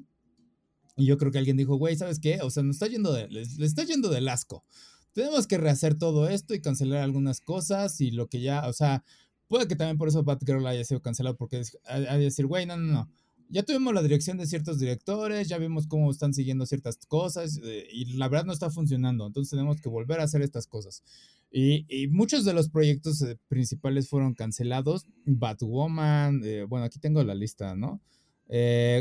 Y 0.97 1.07
yo 1.07 1.19
creo 1.19 1.31
que 1.31 1.39
alguien 1.39 1.57
dijo, 1.57 1.77
güey, 1.77 1.95
¿sabes 1.97 2.19
qué? 2.19 2.41
O 2.43 2.51
sea, 2.51 2.63
nos 2.63 2.77
está 2.77 2.87
yendo 2.87 3.13
de, 3.13 3.29
le 3.29 3.43
está 3.43 3.85
yendo 3.85 4.09
del 4.09 4.29
asco. 4.29 4.65
Tenemos 5.13 5.47
que 5.47 5.59
rehacer 5.59 5.95
todo 5.97 6.29
esto 6.29 6.55
y 6.55 6.61
cancelar 6.61 7.03
algunas 7.03 7.41
cosas 7.41 8.01
y 8.01 8.11
lo 8.11 8.29
que 8.29 8.41
ya, 8.41 8.67
o 8.67 8.73
sea, 8.73 9.05
Puede 9.49 9.69
que 9.69 9.77
también 9.77 9.99
por 9.99 10.09
eso 10.09 10.25
Batgirl 10.25 10.67
haya 10.67 10.85
sido 10.85 11.01
cancelado, 11.01 11.37
porque 11.37 11.63
que 11.63 12.19
decir, 12.19 12.47
güey, 12.47 12.67
no, 12.67 12.77
no, 12.77 12.93
no. 12.93 13.11
Ya 13.49 13.63
tuvimos 13.63 13.95
la 13.95 14.03
dirección 14.03 14.39
de 14.39 14.47
ciertos 14.47 14.81
directores, 14.81 15.49
ya 15.49 15.59
vimos 15.59 15.87
cómo 15.87 16.11
están 16.11 16.35
siguiendo 16.35 16.67
ciertas 16.67 16.97
cosas 17.07 17.61
eh, 17.63 17.87
y 17.93 18.17
la 18.17 18.29
verdad 18.29 18.47
no 18.47 18.53
está 18.53 18.71
funcionando, 18.71 19.25
entonces 19.25 19.51
tenemos 19.51 19.81
que 19.81 19.89
volver 19.89 20.19
a 20.19 20.25
hacer 20.25 20.43
estas 20.43 20.67
cosas. 20.67 21.05
Y, 21.53 21.87
y 21.89 22.09
muchos 22.09 22.45
de 22.45 22.53
los 22.53 22.69
proyectos 22.69 23.23
eh, 23.23 23.39
principales 23.47 24.09
fueron 24.09 24.35
cancelados. 24.35 25.07
Batwoman, 25.25 26.43
eh, 26.45 26.65
bueno, 26.69 26.87
aquí 26.87 26.99
tengo 26.99 27.23
la 27.23 27.37
lista, 27.37 27.77
¿no? 27.77 28.01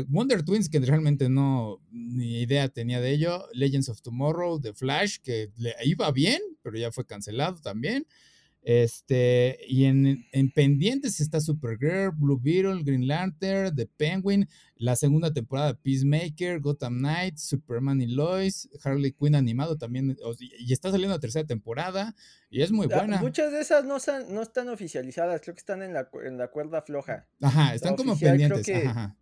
Wonder 0.08 0.44
Twins, 0.44 0.68
que 0.68 0.80
realmente 0.80 1.28
no, 1.28 1.80
ni 1.90 2.40
idea 2.40 2.68
tenía 2.68 3.00
de 3.00 3.12
ello. 3.12 3.44
Legends 3.52 3.88
of 3.88 4.00
Tomorrow, 4.00 4.60
The 4.60 4.74
Flash, 4.74 5.18
que 5.22 5.50
le 5.56 5.74
iba 5.84 6.10
bien, 6.10 6.40
pero 6.62 6.76
ya 6.76 6.90
fue 6.90 7.04
cancelado 7.04 7.60
también. 7.60 8.06
Este, 8.66 9.60
y 9.68 9.84
en, 9.84 10.26
en, 10.32 10.50
pendientes 10.50 11.20
está 11.20 11.40
Supergirl, 11.40 12.10
Blue 12.10 12.40
Beetle, 12.42 12.82
Green 12.82 13.06
Lantern, 13.06 13.72
The 13.76 13.86
Penguin, 13.86 14.48
la 14.74 14.96
segunda 14.96 15.32
temporada 15.32 15.68
de 15.68 15.74
Peacemaker, 15.76 16.58
Gotham 16.58 16.98
Knights, 16.98 17.42
Superman 17.42 18.00
y 18.00 18.08
Lois, 18.08 18.68
Harley 18.82 19.12
Quinn 19.12 19.36
animado 19.36 19.78
también, 19.78 20.16
y 20.58 20.72
está 20.72 20.90
saliendo 20.90 21.14
la 21.14 21.20
tercera 21.20 21.46
temporada, 21.46 22.16
y 22.50 22.62
es 22.62 22.72
muy 22.72 22.88
buena. 22.88 23.20
Muchas 23.20 23.52
de 23.52 23.60
esas 23.60 23.84
no, 23.84 23.98
están, 23.98 24.34
no 24.34 24.42
están 24.42 24.68
oficializadas, 24.68 25.40
creo 25.42 25.54
que 25.54 25.60
están 25.60 25.84
en 25.84 25.92
la, 25.92 26.08
en 26.24 26.36
la 26.36 26.48
cuerda 26.48 26.82
floja. 26.82 27.28
Ajá, 27.40 27.72
están 27.72 27.94
como 27.94 28.18
pendientes. 28.18 28.68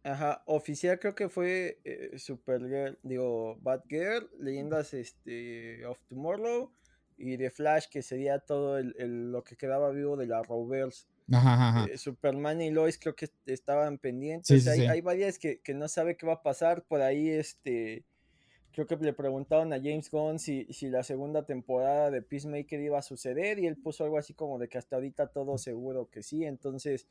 ajá, 0.05 0.43
oficial 0.47 0.99
creo 0.99 1.15
que 1.15 1.29
fue 1.29 1.83
eh, 1.85 2.19
Supergirl, 2.19 2.99
digo, 3.03 3.59
Batgirl, 3.61 4.31
Leyendas 4.41 4.95
este, 4.95 5.85
of 5.85 5.99
Tomorrow 6.09 6.73
y 7.16 7.37
de 7.37 7.50
Flash, 7.50 7.87
que 7.90 8.03
sería 8.03 8.38
todo 8.38 8.79
el, 8.79 9.31
lo 9.31 9.44
que 9.44 9.57
quedaba 9.57 9.90
vivo 9.90 10.16
de 10.16 10.27
la 10.27 10.42
Rovers. 10.42 11.09
Eh, 11.90 11.96
Superman 11.96 12.61
y 12.61 12.70
Lois 12.70 12.98
creo 12.98 13.14
que 13.14 13.31
estaban 13.46 13.98
pendientes. 13.98 14.66
hay, 14.68 14.87
hay, 14.87 15.00
varias 15.00 15.38
que, 15.38 15.61
que, 15.61 15.72
no 15.72 15.88
sabe 15.88 16.16
qué 16.16 16.27
va 16.27 16.35
a 16.35 16.42
pasar. 16.42 16.85
Por 16.85 17.00
ahí, 17.00 17.31
este 17.31 18.05
creo 18.74 18.87
que 18.87 18.96
le 18.96 19.12
preguntaron 19.12 19.72
a 19.72 19.77
James 19.77 20.11
Gunn 20.11 20.38
si, 20.38 20.66
si 20.72 20.88
la 20.90 21.05
segunda 21.05 21.46
temporada 21.46 22.11
de 22.11 22.22
Peacemaker 22.22 22.81
iba 22.81 22.98
a 22.98 23.03
suceder 23.03 23.61
y 23.61 23.66
él 23.66 23.77
puso 23.77 24.05
algo 24.05 24.18
así 24.18 24.35
como 24.35 24.59
de 24.59 24.68
que 24.68 24.79
hasta 24.79 24.96
ahorita 24.96 25.29
todo 25.29 25.57
seguro 25.59 26.11
que 26.11 26.24
sí, 26.24 26.44
entonces 26.44 27.07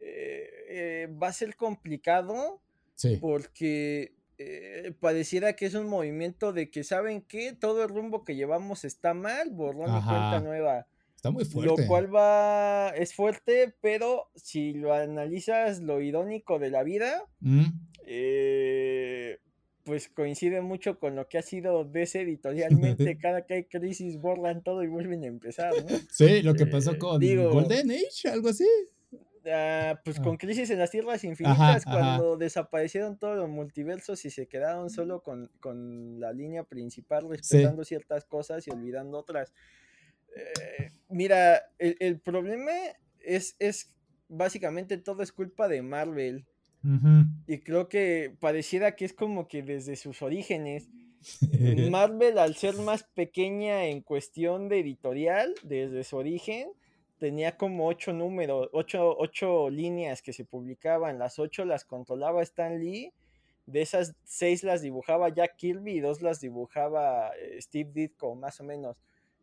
eh, 0.00 0.48
eh, 0.68 1.08
va 1.22 1.28
a 1.28 1.32
ser 1.32 1.54
complicado 1.56 2.60
porque 3.20 4.15
eh, 4.38 4.92
pareciera 5.00 5.54
que 5.54 5.66
es 5.66 5.74
un 5.74 5.88
movimiento 5.88 6.52
de 6.52 6.70
que 6.70 6.84
saben 6.84 7.22
que 7.22 7.52
todo 7.52 7.82
el 7.82 7.88
rumbo 7.88 8.24
que 8.24 8.36
llevamos 8.36 8.84
está 8.84 9.14
mal, 9.14 9.50
borrón 9.50 9.88
y 9.88 10.02
cuenta 10.02 10.40
nueva. 10.40 10.86
Está 11.14 11.30
muy 11.30 11.44
fuerte. 11.44 11.82
Lo 11.82 11.88
cual 11.88 12.14
va, 12.14 12.90
es 12.90 13.14
fuerte, 13.14 13.74
pero 13.80 14.30
si 14.34 14.74
lo 14.74 14.92
analizas 14.92 15.80
lo 15.80 16.02
irónico 16.02 16.58
de 16.58 16.70
la 16.70 16.82
vida, 16.82 17.24
mm. 17.40 17.64
eh, 18.06 19.40
pues 19.84 20.08
coincide 20.08 20.60
mucho 20.60 20.98
con 20.98 21.16
lo 21.16 21.28
que 21.28 21.38
ha 21.38 21.42
sido 21.42 21.84
DC 21.84 22.20
editorialmente. 22.22 23.16
Cada 23.16 23.46
que 23.46 23.54
hay 23.54 23.64
crisis 23.64 24.20
borran 24.20 24.62
todo 24.62 24.82
y 24.82 24.88
vuelven 24.88 25.24
a 25.24 25.28
empezar, 25.28 25.72
¿no? 25.72 25.96
Sí, 26.10 26.42
lo 26.42 26.54
que 26.54 26.66
pasó 26.66 26.92
eh, 26.92 26.98
con 26.98 27.20
Golden 27.20 27.90
Age, 27.90 28.28
algo 28.30 28.50
así. 28.50 28.68
Ah, 29.52 30.00
pues 30.04 30.18
ah. 30.18 30.22
con 30.22 30.36
Crisis 30.36 30.70
en 30.70 30.78
las 30.78 30.90
Tierras 30.90 31.24
Infinitas, 31.24 31.84
cuando 31.84 32.36
desaparecieron 32.36 33.18
todos 33.18 33.36
los 33.36 33.48
multiversos 33.48 34.24
y 34.24 34.30
se 34.30 34.46
quedaron 34.46 34.90
solo 34.90 35.22
con, 35.22 36.20
la 36.20 36.32
línea 36.32 36.64
principal, 36.64 37.28
respetando 37.28 37.84
ciertas 37.84 38.24
cosas 38.24 38.66
y 38.66 38.70
olvidando 38.70 39.18
otras. 39.18 39.52
Eh, 40.34 40.92
mira, 41.08 41.62
el, 41.78 42.20
problema 42.20 42.72
es, 43.20 43.56
es 43.58 43.92
básicamente 44.28 44.98
todo 44.98 45.22
es 45.22 45.32
culpa 45.32 45.68
de 45.68 45.82
Marvel. 45.82 46.46
Y 47.48 47.58
creo 47.62 47.88
que 47.88 48.36
pareciera 48.38 48.94
que 48.94 49.04
es 49.04 49.12
como 49.12 49.48
que 49.48 49.64
desde 49.64 49.96
sus 49.96 50.22
orígenes, 50.22 50.88
Marvel 51.90 52.38
al 52.38 52.54
ser 52.54 52.76
más 52.76 53.02
pequeña 53.02 53.86
en 53.86 54.02
cuestión 54.02 54.68
de 54.68 54.80
editorial, 54.80 55.52
desde 55.64 56.04
su 56.04 56.16
origen, 56.16 56.68
tenía 57.18 57.56
como 57.56 57.86
ocho 57.88 58.12
números, 58.12 58.68
ocho, 58.72 59.16
ocho 59.16 59.70
líneas 59.70 60.22
que 60.22 60.32
se 60.32 60.44
publicaban, 60.44 61.18
las 61.18 61.38
ocho 61.38 61.64
las 61.64 61.84
controlaba 61.84 62.42
Stan 62.42 62.78
Lee, 62.78 63.12
de 63.66 63.82
esas 63.82 64.14
seis 64.24 64.62
las 64.62 64.82
dibujaba 64.82 65.28
Jack 65.28 65.56
Kirby 65.56 65.92
y 65.92 66.00
dos 66.00 66.22
las 66.22 66.40
dibujaba 66.40 67.30
eh, 67.36 67.60
Steve 67.60 67.90
Ditko, 67.92 68.34
más 68.34 68.60
o 68.60 68.64
menos, 68.64 68.96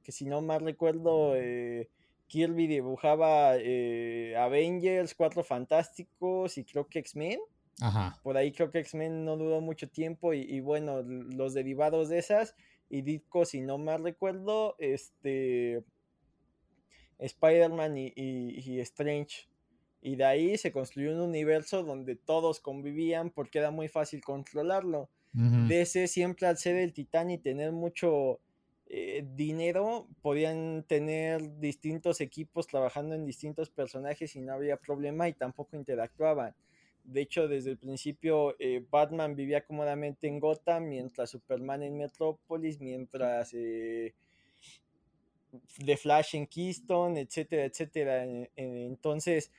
que 0.04 0.12
si 0.12 0.26
no 0.26 0.42
mal 0.42 0.62
recuerdo, 0.62 1.36
eh, 1.36 1.90
Kirby 2.28 2.68
dibujaba 2.68 3.58
eh, 3.58 4.36
Avengers, 4.38 5.14
Cuatro 5.16 5.44
Fantásticos 5.44 6.58
y 6.58 6.64
creo 6.64 6.88
que 6.88 7.00
X-Men. 7.00 7.40
Por 8.22 8.38
ahí 8.38 8.52
creo 8.54 8.72
que 8.72 8.80
X-Men 8.80 9.26
no 9.26 9.36
duró 9.36 9.60
mucho 9.60 9.90
tiempo 9.90 10.34
y, 10.34 10.42
y, 10.42 10.62
bueno, 10.62 11.02
los 11.02 11.54
derivados 11.54 12.08
de 12.08 12.20
esas 12.20 12.56
y 12.90 13.02
Ditko, 13.02 13.46
si 13.46 13.62
no 13.62 13.78
mal 13.78 14.04
recuerdo, 14.04 14.76
este 14.78 15.84
Spider-Man 17.20 17.98
y, 17.98 18.80
Strange. 18.82 19.48
Y 20.02 20.16
de 20.16 20.26
ahí 20.26 20.58
se 20.58 20.72
construyó 20.72 21.14
un 21.14 21.22
universo 21.22 21.84
donde 21.84 22.16
todos 22.16 22.60
convivían 22.60 23.30
porque 23.30 23.60
era 23.60 23.72
muy 23.72 23.88
fácil 23.88 24.22
controlarlo. 24.22 25.10
DC 25.36 26.08
siempre 26.08 26.46
al 26.46 26.58
ser 26.58 26.76
el 26.76 26.94
titán 26.94 27.32
y 27.32 27.40
tener 27.40 27.72
mucho 27.72 28.40
eh, 28.96 29.26
dinero, 29.36 30.08
podían 30.22 30.84
tener 30.88 31.60
distintos 31.60 32.22
equipos 32.22 32.68
trabajando 32.68 33.16
en 33.16 33.26
distintos 33.26 33.72
personajes 33.72 34.36
y 34.36 34.42
no 34.42 34.54
había 34.54 34.78
problema 34.78 35.28
y 35.28 35.34
tampoco 35.34 35.76
interactuaban. 35.76 36.54
De 37.04 37.22
hecho, 37.22 37.48
desde 37.48 37.72
el 37.72 37.78
principio 37.80 38.56
eh, 38.60 38.86
Batman 38.90 39.36
vivía 39.36 39.66
cómodamente 39.66 40.28
en 40.28 40.40
Gotham, 40.40 40.90
mientras 40.90 41.32
Superman 41.32 41.82
en 41.82 41.98
Metrópolis, 41.98 42.80
mientras 42.80 43.54
eh, 43.56 44.14
de 45.78 45.98
Flash 45.98 46.36
en 46.36 46.48
Keystone, 46.48 47.22
etcétera, 47.22 47.66
etcétera. 47.66 48.26
Entonces, 48.56 49.52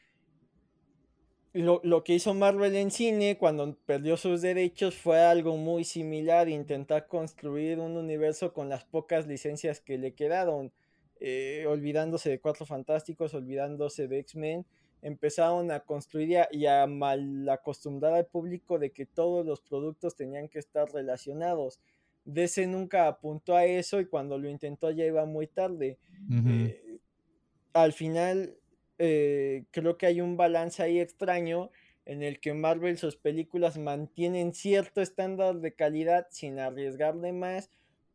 lo, 1.55 2.03
que 2.03 2.15
hizo 2.15 2.35
Marvel 2.35 2.75
en 2.75 2.91
cine 2.91 3.39
cuando 3.39 3.77
perdió 3.87 4.17
sus 4.17 4.43
derechos 4.43 4.97
fue 4.97 5.21
algo 5.21 5.57
muy 5.57 5.85
similar, 5.85 6.49
intentar 6.49 7.07
construir 7.07 7.79
un 7.79 7.97
universo 7.97 8.53
con 8.53 8.69
las 8.69 8.85
pocas 8.85 9.29
licencias 9.29 9.81
que 9.81 9.97
le 9.97 10.15
quedaron, 10.15 10.73
eh, 11.21 11.65
olvidándose 11.69 12.29
de 12.29 12.41
Cuatro 12.41 12.67
Fantásticos, 12.67 13.35
olvidándose 13.35 14.09
de 14.09 14.19
X-Men, 14.19 14.67
empezaron 15.01 15.71
a 15.71 15.81
construir 15.81 16.39
y 16.51 16.67
a, 16.67 16.87
mal 16.89 17.49
acostumbrar 17.49 18.15
al 18.15 18.27
público 18.27 18.79
de 18.81 18.91
que 18.91 19.07
todos 19.07 19.47
los 19.47 19.61
productos 19.61 20.17
tenían 20.17 20.49
que 20.49 20.59
estar 20.59 20.91
relacionados. 20.91 21.79
DC 22.25 22.67
nunca 22.67 23.07
apuntó 23.07 23.57
a 23.57 23.65
eso 23.65 24.01
y 24.01 24.07
cuando 24.07 24.39
lo 24.39 24.49
intentó 24.49 24.91
ya 24.91 25.05
iba 25.05 25.25
muy 25.27 25.47
tarde. 25.47 25.99
Eh, 26.31 26.99
al 27.73 27.93
final, 27.93 28.57
eh, 28.99 29.65
creo 29.71 29.99
que 29.99 30.07
hay 30.07 30.21
un 30.21 30.37
balance 30.37 30.83
ahí 30.83 31.01
extraño 31.01 31.71
en 32.07 32.23
el 32.23 32.41
que 32.41 32.55
Marvel 32.55 32.99
sus 32.99 33.17
películas 33.17 33.79
mantienen 33.79 34.55
cierto 34.55 35.01
estándar 35.01 35.61
de 35.61 35.75
calidad 35.75 36.27
sin 36.31 36.59
arriesgarle 36.59 37.33
más 37.33 37.71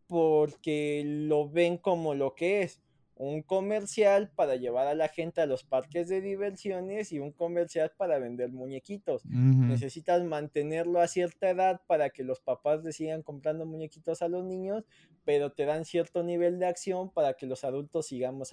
porque 0.07 1.03
lo 1.05 1.49
ven 1.49 1.77
como 1.77 2.15
lo 2.15 2.33
que 2.33 2.61
es 2.61 2.81
un 3.19 3.41
comercial 3.41 4.31
para 4.33 4.55
llevar 4.55 4.87
a 4.87 4.95
la 4.95 5.09
gente 5.09 5.41
a 5.41 5.45
los 5.45 5.65
parques 5.65 6.07
de 6.07 6.21
diversiones 6.21 7.11
y 7.11 7.19
un 7.19 7.33
comercial 7.33 7.91
para 7.97 8.17
vender 8.17 8.49
muñequitos. 8.49 9.25
Necesitas 9.25 10.23
mantenerlo 10.23 11.01
a 11.01 11.07
cierta 11.09 11.49
edad 11.49 11.81
para 11.85 12.11
que 12.11 12.23
los 12.23 12.39
papás 12.39 12.81
le 12.81 12.93
sigan 12.93 13.21
comprando 13.21 13.65
muñequitos 13.65 14.21
a 14.21 14.29
los 14.29 14.45
niños, 14.45 14.85
pero 15.25 15.51
te 15.51 15.65
dan 15.65 15.83
cierto 15.83 16.23
nivel 16.23 16.59
de 16.59 16.67
acción 16.67 17.11
para 17.11 17.33
que 17.33 17.45
los 17.45 17.65
adultos 17.65 18.07
sigamos 18.07 18.51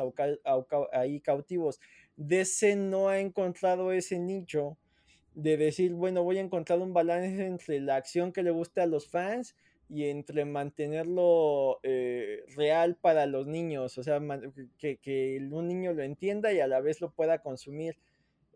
ahí 0.92 1.20
cautivos. 1.20 1.78
DC 2.16 2.74
no 2.74 3.08
ha 3.08 3.20
encontrado 3.20 3.92
ese 3.92 4.18
nicho 4.18 4.76
de 5.34 5.56
decir, 5.56 5.92
bueno, 5.92 6.24
voy 6.24 6.38
a 6.38 6.40
encontrar 6.40 6.80
un 6.80 6.92
balance 6.92 7.46
entre 7.46 7.78
la 7.78 7.94
acción 7.94 8.32
que 8.32 8.42
le 8.42 8.50
gusta 8.50 8.82
a 8.82 8.86
los 8.86 9.06
fans 9.06 9.54
y 9.88 10.04
entre 10.04 10.44
mantenerlo 10.44 11.78
eh, 11.82 12.44
real 12.56 12.96
para 12.96 13.26
los 13.26 13.46
niños, 13.46 13.96
o 13.98 14.02
sea, 14.02 14.20
que, 14.78 15.48
un 15.50 15.68
niño 15.68 15.92
lo 15.92 16.02
entienda 16.02 16.52
y 16.52 16.60
a 16.60 16.66
la 16.66 16.80
vez 16.80 17.00
lo 17.00 17.10
pueda 17.10 17.38
consumir. 17.38 17.96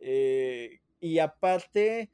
Eh, 0.00 0.80
y 0.98 1.18
aparte, 1.20 2.10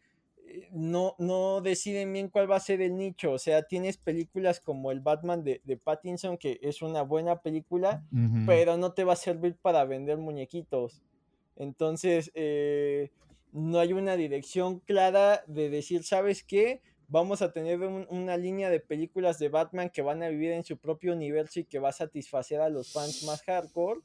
eh, 0.46 0.68
no, 0.72 1.14
no 1.18 1.62
deciden 1.62 2.12
bien 2.12 2.28
cuál 2.28 2.50
va 2.50 2.56
a 2.56 2.60
ser 2.60 2.82
el 2.82 2.96
nicho, 2.96 3.32
o 3.32 3.38
sea, 3.38 3.62
tienes 3.62 3.96
películas 3.96 4.60
como 4.60 4.92
el 4.92 5.00
Batman 5.00 5.42
de, 5.44 5.80
Pattinson, 5.82 6.36
que 6.36 6.58
es 6.62 6.82
una 6.82 7.02
buena 7.02 7.40
película, 7.40 8.04
pero 8.44 8.76
no 8.76 8.92
te 8.92 9.04
va 9.04 9.14
a 9.14 9.16
servir 9.16 9.56
para 9.56 9.84
vender 9.84 10.18
muñequitos. 10.18 11.02
Entonces, 11.56 12.30
no 13.52 13.78
hay 13.78 13.94
una 13.94 14.16
dirección 14.16 14.80
clara 14.80 15.42
de 15.46 15.70
decir, 15.70 16.04
¿sabes 16.04 16.44
qué? 16.44 16.82
Vamos 17.08 17.42
a 17.42 17.52
tener 17.52 17.80
una 17.80 18.36
línea 18.36 18.70
de 18.70 18.80
películas 18.80 19.38
de 19.38 19.48
Batman 19.48 19.90
que 19.90 20.02
van 20.02 20.22
a 20.22 20.28
vivir 20.28 20.52
en 20.52 20.64
su 20.64 20.76
propio 20.76 21.12
universo 21.12 21.60
y 21.60 21.64
que 21.64 21.78
va 21.78 21.90
a 21.90 21.92
satisfacer 21.92 22.60
a 22.60 22.68
los 22.68 22.92
fans 22.92 23.24
más 23.24 23.42
hardcore. 23.42 24.00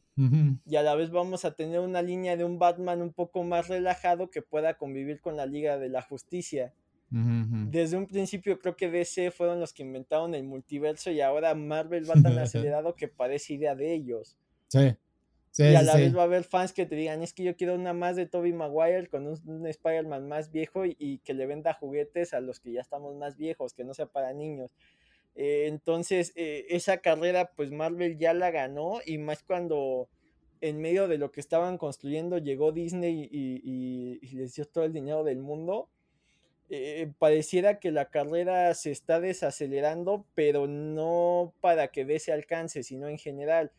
Y 0.66 0.76
a 0.76 0.84
la 0.84 0.96
vez 0.96 1.10
vamos 1.10 1.46
a 1.46 1.56
tener 1.56 1.80
una 1.80 2.02
línea 2.02 2.38
de 2.38 2.44
un 2.44 2.60
Batman 2.60 3.02
un 3.02 3.14
poco 3.14 3.44
más 3.44 3.68
relajado 3.68 4.30
que 4.30 4.42
pueda 4.42 4.78
convivir 4.78 5.20
con 5.20 5.36
la 5.36 5.46
Liga 5.46 5.78
de 5.78 5.90
la 5.90 6.02
Justicia. 6.02 6.74
Desde 7.10 7.98
un 7.98 8.08
principio 8.08 8.58
creo 8.60 8.78
que 8.78 8.90
DC 8.90 9.32
fueron 9.32 9.60
los 9.60 9.74
que 9.74 9.84
inventaron 9.84 10.34
el 10.34 10.44
multiverso 10.44 11.12
y 11.12 11.20
ahora 11.20 11.54
Marvel 11.56 12.10
va 12.10 12.14
tan 12.22 12.38
acelerado 12.40 12.96
que 12.96 13.08
parece 13.08 13.54
idea 13.54 13.76
de 13.76 13.94
ellos. 13.94 14.38
Sí 14.68 14.96
y 15.58 15.76
a 15.76 15.82
la 15.82 15.96
vez 15.96 16.16
va 16.16 16.22
a 16.22 16.26
haber 16.26 16.44
fans 16.44 16.72
que 16.72 16.86
te 16.86 16.96
digan, 16.96 17.22
es 17.22 17.34
que 17.34 17.44
yo 17.44 17.56
quiero 17.58 17.76
una 17.76 17.94
más 17.94 18.16
de 18.16 18.26
Toby 18.26 18.54
Maguire 18.54 19.08
con 19.08 19.28
un, 19.28 19.68
Spider-Man 19.68 20.28
más 20.28 20.52
viejo 20.52 20.86
y, 20.86 21.20
que 21.26 21.34
le 21.34 21.46
venda 21.46 21.74
juguetes 21.74 22.34
a 22.34 22.40
los 22.40 22.60
que 22.60 22.72
ya 22.72 22.82
estamos 22.82 23.16
más 23.16 23.36
viejos, 23.36 23.74
que 23.74 23.84
no 23.84 23.94
sea 23.94 24.06
para 24.06 24.34
niños. 24.34 24.72
Eh, 25.36 25.66
entonces, 25.68 26.32
eh, 26.36 26.68
esa 26.70 26.98
carrera, 26.98 27.52
pues 27.56 27.72
Marvel 27.72 28.18
ya 28.18 28.34
la 28.34 28.52
ganó 28.52 29.00
y 29.06 29.18
más 29.18 29.44
cuando 29.44 30.10
en 30.62 30.80
medio 30.80 31.08
de 31.08 31.18
lo 31.18 31.32
que 31.32 31.42
estaban 31.42 31.78
construyendo 31.78 32.38
llegó 32.38 32.72
Disney 32.72 33.28
y, 33.32 34.20
les 34.36 34.56
dio 34.56 34.66
todo 34.66 34.86
el 34.86 34.94
dinero 34.94 35.24
del 35.24 35.40
mundo. 35.40 35.90
Eh, 36.70 37.12
pareciera 37.20 37.80
que 37.80 37.92
la 37.92 38.10
carrera 38.10 38.74
se 38.74 38.92
está 38.92 39.20
desacelerando, 39.20 40.26
pero 40.36 40.68
no 40.68 41.54
para 41.60 41.90
que 41.90 42.06
dé 42.06 42.16
ese 42.16 42.32
alcance, 42.32 42.84
sino 42.84 43.10
en 43.10 43.18
general 43.18 43.72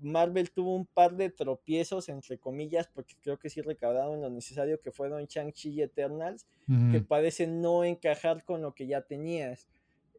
Marvel 0.00 0.50
tuvo 0.50 0.74
un 0.74 0.86
par 0.86 1.16
de 1.16 1.30
tropiezos, 1.30 2.08
entre 2.08 2.38
comillas, 2.38 2.88
porque 2.88 3.14
creo 3.22 3.38
que 3.38 3.50
sí 3.50 3.60
recaudaron 3.60 4.20
lo 4.20 4.30
necesario 4.30 4.80
que 4.80 4.92
fueron 4.92 5.26
Shang-Chi 5.26 5.70
y 5.70 5.82
Eternals, 5.82 6.46
que 6.92 7.00
parecen 7.00 7.60
no 7.60 7.84
encajar 7.84 8.44
con 8.44 8.62
lo 8.62 8.74
que 8.74 8.86
ya 8.86 9.02
tenías. 9.02 9.68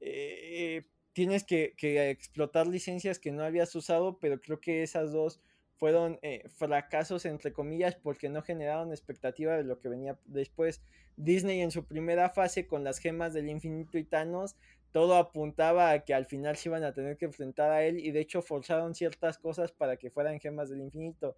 Eh, 0.02 0.84
tienes 1.16 1.46
que, 1.46 1.74
explotar 2.12 2.68
licencias 2.68 3.20
que 3.20 3.32
no 3.32 3.44
habías 3.44 3.74
usado, 3.74 4.20
pero 4.20 4.42
creo 4.42 4.60
que 4.60 4.84
esas 4.84 5.14
dos 5.14 5.40
fueron 5.78 6.20
eh, 6.22 6.44
fracasos 6.50 7.26
entre 7.26 7.54
comillas 7.54 7.96
porque 7.96 8.30
no 8.30 8.42
generaron 8.42 8.92
expectativa 8.92 9.56
de 9.58 9.64
lo 9.64 9.80
que 9.80 9.90
venía 9.90 10.20
después. 10.26 10.82
Disney 11.18 11.62
en 11.62 11.72
su 11.72 11.86
primera 11.86 12.30
fase 12.30 12.68
con 12.68 12.84
las 12.84 13.00
gemas 13.00 13.34
del 13.34 13.50
infinito 13.50 13.98
y 13.98 14.04
Thanos, 14.04 14.58
todo 14.96 15.18
apuntaba 15.18 15.92
a 15.92 16.06
que 16.06 16.14
al 16.14 16.26
final 16.26 16.56
se 16.56 16.70
iban 16.70 16.86
a 16.86 16.94
tener 16.94 17.18
que 17.18 17.26
enfrentar 17.26 17.70
a 17.70 17.84
él 17.84 18.00
y 18.00 18.12
de 18.12 18.22
hecho 18.22 18.42
forzaron 18.42 18.96
ciertas 18.96 19.38
cosas 19.38 19.74
para 19.74 19.98
que 19.98 20.10
fueran 20.10 20.40
gemas 20.40 20.70
del 20.70 20.80
infinito. 20.80 21.36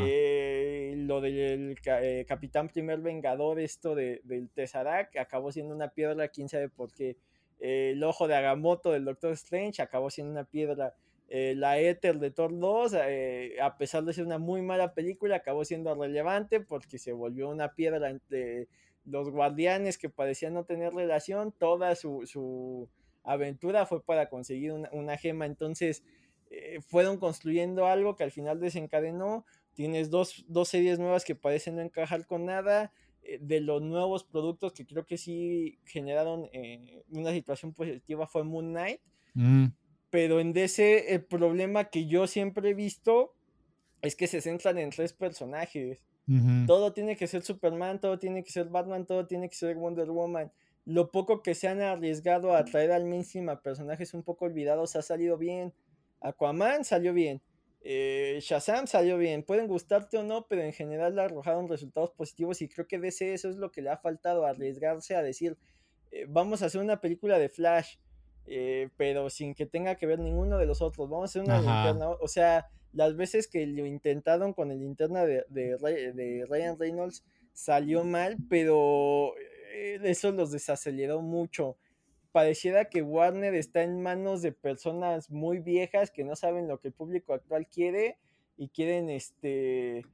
Eh, 0.00 0.92
lo 0.96 1.20
del 1.20 1.78
eh, 1.86 2.24
Capitán 2.26 2.68
Primer 2.68 2.98
Vengador, 2.98 3.60
esto 3.60 3.94
de, 3.94 4.22
del 4.24 4.50
Tesseract, 4.50 5.18
acabó 5.18 5.52
siendo 5.52 5.72
una 5.72 5.90
piedra, 5.90 6.26
quién 6.26 6.48
sabe 6.48 6.68
por 6.68 6.92
qué. 6.92 7.16
el 7.60 8.02
ojo 8.02 8.26
de 8.26 8.34
Agamotto 8.34 8.90
del 8.90 9.04
Doctor 9.04 9.34
Strange 9.34 9.80
acabó 9.80 10.10
siendo 10.10 10.32
una 10.32 10.42
piedra. 10.42 10.92
Eh, 11.28 11.54
la 11.56 11.78
Ether 11.78 12.18
de 12.18 12.32
Thor 12.32 12.58
2, 12.58 12.96
eh, 13.04 13.56
a 13.62 13.78
pesar 13.78 14.02
de 14.02 14.14
ser 14.14 14.24
una 14.26 14.38
muy 14.38 14.62
mala 14.62 14.94
película, 14.94 15.36
acabó 15.36 15.64
siendo 15.64 15.94
relevante 15.94 16.58
porque 16.58 16.98
se 16.98 17.12
volvió 17.12 17.50
una 17.50 17.72
piedra 17.72 18.10
entre 18.10 18.66
los 19.06 19.30
guardianes 19.30 19.98
que 19.98 20.10
parecían 20.10 20.54
no 20.54 20.64
tener 20.64 20.92
relación. 20.92 21.52
Toda 21.52 21.94
su, 21.94 22.88
aventura 23.24 23.86
fue 23.86 24.02
para 24.04 24.28
conseguir 24.28 24.72
una, 24.72 25.16
gema. 25.16 25.46
Entonces, 25.46 26.04
eh, 26.50 26.80
fueron 26.86 27.18
construyendo 27.18 27.86
algo 27.86 28.14
que 28.16 28.24
al 28.24 28.30
final 28.30 28.60
desencadenó. 28.60 29.44
Tienes 29.74 30.10
dos, 30.10 30.44
dos, 30.48 30.68
series 30.68 30.98
nuevas 30.98 31.24
que 31.24 31.34
parecen 31.34 31.76
no 31.76 31.82
encajar 31.82 32.26
con 32.26 32.44
nada. 32.44 32.92
De 33.40 33.60
los 33.60 33.82
nuevos 33.82 34.22
productos 34.22 34.72
que 34.72 34.86
creo 34.86 35.04
que 35.04 35.18
sí 35.18 35.80
generaron 35.84 36.48
una 37.10 37.32
situación 37.32 37.72
positiva 37.72 38.28
fue 38.28 38.44
Moon 38.44 38.70
Knight. 38.70 39.00
Mm 39.34 39.66
pero 40.16 40.40
en 40.40 40.52
DC 40.52 41.12
el 41.14 41.24
problema 41.24 41.90
que 41.90 42.06
yo 42.06 42.26
siempre 42.26 42.70
he 42.70 42.74
visto 42.74 43.34
es 44.00 44.16
que 44.16 44.26
se 44.26 44.40
centran 44.40 44.78
en 44.78 44.88
tres 44.88 45.12
personajes. 45.12 46.02
Todo 46.66 46.92
tiene 46.92 47.16
que 47.16 47.28
ser 47.28 47.42
Superman, 47.42 48.00
todo 48.00 48.18
tiene 48.18 48.42
que 48.42 48.50
ser 48.50 48.68
Batman, 48.68 49.06
todo 49.06 49.26
tiene 49.26 49.48
que 49.48 49.54
ser 49.54 49.76
Wonder 49.76 50.10
Woman. 50.10 50.50
Lo 50.84 51.10
poco 51.10 51.42
que 51.42 51.54
se 51.54 51.68
han 51.68 51.80
arriesgado 51.80 52.54
a 52.54 52.64
traer 52.64 52.90
al 52.90 53.04
mainstream 53.04 53.48
a 53.48 53.60
personajes 53.60 54.12
un 54.12 54.22
poco 54.22 54.44
olvidados 54.44 54.96
ha 54.96 55.02
salido 55.02 55.38
bien. 55.38 55.72
Aquaman 56.20 56.84
salió 56.84 57.12
bien. 57.12 57.40
Eh, 57.80 58.38
Shazam 58.40 58.88
salió 58.88 59.18
bien. 59.18 59.44
Pueden 59.44 59.68
gustarte 59.68 60.18
o 60.18 60.24
no, 60.24 60.46
pero 60.48 60.62
en 60.62 60.72
general 60.72 61.14
le 61.14 61.22
arrojaron 61.22 61.68
resultados 61.68 62.10
positivos 62.10 62.60
y 62.60 62.68
creo 62.68 62.88
que 62.88 62.98
DC 62.98 63.32
eso 63.32 63.48
es 63.48 63.56
lo 63.56 63.70
que 63.70 63.82
le 63.82 63.90
ha 63.90 63.96
faltado, 63.96 64.46
arriesgarse 64.46 65.14
a 65.14 65.22
decir, 65.22 65.56
eh, 66.10 66.26
vamos 66.28 66.62
a 66.62 66.66
hacer 66.66 66.80
una 66.80 67.00
película 67.00 67.38
de 67.38 67.48
Flash 67.48 67.96
eh, 68.46 68.90
pero 68.96 69.28
sin 69.28 69.54
que 69.54 69.66
tenga 69.66 69.96
que 69.96 70.06
ver 70.06 70.18
ninguno 70.18 70.58
de 70.58 70.66
los 70.66 70.80
otros. 70.80 71.08
Vamos 71.08 71.24
a 71.24 71.30
hacer 71.30 71.42
una 71.42 71.60
linterna. 71.60 72.10
O 72.10 72.28
sea, 72.28 72.68
las 72.92 73.16
veces 73.16 73.48
que 73.48 73.66
lo 73.66 73.86
intentaron 73.86 74.52
con 74.52 74.70
el 74.70 74.80
linterna 74.80 75.24
de, 75.24 75.44
de, 75.48 76.46
Ryan 76.48 76.78
Reynolds 76.78 77.24
salió 77.52 78.04
mal, 78.04 78.36
pero 78.48 79.34
eh, 79.72 79.98
eso 80.02 80.32
los 80.32 80.50
desaceleró 80.50 81.20
mucho. 81.20 81.76
Pareciera 82.32 82.86
que 82.86 83.02
Warner 83.02 83.54
está 83.54 83.82
en 83.82 84.02
manos 84.02 84.42
de 84.42 84.52
personas 84.52 85.30
muy 85.30 85.58
viejas 85.58 86.10
que 86.10 86.24
no 86.24 86.36
saben 86.36 86.68
lo 86.68 86.80
que 86.80 86.88
el 86.88 86.94
público 86.94 87.32
actual 87.32 87.66
quiere 87.66 88.18
y 88.56 88.68
quieren, 88.68 89.10
este, 89.10 90.04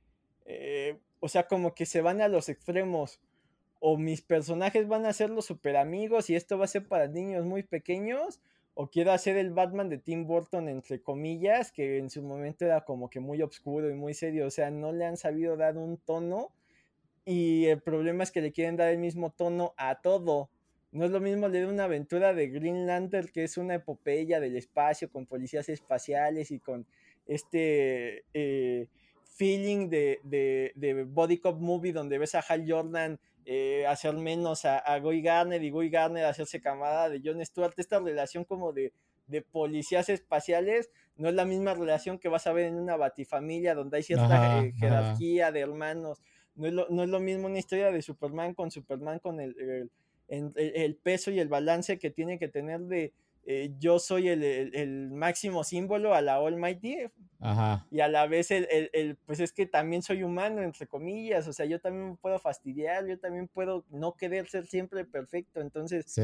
eh, 0.44 0.98
o 1.20 1.28
sea, 1.28 1.46
como 1.46 1.74
que 1.74 1.86
se 1.86 2.00
van 2.00 2.20
a 2.20 2.28
los 2.28 2.48
extremos 2.48 3.20
o 3.84 3.96
mis 3.96 4.22
personajes 4.22 4.86
van 4.86 5.06
a 5.06 5.12
ser 5.12 5.30
los 5.30 5.46
super 5.46 5.76
amigos 5.76 6.30
y 6.30 6.36
esto 6.36 6.56
va 6.56 6.66
a 6.66 6.68
ser 6.68 6.86
para 6.86 7.08
niños 7.08 7.44
muy 7.44 7.64
pequeños, 7.64 8.40
o 8.74 8.88
quiero 8.88 9.12
hacer 9.12 9.36
el 9.36 9.50
Batman 9.50 9.88
de 9.88 9.98
Tim 9.98 10.26
Burton, 10.26 10.68
entre 10.68 11.02
comillas, 11.02 11.72
que 11.72 11.98
en 11.98 12.10
su 12.10 12.22
momento 12.22 12.64
era 12.64 12.82
como 12.82 13.10
que 13.10 13.20
muy 13.20 13.42
oscuro 13.42 13.90
y 13.90 13.94
muy 13.94 14.14
serio, 14.14 14.46
o 14.46 14.50
sea, 14.50 14.70
no 14.70 14.92
le 14.92 15.04
han 15.04 15.16
sabido 15.16 15.56
dar 15.56 15.76
un 15.76 15.98
tono 15.98 16.52
y 17.24 17.66
el 17.66 17.80
problema 17.80 18.24
es 18.24 18.30
que 18.32 18.40
le 18.40 18.52
quieren 18.52 18.76
dar 18.76 18.88
el 18.88 18.98
mismo 18.98 19.30
tono 19.30 19.74
a 19.76 20.00
todo. 20.00 20.50
No 20.90 21.04
es 21.04 21.10
lo 21.10 21.20
mismo 21.20 21.48
leer 21.48 21.66
una 21.66 21.84
aventura 21.84 22.34
de 22.34 22.48
Green 22.48 22.86
Lantern, 22.86 23.28
que 23.28 23.44
es 23.44 23.56
una 23.56 23.76
epopeya 23.76 24.40
del 24.40 24.56
espacio 24.56 25.10
con 25.10 25.26
policías 25.26 25.68
espaciales 25.68 26.50
y 26.50 26.58
con 26.58 26.86
este 27.26 28.24
eh, 28.34 28.88
feeling 29.24 29.88
de, 29.88 30.20
de, 30.24 30.72
de 30.74 31.04
Body 31.04 31.38
Cop 31.38 31.60
Movie 31.60 31.92
donde 31.92 32.18
ves 32.18 32.34
a 32.34 32.40
Hal 32.40 32.64
Jordan 32.68 33.18
eh, 33.44 33.86
hacer 33.86 34.14
menos 34.14 34.64
a, 34.64 34.78
a 34.78 34.98
Guy 34.98 35.22
Garner 35.22 35.62
y 35.62 35.70
Guy 35.70 35.90
Garner 35.90 36.24
hacerse 36.24 36.60
camada 36.60 37.08
de 37.08 37.20
John 37.24 37.44
Stewart. 37.44 37.74
Esta 37.76 37.98
relación 37.98 38.44
como 38.44 38.72
de, 38.72 38.92
de, 39.26 39.42
policías 39.42 40.08
espaciales 40.08 40.90
no 41.16 41.28
es 41.28 41.34
la 41.34 41.44
misma 41.44 41.74
relación 41.74 42.18
que 42.18 42.28
vas 42.28 42.46
a 42.46 42.52
ver 42.52 42.66
en 42.66 42.76
una 42.76 42.96
batifamilia 42.96 43.74
donde 43.74 43.96
hay 43.98 44.02
cierta 44.02 44.62
eh, 44.62 44.72
jerarquía 44.78 45.50
de 45.50 45.60
hermanos. 45.60 46.22
No 46.54 46.66
es, 46.66 46.72
lo, 46.72 46.88
no 46.90 47.02
es, 47.02 47.08
lo, 47.08 47.18
mismo 47.20 47.46
una 47.46 47.58
historia 47.58 47.90
de 47.90 48.02
Superman 48.02 48.54
con 48.54 48.70
Superman 48.70 49.18
con 49.18 49.40
el, 49.40 49.90
el 50.28 50.96
peso 50.96 51.30
y 51.30 51.40
el 51.40 51.48
balance 51.48 51.98
que 51.98 52.10
tiene 52.10 52.38
que 52.38 52.48
tener 52.48 52.80
de, 52.80 53.12
eh, 53.44 53.74
yo 53.78 53.98
soy 53.98 54.28
el, 54.28 55.10
máximo 55.10 55.64
símbolo 55.64 56.14
a 56.14 56.20
la 56.20 56.36
Almighty 56.36 56.96
Ajá. 57.40 57.86
y 57.90 57.98
a 57.98 58.06
la 58.06 58.26
vez 58.28 58.52
el, 58.52 59.18
pues 59.26 59.40
es 59.40 59.52
que 59.52 59.66
también 59.66 60.02
soy 60.02 60.22
humano, 60.22 60.62
entre 60.62 60.86
comillas, 60.86 61.48
o 61.48 61.52
sea, 61.52 61.66
yo 61.66 61.80
también 61.80 62.10
me 62.10 62.16
puedo 62.16 62.38
fastidiar, 62.38 63.06
yo 63.06 63.18
también 63.18 63.48
puedo 63.48 63.84
no 63.90 64.14
querer 64.14 64.48
ser 64.48 64.66
siempre 64.66 65.04
perfecto, 65.04 65.60
entonces 65.60 66.14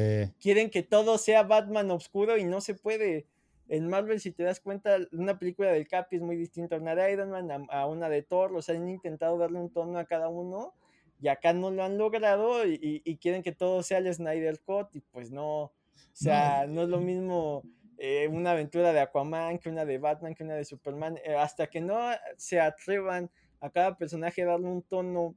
quieren 0.41 0.71
que 0.71 0.85
todo 0.85 1.19
sea 1.19 1.43
Batman 1.43 1.91
oscuro 1.91 2.39
y 2.39 2.45
no 2.45 2.61
se 2.61 2.75
puede. 2.75 3.27
En 3.71 3.87
Marvel, 3.89 4.19
si 4.21 4.31
te 4.31 4.45
das 4.45 4.61
cuenta, 4.61 4.97
una 5.13 5.39
película 5.39 5.71
del 5.73 5.87
Capi 5.89 6.17
es 6.17 6.23
muy 6.23 6.37
distinta 6.37 6.77
a 6.77 6.79
una 6.79 6.95
de 6.95 7.13
Iron 7.13 7.31
Man, 7.31 7.67
a, 7.69 7.87
una 7.87 8.09
de 8.09 8.23
Thor, 8.23 8.55
o 8.55 8.63
sea, 8.63 8.77
han 8.77 8.89
intentado 8.89 9.37
darle 9.37 9.59
un 9.59 9.71
tono 9.71 9.99
a 9.99 10.07
cada 10.07 10.29
uno 10.29 10.73
y 11.21 11.29
acá 11.29 11.53
no 11.53 11.71
lo 11.71 11.83
han 11.83 11.99
logrado 11.99 12.65
y, 12.65 13.03
y 13.05 13.17
quieren 13.17 13.43
que 13.43 13.53
todo 13.53 13.83
sea 13.83 13.99
el 13.99 14.15
Snyder 14.15 14.61
Cut 14.61 14.95
y 14.95 15.01
pues 15.01 15.31
no, 15.33 15.73
o 16.13 16.17
sea, 16.17 16.67
no 16.67 16.83
es 16.83 16.89
lo 16.89 17.01
mismo 17.01 17.63
eh, 18.01 18.29
una 18.29 18.53
aventura 18.53 18.93
de 18.93 19.01
Aquaman 19.01 19.59
que 19.59 19.69
una 19.69 19.85
de 19.85 19.99
Batman, 19.99 20.35
que 20.35 20.45
una 20.45 20.55
de 20.55 20.65
Superman. 20.65 21.19
Eh, 21.25 21.35
hasta 21.35 21.67
que 21.67 21.81
no 21.81 21.99
se 22.37 22.61
atrevan 22.61 23.31
a 23.61 23.71
cada 23.71 23.97
personaje 23.97 24.43
a 24.43 24.47
darle 24.47 24.69
un 24.69 24.83
tono, 24.83 25.37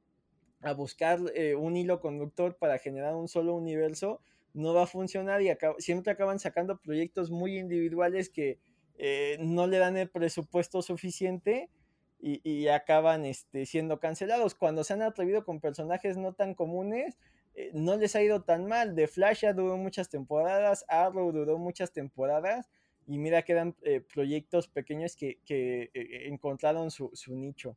a 0.62 0.74
buscar 0.74 1.20
eh, 1.34 1.55
un 1.55 1.76
hilo 1.76 1.99
conductor 1.99 2.55
para 2.57 2.78
generar 2.78 3.16
un 3.16 3.28
solo 3.28 3.55
universo, 3.55 4.22
no 4.53 4.76
va 4.76 4.84
a 4.84 4.88
funcionar 4.88 5.41
y 5.41 5.49
siempre 5.80 6.12
acaban 6.12 6.38
sacando 6.38 6.80
proyectos 6.80 7.32
muy 7.32 7.57
individuales 7.57 8.30
que 8.30 8.59
no 9.39 9.66
le 9.66 9.80
dan 9.80 9.97
el 9.97 10.12
presupuesto 10.12 10.84
suficiente 10.84 11.72
y, 12.20 12.47
y 12.47 12.68
acaban 12.68 13.26
este, 13.26 13.66
siendo 13.66 13.99
cancelados. 13.99 14.53
Cuando 14.53 14.84
se 14.84 14.93
han 14.93 15.01
atrevido 15.01 15.43
con 15.43 15.59
personajes 15.59 16.18
no 16.18 16.34
tan 16.34 16.53
comunes, 16.53 17.18
eh, 17.53 17.71
no 17.73 17.97
les 17.97 18.15
ha 18.15 18.23
ido 18.23 18.43
tan 18.43 18.67
mal. 18.67 18.95
The 18.95 19.07
Flash 19.07 19.41
ya 19.41 19.53
duró 19.53 19.77
muchas 19.77 20.09
temporadas, 20.09 20.85
Arrow 20.87 21.31
duró 21.31 21.57
muchas 21.57 21.91
temporadas 21.91 22.69
y 23.07 23.17
mira 23.17 23.41
que 23.41 23.51
eran 23.53 23.75
eh, 23.81 24.01
proyectos 24.01 24.67
pequeños 24.67 25.15
que, 25.15 25.39
que 25.45 25.91
eh, 25.93 26.27
encontraron 26.27 26.91
su, 26.91 27.09
su, 27.13 27.35
nicho. 27.35 27.75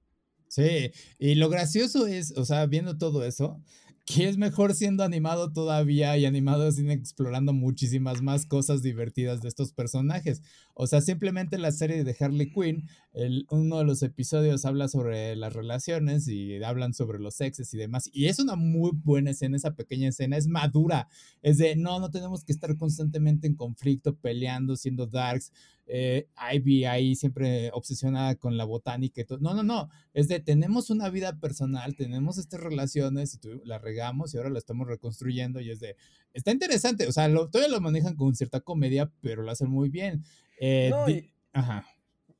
Sí, 0.48 0.92
y 1.18 1.34
lo 1.34 1.48
gracioso 1.48 2.06
es, 2.06 2.36
o 2.36 2.44
sea, 2.44 2.66
viendo 2.66 2.96
todo 2.98 3.24
eso, 3.24 3.60
que 4.06 4.28
es 4.28 4.36
mejor 4.36 4.74
siendo 4.74 5.02
animado 5.02 5.52
todavía 5.52 6.16
y 6.18 6.26
animado 6.26 6.70
sin 6.72 6.90
explorando 6.90 7.54
muchísimas 7.54 8.20
más 8.20 8.44
cosas 8.44 8.82
divertidas 8.82 9.40
de 9.40 9.48
estos 9.48 9.72
personajes. 9.72 10.42
O 10.74 10.86
sea, 10.86 11.00
simplemente 11.00 11.56
la 11.56 11.72
serie 11.72 12.04
de 12.04 12.16
Harley 12.20 12.52
Quinn, 12.52 12.86
el, 13.12 13.46
uno 13.48 13.78
de 13.78 13.84
los 13.84 14.02
episodios 14.02 14.66
habla 14.66 14.88
sobre 14.88 15.36
las 15.36 15.54
relaciones 15.54 16.28
y 16.28 16.62
hablan 16.62 16.92
sobre 16.92 17.18
los 17.18 17.36
sexes 17.36 17.72
y 17.72 17.78
demás. 17.78 18.10
Y 18.12 18.26
es 18.26 18.38
una 18.40 18.56
muy 18.56 18.90
buena 18.92 19.30
escena, 19.30 19.56
esa 19.56 19.74
pequeña 19.74 20.08
escena, 20.08 20.36
es 20.36 20.48
madura. 20.48 21.08
Es 21.40 21.56
de, 21.56 21.74
no, 21.74 21.98
no 21.98 22.10
tenemos 22.10 22.44
que 22.44 22.52
estar 22.52 22.76
constantemente 22.76 23.46
en 23.46 23.54
conflicto, 23.54 24.16
peleando, 24.16 24.76
siendo 24.76 25.06
darks 25.06 25.50
eh, 25.86 26.28
Ivy 26.54 26.84
ahí 26.84 27.14
siempre 27.14 27.70
obsesionada 27.72 28.34
con 28.36 28.56
la 28.56 28.64
botánica 28.64 29.20
y 29.20 29.24
todo. 29.24 29.38
No, 29.38 29.54
no, 29.54 29.62
no. 29.62 29.90
Es 30.12 30.28
de 30.28 30.40
tenemos 30.40 30.90
una 30.90 31.10
vida 31.10 31.38
personal, 31.38 31.96
tenemos 31.96 32.38
estas 32.38 32.60
relaciones 32.60 33.34
y 33.34 33.66
la 33.66 33.78
regamos 33.78 34.34
y 34.34 34.38
ahora 34.38 34.50
la 34.50 34.58
estamos 34.58 34.86
reconstruyendo 34.86 35.60
y 35.60 35.70
es 35.70 35.80
de 35.80 35.96
está 36.32 36.50
interesante. 36.50 37.06
O 37.06 37.12
sea, 37.12 37.28
todavía 37.28 37.68
lo 37.68 37.80
manejan 37.80 38.16
con 38.16 38.34
cierta 38.34 38.60
comedia, 38.60 39.10
pero 39.20 39.42
lo 39.42 39.50
hacen 39.50 39.70
muy 39.70 39.88
bien. 39.88 40.24
Eh, 40.58 40.90
y, 41.08 41.30
ajá. 41.52 41.86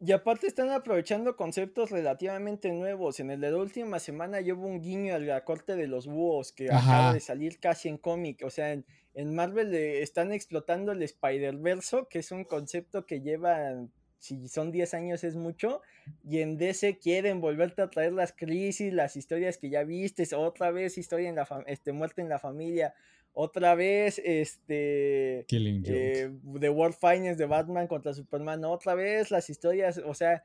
Y 0.07 0.13
aparte 0.13 0.47
están 0.47 0.69
aprovechando 0.69 1.35
conceptos 1.35 1.91
relativamente 1.91 2.71
nuevos. 2.71 3.21
En 3.21 3.31
el 3.31 3.41
de 3.41 3.51
la 3.51 3.57
última 3.57 3.99
semana 3.99 4.43
llevo 4.43 4.67
un 4.67 4.83
guiño 4.83 5.15
a 5.15 5.19
la 5.19 5.45
corte 5.45 5.77
de 5.77 5.87
los 5.87 6.07
búhos 6.07 6.53
que 6.53 6.71
acaba 6.71 7.15
de 7.15 7.21
salir 7.21 7.59
casi 7.59 7.89
en 7.89 7.97
cómic. 7.97 8.43
O 8.45 8.51
sea, 8.51 8.73
en, 8.73 8.85
en 9.15 9.35
Marvel 9.35 9.75
están 9.75 10.31
explotando 10.31 10.93
el 10.93 11.03
Spider-Verso, 11.03 12.07
que 12.11 12.19
es 12.19 12.33
un 12.33 12.45
concepto 12.45 13.07
que 13.07 13.23
llevan, 13.23 13.93
si 14.19 14.47
son 14.49 14.73
10 14.73 14.93
años 14.93 15.25
es 15.25 15.37
mucho, 15.37 15.81
y 16.23 16.41
en 16.41 16.59
DC 16.59 16.99
quieren 16.99 17.41
volverte 17.41 17.81
a 17.81 17.89
traer 17.89 18.13
las 18.13 18.33
crisis, 18.33 18.93
las 18.93 19.17
historias 19.17 19.57
que 19.57 19.71
ya 19.71 19.85
viste, 19.85 20.29
otra 20.37 20.71
vez 20.71 20.99
historia 20.99 21.31
en 21.31 21.37
la 21.37 21.49
este, 21.67 21.93
muerte 21.93 22.21
en 22.21 22.29
la 22.29 22.39
familia, 22.39 22.93
otra 23.35 23.75
vez 23.75 24.21
este 24.25 25.45
Killing 25.49 25.83
eh, 25.87 26.31
The 26.59 26.71
World 26.71 26.97
Finest 26.99 27.39
de 27.39 27.47
Batman 27.47 27.87
contra 27.87 28.15
Superman, 28.15 28.65
otra 28.65 28.95
vez 28.95 29.31
las 29.31 29.51
historias, 29.51 29.99
o 29.99 30.15
sea, 30.15 30.43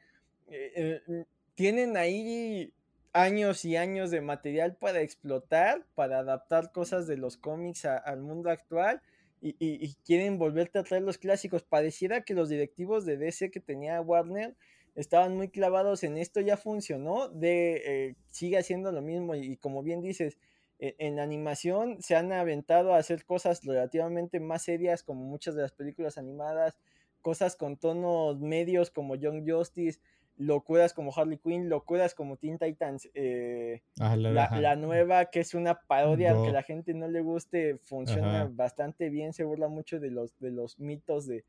eh, 0.47 1.01
eh, 1.07 1.25
tienen 1.55 1.95
ahí 1.95 2.73
años 3.13 3.63
y 3.63 3.75
años 3.75 4.11
de 4.11 4.21
material 4.21 4.75
para 4.75 5.01
explotar, 5.01 5.85
para 5.95 6.19
adaptar 6.19 6.71
cosas 6.71 7.07
de 7.07 7.17
los 7.17 7.37
cómics 7.37 7.85
al 7.85 8.21
mundo 8.21 8.49
actual 8.49 9.01
y, 9.41 9.95
quieren 10.05 10.37
volverte 10.37 10.79
a 10.79 10.83
traer 10.83 11.03
los 11.03 11.17
clásicos. 11.17 11.63
Pareciera 11.63 12.21
que 12.21 12.33
los 12.33 12.49
directivos 12.49 13.05
de 13.05 13.17
DC 13.17 13.51
que 13.51 13.59
tenía 13.59 14.01
Warner 14.01 14.55
estaban 14.95 15.35
muy 15.35 15.49
clavados 15.49 16.03
en 16.03 16.17
esto, 16.17 16.41
ya 16.41 16.57
funcionó, 16.57 17.29
de 17.29 17.81
eh, 17.85 18.15
sigue 18.31 18.57
haciendo 18.57 18.91
lo 18.91 19.01
mismo 19.01 19.35
y, 19.35 19.55
como 19.57 19.81
bien 19.81 20.01
dices, 20.01 20.37
e, 20.79 20.95
en 20.97 21.19
animación 21.19 22.01
se 22.01 22.15
han 22.15 22.31
aventado 22.31 22.93
a 22.93 22.97
hacer 22.97 23.25
cosas 23.25 23.63
relativamente 23.63 24.39
más 24.39 24.63
serias 24.63 25.03
como 25.03 25.23
muchas 25.25 25.55
de 25.55 25.61
las 25.61 25.71
películas 25.71 26.17
animadas, 26.17 26.79
cosas 27.21 27.55
con 27.55 27.77
tonos 27.77 28.39
medios 28.39 28.89
como 28.89 29.15
Young 29.15 29.49
Justice, 29.49 29.99
locuras 30.37 30.93
como 30.93 31.11
Harley 31.13 31.37
Quinn, 31.37 31.67
locuras 31.67 32.15
como 32.15 32.37
Teen 32.37 32.57
Titans, 32.57 33.09
eh, 33.13 33.81
la, 33.97 34.75
nueva 34.77 35.25
que 35.25 35.41
es 35.41 35.53
una 35.53 35.81
parodia, 35.81 36.33
que 36.41 36.51
la 36.51 36.63
gente 36.63 36.93
no 36.93 37.09
le 37.09 37.19
guste, 37.19 37.77
funciona 37.83 38.49
bastante 38.49 39.09
bien, 39.09 39.33
se 39.33 39.43
burla 39.43 39.67
mucho 39.67 39.99
de 39.99 40.11
los, 40.11 40.39
de 40.39 40.51
los 40.51 40.79
mitos 40.79 41.27
de, 41.27 41.43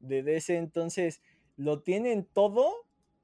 de 0.00 0.22
DC, 0.22 0.56
entonces 0.56 1.20
lo 1.56 1.82
tienen 1.82 2.24
todo, 2.24 2.72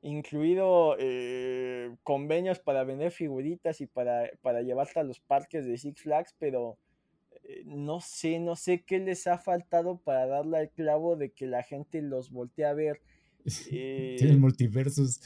incluido 0.06 0.96
eh, 0.98 1.94
convenios 2.02 2.58
para 2.60 2.84
vender 2.84 3.10
figuritas 3.10 3.80
y 3.80 3.86
para, 3.86 4.30
para 4.40 4.62
llevarte 4.62 5.00
a 5.00 5.04
los 5.04 5.20
parques 5.20 5.66
de 5.66 5.76
Six 5.76 6.02
Flags, 6.02 6.34
pero 6.38 6.78
eh, 7.44 7.62
no 7.66 8.00
sé, 8.00 8.38
no 8.38 8.56
sé 8.56 8.82
qué 8.82 8.98
les 8.98 9.26
ha 9.26 9.38
faltado 9.38 9.98
para 9.98 10.26
darle 10.26 10.58
al 10.58 10.70
clavo 10.70 11.16
de 11.16 11.30
que 11.30 11.46
la 11.46 11.62
gente 11.62 12.02
los 12.02 12.30
voltee 12.30 12.64
a 12.64 12.72
ver 12.72 13.00
eh, 13.70 14.16
Tienen 14.18 14.40
multiversos. 14.40 15.20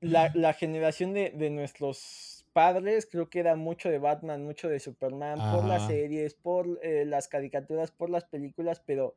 La, 0.00 0.30
generación 0.52 1.14
de, 1.14 1.50
nuestros 1.50 2.46
padres 2.52 3.08
creo 3.10 3.30
que 3.30 3.40
era 3.40 3.56
mucho 3.56 3.88
de 3.88 3.98
Batman, 3.98 4.44
mucho 4.44 4.68
de 4.68 4.78
Superman, 4.78 5.38
por 5.52 5.64
las 5.64 5.86
series, 5.86 6.34
por 6.34 6.78
eh, 6.82 7.04
las 7.04 7.28
caricaturas, 7.28 7.90
por 7.90 8.10
las 8.10 8.24
películas, 8.24 8.82
pero 8.84 9.16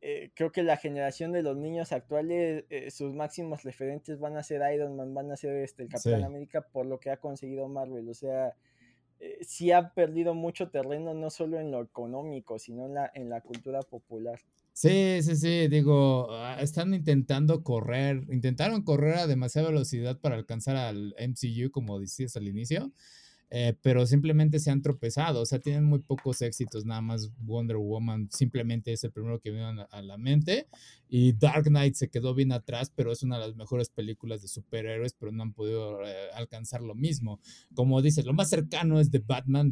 eh, 0.00 0.30
creo 0.34 0.52
que 0.52 0.62
la 0.62 0.76
generación 0.76 1.32
de 1.32 1.42
los 1.42 1.56
niños 1.56 1.92
actuales, 1.92 2.64
sus 2.92 3.14
máximos 3.14 3.62
referentes 3.62 4.18
van 4.18 4.36
a 4.36 4.42
ser 4.42 4.62
Iron 4.74 4.96
Man, 4.96 5.14
van 5.14 5.30
a 5.30 5.36
ser 5.36 5.56
este, 5.56 5.82
el 5.82 5.88
Capitán 5.88 6.24
América 6.24 6.62
por 6.62 6.86
lo 6.86 6.98
que 6.98 7.10
ha 7.10 7.18
conseguido 7.18 7.68
Marvel. 7.68 8.08
O 8.08 8.14
sea, 8.14 8.54
sí 9.42 9.72
ha 9.72 9.92
perdido 9.92 10.34
mucho 10.34 10.70
terreno, 10.70 11.14
no 11.14 11.30
solo 11.30 11.60
en 11.60 11.70
lo 11.70 11.82
económico, 11.82 12.58
sino 12.58 12.86
en 12.86 12.94
la, 12.94 13.10
en 13.14 13.28
la 13.28 13.40
cultura 13.40 13.80
popular. 13.82 14.40
Sí, 14.72 15.20
sí, 15.22 15.36
sí, 15.36 15.68
digo, 15.68 16.28
ah, 16.30 16.56
están 16.60 16.94
intentando 16.94 17.62
correr, 17.62 18.24
intentaron 18.30 18.82
correr 18.82 19.18
a 19.18 19.26
demasiada 19.26 19.68
velocidad 19.68 20.18
para 20.18 20.36
alcanzar 20.36 20.76
al 20.76 21.14
MCU, 21.18 21.70
como 21.70 21.98
decías 21.98 22.36
al 22.36 22.48
inicio, 22.48 22.92
eh, 23.50 23.74
pero 23.82 24.06
simplemente 24.06 24.60
se 24.60 24.70
han 24.70 24.82
tropezado, 24.82 25.42
o 25.42 25.46
sea, 25.46 25.58
tienen 25.58 25.84
muy 25.84 25.98
pocos 25.98 26.40
éxitos, 26.42 26.84
nada 26.84 27.00
más 27.00 27.30
Wonder 27.40 27.76
Woman 27.76 28.28
simplemente 28.30 28.92
es 28.92 29.04
el 29.04 29.12
primero 29.12 29.40
que 29.40 29.50
vino 29.50 29.86
a 29.90 30.02
la 30.02 30.16
mente 30.18 30.68
y 31.10 31.32
Dark 31.32 31.64
Knight 31.64 31.96
se 31.96 32.08
quedó 32.08 32.34
bien 32.34 32.52
atrás, 32.52 32.92
pero 32.94 33.10
es 33.10 33.24
una 33.24 33.38
de 33.38 33.48
las 33.48 33.56
mejores 33.56 33.88
películas 33.88 34.42
de 34.42 34.48
superhéroes, 34.48 35.12
pero 35.14 35.32
no 35.32 35.42
han 35.42 35.52
podido 35.52 36.00
eh, 36.04 36.14
alcanzar 36.34 36.82
lo 36.82 36.94
mismo. 36.94 37.40
Como 37.74 38.00
dices, 38.00 38.24
lo 38.24 38.32
más 38.32 38.48
cercano 38.48 39.00
es 39.00 39.10
de 39.10 39.18
Batman, 39.18 39.70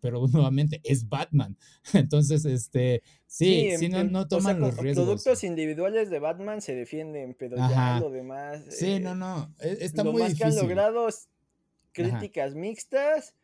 pero 0.00 0.26
nuevamente 0.32 0.80
es 0.82 1.08
Batman. 1.08 1.56
Entonces, 1.92 2.44
este, 2.44 3.02
sí, 3.26 3.70
sí, 3.78 3.88
no, 3.88 4.02
no 4.02 4.26
toman 4.26 4.58
los 4.58 4.76
riesgos. 4.76 5.04
Productos 5.04 5.44
individuales 5.44 6.10
de 6.10 6.18
Batman 6.18 6.60
se 6.60 6.74
defienden, 6.74 7.36
pero 7.38 7.56
ya 7.56 8.00
lo 8.00 8.10
demás. 8.10 8.64
Sí, 8.68 8.98
no, 8.98 9.14
no, 9.14 9.54
e, 9.60 9.78
está 9.80 10.02
lo 10.02 10.12
más 10.12 10.34
que 10.34 10.42
han 10.42 10.56
logrado 10.56 11.08
críticas 11.94 12.54
mixtas, 12.54 13.34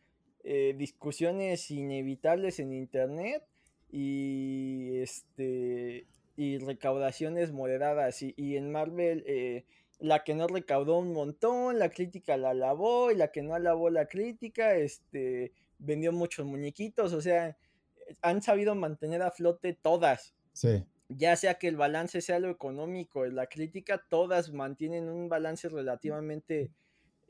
eh, 0.43 0.75
discusiones 0.77 1.71
inevitables 1.71 2.59
en 2.59 2.73
internet 2.73 3.43
y 3.91 4.97
este 4.97 6.05
y 6.35 6.57
recaudaciones 6.59 7.51
moderadas 7.51 8.21
y, 8.21 8.55
en 8.55 8.71
Marvel 8.71 9.23
eh, 9.27 9.65
la 9.99 10.23
que 10.23 10.33
no 10.33 10.47
recaudó 10.47 10.97
un 10.97 11.13
montón, 11.13 11.77
la 11.77 11.89
crítica 11.89 12.37
la 12.37 12.51
alabó 12.51 13.11
y 13.11 13.15
la 13.15 13.31
que 13.31 13.43
no 13.43 13.53
alabó 13.53 13.89
la 13.89 14.07
crítica 14.07 14.75
este 14.75 15.53
vendió 15.77 16.11
muchos 16.11 16.45
muñequitos, 16.45 17.13
o 17.13 17.21
sea, 17.21 17.57
han 18.21 18.41
sabido 18.41 18.75
mantener 18.75 19.21
a 19.21 19.31
flote 19.31 19.73
todas. 19.73 20.33
Sí. 20.53 20.83
Ya 21.09 21.35
sea 21.35 21.55
que 21.55 21.67
el 21.67 21.75
balance 21.75 22.21
sea 22.21 22.39
lo 22.39 22.49
económico, 22.49 23.25
la 23.25 23.47
crítica, 23.47 24.03
todas 24.09 24.51
mantienen 24.51 25.09
un 25.09 25.27
balance 25.27 25.67
relativamente 25.69 26.71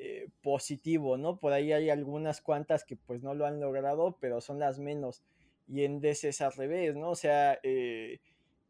eh, 0.03 0.29
positivo, 0.41 1.15
¿no? 1.15 1.37
Por 1.37 1.53
ahí 1.53 1.71
hay 1.73 1.91
algunas 1.91 2.41
cuantas 2.41 2.83
que 2.83 2.95
pues 2.95 3.21
no 3.21 3.35
lo 3.35 3.45
han 3.45 3.59
logrado, 3.59 4.17
pero 4.19 4.41
son 4.41 4.57
las 4.57 4.79
menos. 4.79 5.21
Y 5.67 5.83
en 5.83 6.01
DC 6.01 6.29
es 6.29 6.41
al 6.41 6.53
revés, 6.53 6.95
¿no? 6.95 7.11
O 7.11 7.15
sea, 7.15 7.59
eh, 7.61 8.19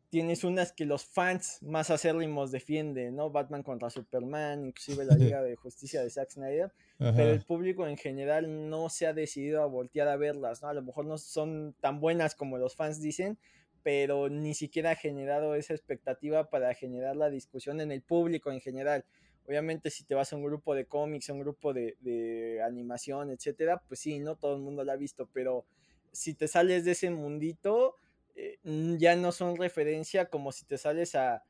tienes 0.10 0.44
unas 0.44 0.74
que 0.74 0.84
los 0.84 1.06
fans 1.06 1.60
más 1.62 1.90
acérrimos 1.90 2.52
defienden, 2.52 3.16
¿no? 3.16 3.30
Batman 3.30 3.64
contra 3.64 3.90
Superman, 3.90 4.66
inclusive 4.66 5.06
la 5.06 5.16
Liga 5.38 5.42
de 5.42 5.56
Justicia 5.56 6.04
de 6.04 6.10
Zack 6.10 6.32
Snyder, 6.32 6.74
pero 6.98 7.32
el 7.32 7.46
público 7.46 7.88
en 7.88 7.96
general 7.96 8.70
no 8.70 8.90
se 8.90 9.08
ha 9.08 9.14
decidido 9.14 9.64
a 9.64 9.68
voltear 9.68 10.10
a 10.10 10.18
verlas, 10.18 10.62
¿no? 10.62 10.68
A 10.68 10.74
lo 10.74 10.82
mejor 10.82 11.06
no 11.06 11.18
son 11.18 11.74
tan 11.80 12.02
buenas 12.02 12.36
como 12.36 12.58
los 12.58 12.76
fans 12.76 13.00
dicen, 13.00 13.38
pero 13.84 14.28
ni 14.28 14.54
siquiera 14.54 14.92
ha 14.92 14.96
generado 14.96 15.56
esa 15.56 15.74
expectativa 15.74 16.50
para 16.50 16.74
generar 16.74 17.16
la 17.16 17.30
discusión 17.30 17.80
en 17.80 17.94
el 17.94 18.02
público 18.02 18.52
en 18.52 18.60
general. 18.60 19.06
Obviamente, 19.48 19.89
si 19.89 20.04
te 20.04 20.16
vas 20.16 20.32
a 20.32 20.36
un 20.36 20.44
grupo 20.44 20.76
de 20.76 20.86
cómics, 20.86 21.30
a 21.30 21.34
un 21.34 21.39
grupo 21.39 21.74
de, 21.74 22.62
animación, 22.66 23.32
etcétera, 23.32 23.82
pues 23.88 24.00
sí, 24.00 24.20
no 24.20 24.36
todo 24.36 24.56
el 24.56 24.62
mundo 24.62 24.84
lo 24.84 24.92
ha 24.92 24.96
visto, 24.96 25.28
pero 25.34 25.66
si 26.12 26.34
te 26.34 26.48
sales 26.48 26.86
de 26.86 26.92
ese 26.92 27.10
mundito, 27.10 27.96
eh, 28.36 28.60
ya 28.98 29.16
no 29.16 29.32
son 29.32 29.58
referencia 29.58 30.26
como 30.26 30.52
si 30.52 30.66
te 30.66 30.78
sales 30.78 31.16
a, 31.16 31.44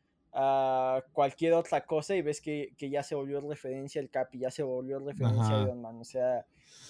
cualquier 1.11 1.51
otra 1.53 1.85
cosa 1.85 2.15
y 2.15 2.21
ves 2.21 2.39
que, 2.39 2.73
ya 2.79 3.03
se 3.03 3.15
volvió 3.15 3.41
referencia 3.41 3.99
el 3.99 4.09
Capi, 4.09 4.39
ya 4.39 4.49
se 4.49 4.63
volvió 4.63 4.97
referencia 4.99 5.57
a 5.57 5.61
Iron 5.63 5.81
Man. 5.81 5.99
O 5.99 6.05
sea, 6.05 6.45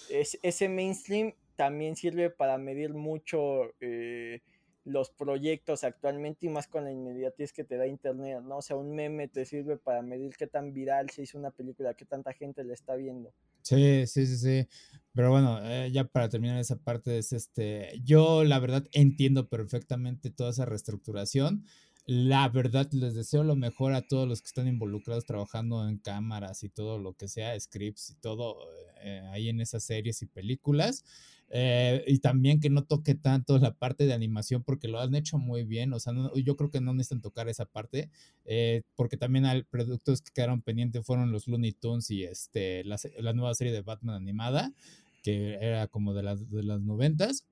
ese 0.09 0.69
mainstream 0.69 1.33
también 1.55 1.95
sirve 1.95 2.29
para 2.29 2.59
medir 2.59 2.93
mucho 2.93 3.73
eh, 3.79 4.41
los 4.83 5.11
proyectos 5.11 5.83
actualmente 5.83 6.47
y 6.47 6.49
más 6.49 6.67
con 6.67 6.85
la 6.85 6.91
inmediatez 6.91 7.53
que 7.53 7.63
te 7.63 7.77
da 7.77 7.85
internet, 7.85 8.41
¿no? 8.43 8.57
O 8.57 8.61
sea, 8.61 8.75
un 8.75 8.95
meme 8.95 9.27
te 9.27 9.45
sirve 9.45 9.77
para 9.77 10.01
medir 10.01 10.35
qué 10.35 10.47
tan 10.47 10.73
viral 10.73 11.09
se 11.09 11.23
hizo 11.23 11.37
una 11.37 11.51
película, 11.51 11.93
qué 11.93 12.05
tanta 12.05 12.33
gente 12.33 12.63
la 12.63 12.73
está 12.73 12.95
viendo. 12.95 13.31
Sí, 13.61 14.07
sí, 14.07 14.25
sí, 14.25 14.37
sí. 14.37 14.67
Pero 15.13 15.29
bueno, 15.29 15.59
eh, 15.63 15.91
ya 15.91 16.05
para 16.05 16.29
terminar 16.29 16.57
esa 16.57 16.77
parte 16.77 17.17
es 17.19 17.31
este, 17.31 18.01
yo 18.03 18.43
la 18.43 18.59
verdad 18.59 18.87
entiendo 18.91 19.49
perfectamente 19.49 20.31
toda 20.31 20.49
esa 20.49 20.65
reestructuración. 20.65 21.63
La 22.07 22.49
verdad 22.49 22.91
les 22.93 23.13
deseo 23.13 23.43
lo 23.43 23.55
mejor 23.55 23.93
a 23.93 24.01
todos 24.01 24.27
los 24.27 24.41
que 24.41 24.47
están 24.47 24.67
involucrados 24.67 25.25
trabajando 25.25 25.87
en 25.87 25.99
cámaras 25.99 26.63
y 26.63 26.69
todo 26.69 26.97
lo 26.97 27.13
que 27.13 27.27
sea, 27.27 27.57
scripts 27.59 28.09
y 28.09 28.15
todo 28.15 28.57
eh, 29.01 29.21
ahí 29.31 29.49
en 29.49 29.61
esas 29.61 29.83
series 29.83 30.23
y 30.23 30.25
películas. 30.25 31.05
Eh, 31.53 32.03
y 32.07 32.19
también 32.19 32.61
que 32.61 32.69
no 32.69 32.85
toque 32.85 33.13
tanto 33.13 33.57
la 33.59 33.73
parte 33.73 34.05
de 34.05 34.13
animación 34.13 34.63
porque 34.63 34.87
lo 34.87 34.99
han 35.01 35.13
hecho 35.15 35.37
muy 35.37 35.65
bien. 35.65 35.91
O 35.93 35.99
sea, 35.99 36.13
yo 36.35 36.55
creo 36.55 36.71
que 36.71 36.79
no 36.79 36.93
necesitan 36.93 37.21
tocar 37.21 37.49
esa 37.49 37.65
parte 37.65 38.09
eh, 38.45 38.83
porque 38.95 39.17
también 39.17 39.45
hay 39.45 39.63
productos 39.63 40.21
que 40.21 40.31
quedaron 40.33 40.61
pendientes 40.61 41.05
fueron 41.05 41.31
los 41.31 41.47
Looney 41.47 41.73
Tunes 41.73 42.09
y 42.09 42.23
este, 42.23 42.83
la, 42.85 42.97
la 43.19 43.33
nueva 43.33 43.53
serie 43.53 43.73
de 43.73 43.81
Batman 43.81 44.15
animada 44.15 44.73
que 45.23 45.55
era 45.55 45.87
como 45.87 46.13
de 46.13 46.23
las, 46.23 46.49
de 46.49 46.63
las 46.63 46.81
noventas. 46.81 47.45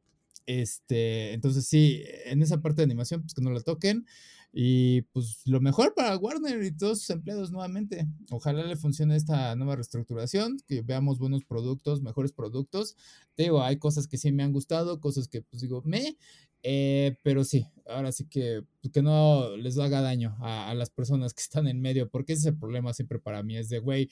Este, 0.45 1.33
entonces 1.33 1.67
sí, 1.67 2.03
en 2.25 2.41
esa 2.41 2.61
parte 2.61 2.77
de 2.77 2.85
animación, 2.85 3.21
pues 3.21 3.33
que 3.33 3.41
no 3.41 3.51
la 3.51 3.61
toquen. 3.61 4.05
Y 4.51 5.03
pues 5.13 5.41
lo 5.45 5.61
mejor 5.61 5.93
para 5.93 6.17
Warner 6.17 6.63
y 6.63 6.71
todos 6.71 6.99
sus 6.99 7.09
empleados 7.11 7.51
nuevamente. 7.51 8.07
Ojalá 8.31 8.63
le 8.63 8.75
funcione 8.75 9.15
esta 9.15 9.55
nueva 9.55 9.75
reestructuración, 9.75 10.57
que 10.67 10.81
veamos 10.81 11.19
buenos 11.19 11.43
productos, 11.45 12.01
mejores 12.01 12.33
productos. 12.33 12.95
Te 13.35 13.43
digo, 13.43 13.61
hay 13.61 13.77
cosas 13.77 14.07
que 14.07 14.17
sí 14.17 14.31
me 14.31 14.43
han 14.43 14.51
gustado, 14.51 14.99
cosas 14.99 15.27
que 15.27 15.43
pues 15.43 15.61
digo, 15.61 15.83
me, 15.85 16.17
eh, 16.63 17.15
pero 17.23 17.43
sí, 17.43 17.67
ahora 17.85 18.11
sí 18.11 18.25
que, 18.25 18.63
pues, 18.81 18.91
que 18.91 19.01
no 19.03 19.55
les 19.55 19.77
haga 19.77 20.01
daño 20.01 20.35
a, 20.41 20.69
a, 20.69 20.75
las 20.75 20.89
personas 20.89 21.33
que 21.33 21.41
están 21.41 21.67
en 21.67 21.79
medio, 21.79 22.09
porque 22.09 22.33
ese 22.33 22.41
es 22.41 22.53
el 22.53 22.59
problema 22.59 22.93
siempre 22.93 23.19
para 23.19 23.43
mí, 23.43 23.55
es 23.55 23.69
de, 23.69 23.79
güey, 23.79 24.09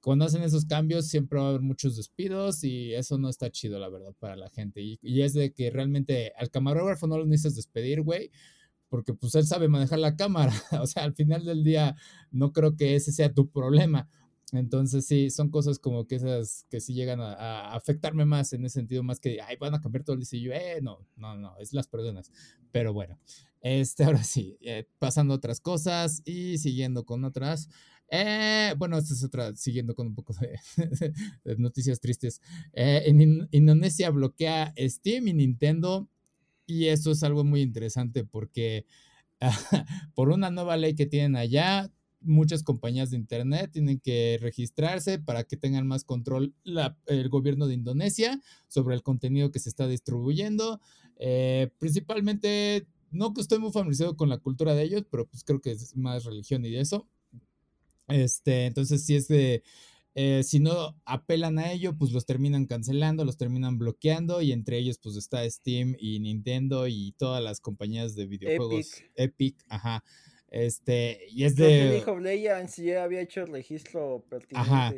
cuando 0.00 0.24
hacen 0.24 0.42
esos 0.42 0.66
cambios 0.66 1.08
siempre 1.08 1.38
va 1.38 1.46
a 1.46 1.48
haber 1.50 1.62
muchos 1.62 1.96
despidos 1.96 2.62
y 2.64 2.92
eso 2.94 3.18
no 3.18 3.28
está 3.28 3.50
chido, 3.50 3.78
la 3.78 3.88
verdad, 3.88 4.14
para 4.18 4.36
la 4.36 4.50
gente. 4.50 4.80
Y, 4.80 5.00
y 5.02 5.22
es 5.22 5.32
de 5.32 5.52
que 5.52 5.70
realmente 5.70 6.32
al 6.36 6.50
camarógrafo 6.50 7.06
no 7.06 7.18
lo 7.18 7.26
necesitas 7.26 7.56
despedir, 7.56 8.02
güey 8.02 8.30
porque 8.88 9.14
pues 9.14 9.34
él 9.34 9.46
sabe 9.46 9.68
manejar 9.68 9.98
la 9.98 10.16
cámara. 10.16 10.52
o 10.80 10.86
sea, 10.86 11.04
al 11.04 11.14
final 11.14 11.44
del 11.44 11.64
día 11.64 11.96
no 12.30 12.52
creo 12.52 12.76
que 12.76 12.96
ese 12.96 13.12
sea 13.12 13.32
tu 13.32 13.50
problema. 13.50 14.08
Entonces 14.52 15.06
sí, 15.06 15.30
son 15.30 15.50
cosas 15.50 15.78
como 15.78 16.06
que 16.06 16.16
esas 16.16 16.66
que 16.70 16.80
sí 16.80 16.94
llegan 16.94 17.20
a, 17.20 17.72
afectarme 17.74 18.24
más 18.24 18.52
en 18.52 18.64
ese 18.64 18.74
sentido, 18.74 19.02
más 19.02 19.18
que, 19.18 19.40
ay, 19.40 19.56
van 19.56 19.74
a 19.74 19.80
cambiar 19.80 20.04
todo 20.04 20.14
el 20.14 20.20
diseño. 20.20 20.52
Eh, 20.52 20.78
no, 20.82 21.04
no, 21.16 21.36
no, 21.36 21.58
es 21.58 21.72
las 21.72 21.88
personas. 21.88 22.30
Pero 22.70 22.92
bueno, 22.92 23.18
este, 23.60 24.04
ahora 24.04 24.22
sí, 24.22 24.56
eh, 24.60 24.88
pasando 24.98 25.34
a 25.34 25.38
otras 25.38 25.60
cosas 25.60 26.22
y 26.24 26.58
siguiendo 26.58 27.04
con 27.04 27.24
otras. 27.24 27.68
Eh, 28.08 28.72
bueno, 28.78 28.98
esta 28.98 29.14
es 29.14 29.24
otra, 29.24 29.56
siguiendo 29.56 29.94
con 29.94 30.06
un 30.06 30.14
poco 30.14 30.32
de, 30.34 30.60
noticias 31.58 32.00
tristes. 32.00 32.40
Eh, 32.72 33.02
en 33.06 33.48
Indonesia 33.50 34.10
bloquea 34.10 34.72
Steam 34.78 35.28
y 35.28 35.34
Nintendo 35.34 36.08
y 36.66 36.86
eso 36.86 37.12
es 37.12 37.22
algo 37.22 37.44
muy 37.44 37.62
interesante 37.62 38.24
porque 38.24 38.86
por 40.14 40.30
una 40.30 40.50
nueva 40.50 40.76
ley 40.76 40.94
que 40.94 41.06
tienen 41.06 41.36
allá, 41.36 41.90
muchas 42.20 42.62
compañías 42.62 43.10
de 43.10 43.16
Internet 43.16 43.70
tienen 43.72 44.00
que 44.00 44.38
registrarse 44.40 45.18
para 45.18 45.44
que 45.44 45.56
tengan 45.56 45.86
más 45.86 46.04
control 46.04 46.54
el 47.06 47.28
gobierno 47.28 47.66
de 47.66 47.74
Indonesia 47.74 48.40
sobre 48.68 48.94
el 48.94 49.02
contenido 49.02 49.50
que 49.50 49.60
se 49.60 49.68
está 49.68 49.86
distribuyendo. 49.86 50.80
Eh, 51.18 51.70
principalmente, 51.78 52.86
no 53.10 53.32
que 53.32 53.40
estoy 53.40 53.58
muy 53.58 53.72
familiarizado 53.72 54.16
con 54.16 54.28
la 54.28 54.38
cultura 54.38 54.74
de 54.74 54.82
ellos, 54.82 55.04
pero 55.10 55.26
pues 55.26 55.44
creo 55.44 55.60
que 55.60 55.70
es 55.70 55.96
más 55.96 56.24
religión 56.24 56.64
y 56.64 56.76
eso. 56.76 57.08
Este, 58.08 58.66
entonces, 58.66 59.04
si 59.04 59.16
es 59.16 59.28
de, 59.28 59.62
eh, 60.18 60.42
si 60.44 60.60
no 60.60 60.96
apelan 61.04 61.58
a 61.58 61.70
ello, 61.72 61.94
pues 61.94 62.10
los 62.10 62.24
terminan 62.24 62.64
cancelando, 62.64 63.26
los 63.26 63.36
terminan 63.36 63.76
bloqueando 63.76 64.40
y 64.40 64.50
entre 64.50 64.78
ellos 64.78 64.98
pues 64.98 65.14
está 65.16 65.48
Steam 65.48 65.94
y 65.98 66.20
Nintendo 66.20 66.88
y 66.88 67.12
todas 67.18 67.44
las 67.44 67.60
compañías 67.60 68.14
de 68.14 68.24
videojuegos. 68.24 68.94
Epic, 68.94 69.12
Epic 69.14 69.64
ajá. 69.68 70.02
Este, 70.48 71.26
y 71.28 71.44
es 71.44 71.54
de... 71.54 71.90
League 71.90 72.10
of 72.10 72.22
Legends 72.22 72.76
ya 72.76 73.04
había 73.04 73.20
hecho 73.20 73.42
el 73.42 73.48
registro 73.48 74.24
pertinente. 74.30 74.70
Ajá. 74.70 74.94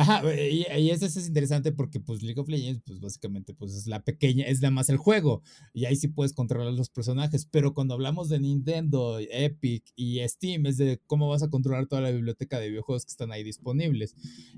Ajá, 0.00 0.22
y, 0.34 0.90
eso 0.90 1.04
es 1.04 1.26
interesante 1.26 1.72
porque 1.72 2.00
pues 2.00 2.22
League 2.22 2.40
of 2.40 2.48
Legends 2.48 2.82
pues 2.86 3.00
básicamente 3.00 3.52
pues 3.52 3.74
es 3.74 3.86
la 3.86 4.02
pequeña, 4.02 4.46
es 4.46 4.62
nada 4.62 4.70
más 4.70 4.88
el 4.88 4.96
juego 4.96 5.42
y 5.74 5.84
ahí 5.84 5.94
sí 5.94 6.08
puedes 6.08 6.32
controlar 6.32 6.72
los 6.72 6.88
personajes, 6.88 7.44
pero 7.44 7.74
cuando 7.74 7.92
hablamos 7.92 8.30
de 8.30 8.40
Nintendo, 8.40 9.18
Epic 9.18 9.84
y 9.96 10.26
Steam 10.26 10.64
es 10.64 10.78
de 10.78 11.02
cómo 11.06 11.28
vas 11.28 11.42
a 11.42 11.50
controlar 11.50 11.86
toda 11.86 12.00
la 12.00 12.10
biblioteca 12.10 12.58
de 12.58 12.70
videojuegos 12.70 13.04
que 13.04 13.10
están 13.10 13.30
ahí 13.30 13.42
disponibles. 13.42 14.14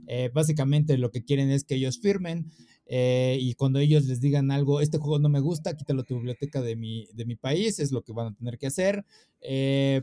Eh, 0.07 0.30
básicamente 0.32 0.97
lo 0.97 1.11
que 1.11 1.24
quieren 1.24 1.51
es 1.51 1.64
que 1.64 1.74
ellos 1.74 1.99
firmen 1.99 2.53
eh, 2.86 3.38
y 3.40 3.55
cuando 3.55 3.80
ellos 3.80 4.05
les 4.05 4.20
digan 4.20 4.53
algo, 4.53 4.80
este 4.80 4.99
juego 4.99 5.18
no 5.18 5.28
me 5.28 5.40
gusta, 5.40 5.76
quítalo 5.76 6.05
tu 6.05 6.14
biblioteca 6.16 6.61
de 6.61 6.76
mi, 6.76 7.09
de 7.14 7.24
mi 7.24 7.34
país, 7.34 7.80
es 7.80 7.90
lo 7.90 8.03
que 8.03 8.12
van 8.12 8.28
a 8.28 8.34
tener 8.34 8.59
que 8.59 8.68
hacer. 8.68 9.05
Eh, 9.40 9.82
eh, 9.82 10.03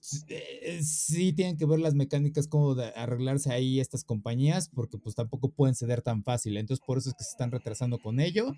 sí 0.00 1.32
tienen 1.32 1.56
que 1.56 1.66
ver 1.66 1.78
las 1.78 1.94
mecánicas 1.94 2.48
como 2.48 2.72
arreglarse 2.96 3.52
ahí 3.52 3.80
estas 3.80 4.04
compañías 4.04 4.68
porque 4.68 4.98
pues 4.98 5.14
tampoco 5.14 5.50
pueden 5.50 5.74
ceder 5.74 6.02
tan 6.02 6.24
fácil. 6.24 6.56
Entonces 6.56 6.84
por 6.84 6.98
eso 6.98 7.10
es 7.10 7.14
que 7.16 7.24
se 7.24 7.30
están 7.30 7.50
retrasando 7.50 7.98
con 7.98 8.20
ello. 8.20 8.54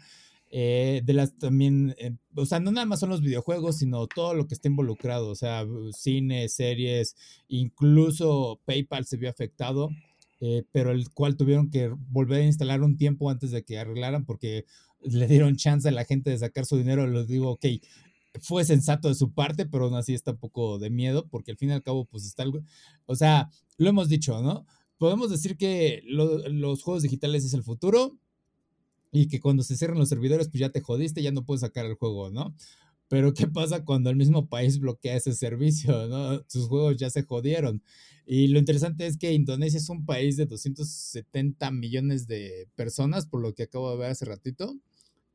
Eh, 0.54 1.00
de 1.04 1.14
las 1.14 1.38
también 1.38 1.94
eh, 1.96 2.14
o 2.36 2.44
sea 2.44 2.60
no 2.60 2.72
nada 2.72 2.84
más 2.84 3.00
son 3.00 3.08
los 3.08 3.22
videojuegos 3.22 3.78
sino 3.78 4.06
todo 4.06 4.34
lo 4.34 4.46
que 4.46 4.52
está 4.52 4.68
involucrado 4.68 5.30
o 5.30 5.34
sea 5.34 5.66
cine 5.96 6.46
series 6.50 7.16
incluso 7.48 8.60
PayPal 8.66 9.06
se 9.06 9.16
vio 9.16 9.30
afectado 9.30 9.88
pero 10.70 10.90
el 10.90 11.08
cual 11.08 11.38
tuvieron 11.38 11.70
que 11.70 11.88
volver 12.10 12.42
a 12.42 12.44
instalar 12.44 12.82
un 12.82 12.98
tiempo 12.98 13.30
antes 13.30 13.50
de 13.50 13.64
que 13.64 13.78
arreglaran 13.78 14.26
porque 14.26 14.66
le 15.00 15.26
dieron 15.26 15.56
chance 15.56 15.88
a 15.88 15.92
la 15.92 16.04
gente 16.04 16.30
de 16.30 16.38
sacar 16.38 16.66
su 16.66 16.76
dinero. 16.76 17.06
Les 17.06 17.26
digo 17.26 17.50
ok 17.50 17.66
fue 18.40 18.64
sensato 18.64 19.08
de 19.08 19.14
su 19.14 19.32
parte, 19.32 19.66
pero 19.66 19.84
aún 19.84 19.94
así 19.94 20.14
está 20.14 20.32
un 20.32 20.38
poco 20.38 20.78
de 20.78 20.90
miedo, 20.90 21.28
porque 21.28 21.50
al 21.50 21.56
fin 21.56 21.70
y 21.70 21.72
al 21.72 21.82
cabo, 21.82 22.04
pues 22.06 22.24
está 22.24 22.42
algo, 22.42 22.60
o 23.06 23.14
sea, 23.14 23.50
lo 23.76 23.88
hemos 23.88 24.08
dicho, 24.08 24.40
¿no? 24.42 24.66
Podemos 24.98 25.30
decir 25.30 25.56
que 25.56 26.02
los 26.06 26.82
juegos 26.82 27.02
digitales 27.02 27.44
es 27.44 27.54
el 27.54 27.62
futuro 27.62 28.16
y 29.10 29.28
que 29.28 29.40
cuando 29.40 29.62
se 29.62 29.76
cierran 29.76 29.98
los 29.98 30.08
servidores, 30.08 30.48
pues 30.48 30.60
ya 30.60 30.70
te 30.70 30.80
jodiste, 30.80 31.22
ya 31.22 31.32
no 31.32 31.44
puedes 31.44 31.60
sacar 31.60 31.84
el 31.86 31.94
juego, 31.94 32.30
¿no? 32.30 32.54
Pero 33.08 33.34
¿qué 33.34 33.46
pasa 33.46 33.84
cuando 33.84 34.08
el 34.08 34.16
mismo 34.16 34.46
país 34.48 34.78
bloquea 34.78 35.16
ese 35.16 35.34
servicio, 35.34 36.08
¿no? 36.08 36.42
Sus 36.48 36.68
juegos 36.68 36.96
ya 36.96 37.10
se 37.10 37.24
jodieron. 37.24 37.82
Y 38.24 38.46
lo 38.46 38.58
interesante 38.58 39.06
es 39.06 39.18
que 39.18 39.32
Indonesia 39.32 39.76
es 39.78 39.88
un 39.90 40.06
país 40.06 40.36
de 40.36 40.46
270 40.46 41.70
millones 41.72 42.26
de 42.26 42.68
personas, 42.76 43.26
por 43.26 43.42
lo 43.42 43.54
que 43.54 43.64
acabo 43.64 43.90
de 43.90 43.98
ver 43.98 44.12
hace 44.12 44.24
ratito. 44.24 44.76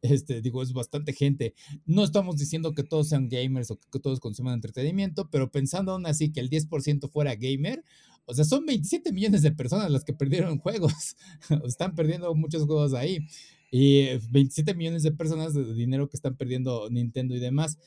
Este, 0.01 0.41
digo, 0.41 0.61
es 0.61 0.73
bastante 0.73 1.13
gente. 1.13 1.53
No 1.85 2.03
estamos 2.03 2.37
diciendo 2.37 2.73
que 2.73 2.83
todos 2.83 3.09
sean 3.09 3.29
gamers 3.29 3.71
o 3.71 3.79
que 3.91 3.99
todos 3.99 4.19
consuman 4.19 4.53
entretenimiento, 4.53 5.29
pero 5.29 5.51
pensando 5.51 5.93
aún 5.93 6.05
así 6.05 6.31
que 6.31 6.39
el 6.39 6.49
10% 6.49 7.09
fuera 7.09 7.35
gamer, 7.35 7.83
o 8.25 8.33
sea, 8.33 8.43
son 8.43 8.65
27 8.65 9.13
millones 9.13 9.41
de 9.41 9.51
personas 9.51 9.89
las 9.89 10.03
que 10.03 10.13
perdieron 10.13 10.57
juegos. 10.59 11.15
están 11.65 11.95
perdiendo 11.95 12.33
muchos 12.35 12.65
juegos 12.65 12.93
ahí. 12.93 13.19
Y 13.71 14.17
27 14.31 14.75
millones 14.75 15.03
de 15.03 15.11
personas 15.11 15.53
de 15.53 15.73
dinero 15.73 16.09
que 16.09 16.17
están 16.17 16.35
perdiendo 16.35 16.89
Nintendo 16.89 17.35
y 17.35 17.39
demás. 17.39 17.77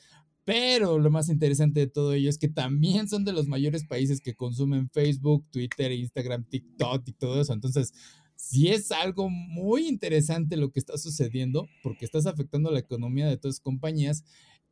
Pero 0.45 0.99
lo 0.99 1.11
más 1.11 1.29
interesante 1.29 1.81
de 1.81 1.87
todo 1.87 2.15
ello 2.15 2.29
es 2.29 2.39
que 2.39 2.49
también 2.49 3.09
son 3.09 3.25
de 3.25 3.33
los 3.33 3.47
mayores 3.47 3.85
países 3.85 4.21
que 4.21 4.35
consumen 4.35 4.91
Facebook, 4.91 5.47
Twitter, 5.51 5.93
Instagram, 5.93 6.45
TikTok 6.45 7.07
y 7.07 7.13
todo 7.13 7.41
eso. 7.41 7.53
Entonces, 7.53 7.93
si 8.41 8.69
es 8.69 8.91
algo 8.91 9.29
muy 9.29 9.87
interesante 9.87 10.57
lo 10.57 10.73
que 10.73 10.81
está 10.81 10.97
sucediendo, 10.97 11.69
porque 11.83 12.05
estás 12.05 12.27
afectando 12.27 12.71
la 12.71 12.81
economía 12.81 13.29
de 13.29 13.37
todas 13.37 13.57
las 13.57 13.61
compañías 13.61 14.25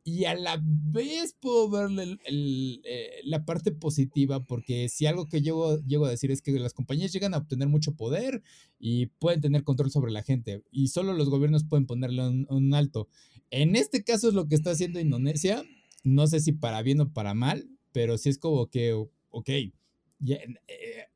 y 0.03 0.25
a 0.25 0.33
la 0.33 0.59
vez 0.63 1.35
puedo 1.39 1.69
verle 1.69 2.17
eh, 2.25 3.21
la 3.23 3.45
parte 3.45 3.71
positiva, 3.71 4.43
porque 4.43 4.89
si 4.89 5.05
algo 5.05 5.27
que 5.27 5.41
llego, 5.41 5.79
llego 5.85 6.07
a 6.07 6.09
decir 6.09 6.31
es 6.31 6.41
que 6.41 6.51
las 6.59 6.73
compañías 6.73 7.13
llegan 7.13 7.33
a 7.33 7.37
obtener 7.37 7.67
mucho 7.67 7.95
poder 7.95 8.41
y 8.79 9.05
pueden 9.05 9.39
tener 9.39 9.63
control 9.63 9.91
sobre 9.91 10.11
la 10.11 10.23
gente, 10.23 10.63
y 10.71 10.87
solo 10.87 11.13
los 11.13 11.29
gobiernos 11.29 11.63
pueden 11.63 11.85
ponerle 11.85 12.27
un, 12.27 12.73
alto. 12.73 13.07
En 13.51 13.75
este 13.75 14.03
caso 14.03 14.29
es 14.29 14.33
lo 14.33 14.47
que 14.47 14.55
está 14.55 14.71
haciendo 14.71 14.99
Indonesia, 14.99 15.63
no 16.03 16.27
sé 16.27 16.39
si 16.39 16.53
para 16.53 16.81
bien 16.81 17.01
o 17.01 17.13
para 17.13 17.33
mal, 17.33 17.69
pero 17.91 18.17
sí 18.17 18.29
es 18.29 18.39
como 18.39 18.67
que, 18.67 18.93
ok, 19.29 19.49
eh, 19.49 19.73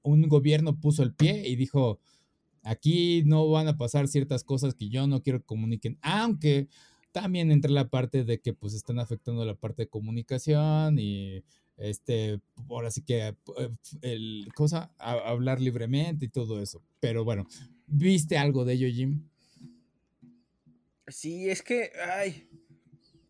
un 0.04 0.30
gobierno 0.30 0.80
puso 0.80 1.04
el 1.04 1.14
pie 1.14 1.48
y 1.48 1.56
dijo, 1.56 2.00
Aquí 2.64 3.24
no 3.26 3.50
van 3.50 3.68
a 3.68 3.78
pasar 3.78 4.08
ciertas 4.08 4.44
cosas 4.44 4.74
que 4.74 4.90
yo 4.90 5.06
no 5.08 5.22
quiero 5.22 5.40
que 5.40 5.46
comuniquen, 5.46 5.98
aunque 6.02 6.68
también 7.12 7.52
entra 7.52 7.72
la 7.72 7.90
parte 7.90 8.24
de 8.24 8.40
que 8.40 8.54
pues 8.54 8.74
están 8.74 9.00
afectando 9.00 9.46
la 9.46 9.56
parte 9.56 9.84
de 9.84 9.90
comunicación 9.90 10.98
y 10.98 11.44
este, 11.78 12.40
ahora 12.70 12.92
sí 12.92 13.04
que 13.04 13.28
eh, 13.28 13.36
el 14.02 14.48
cosa, 14.56 14.94
hablar 14.98 15.62
libremente 15.62 16.26
y 16.26 16.30
todo 16.30 16.62
eso. 16.62 16.82
Pero 17.00 17.24
bueno, 17.24 17.46
¿viste 17.88 18.38
algo 18.38 18.66
de 18.66 18.74
ello, 18.74 18.88
Jim? 18.88 19.28
Sí, 21.08 21.50
es 21.50 21.62
que, 21.62 21.92
ay, 22.08 22.48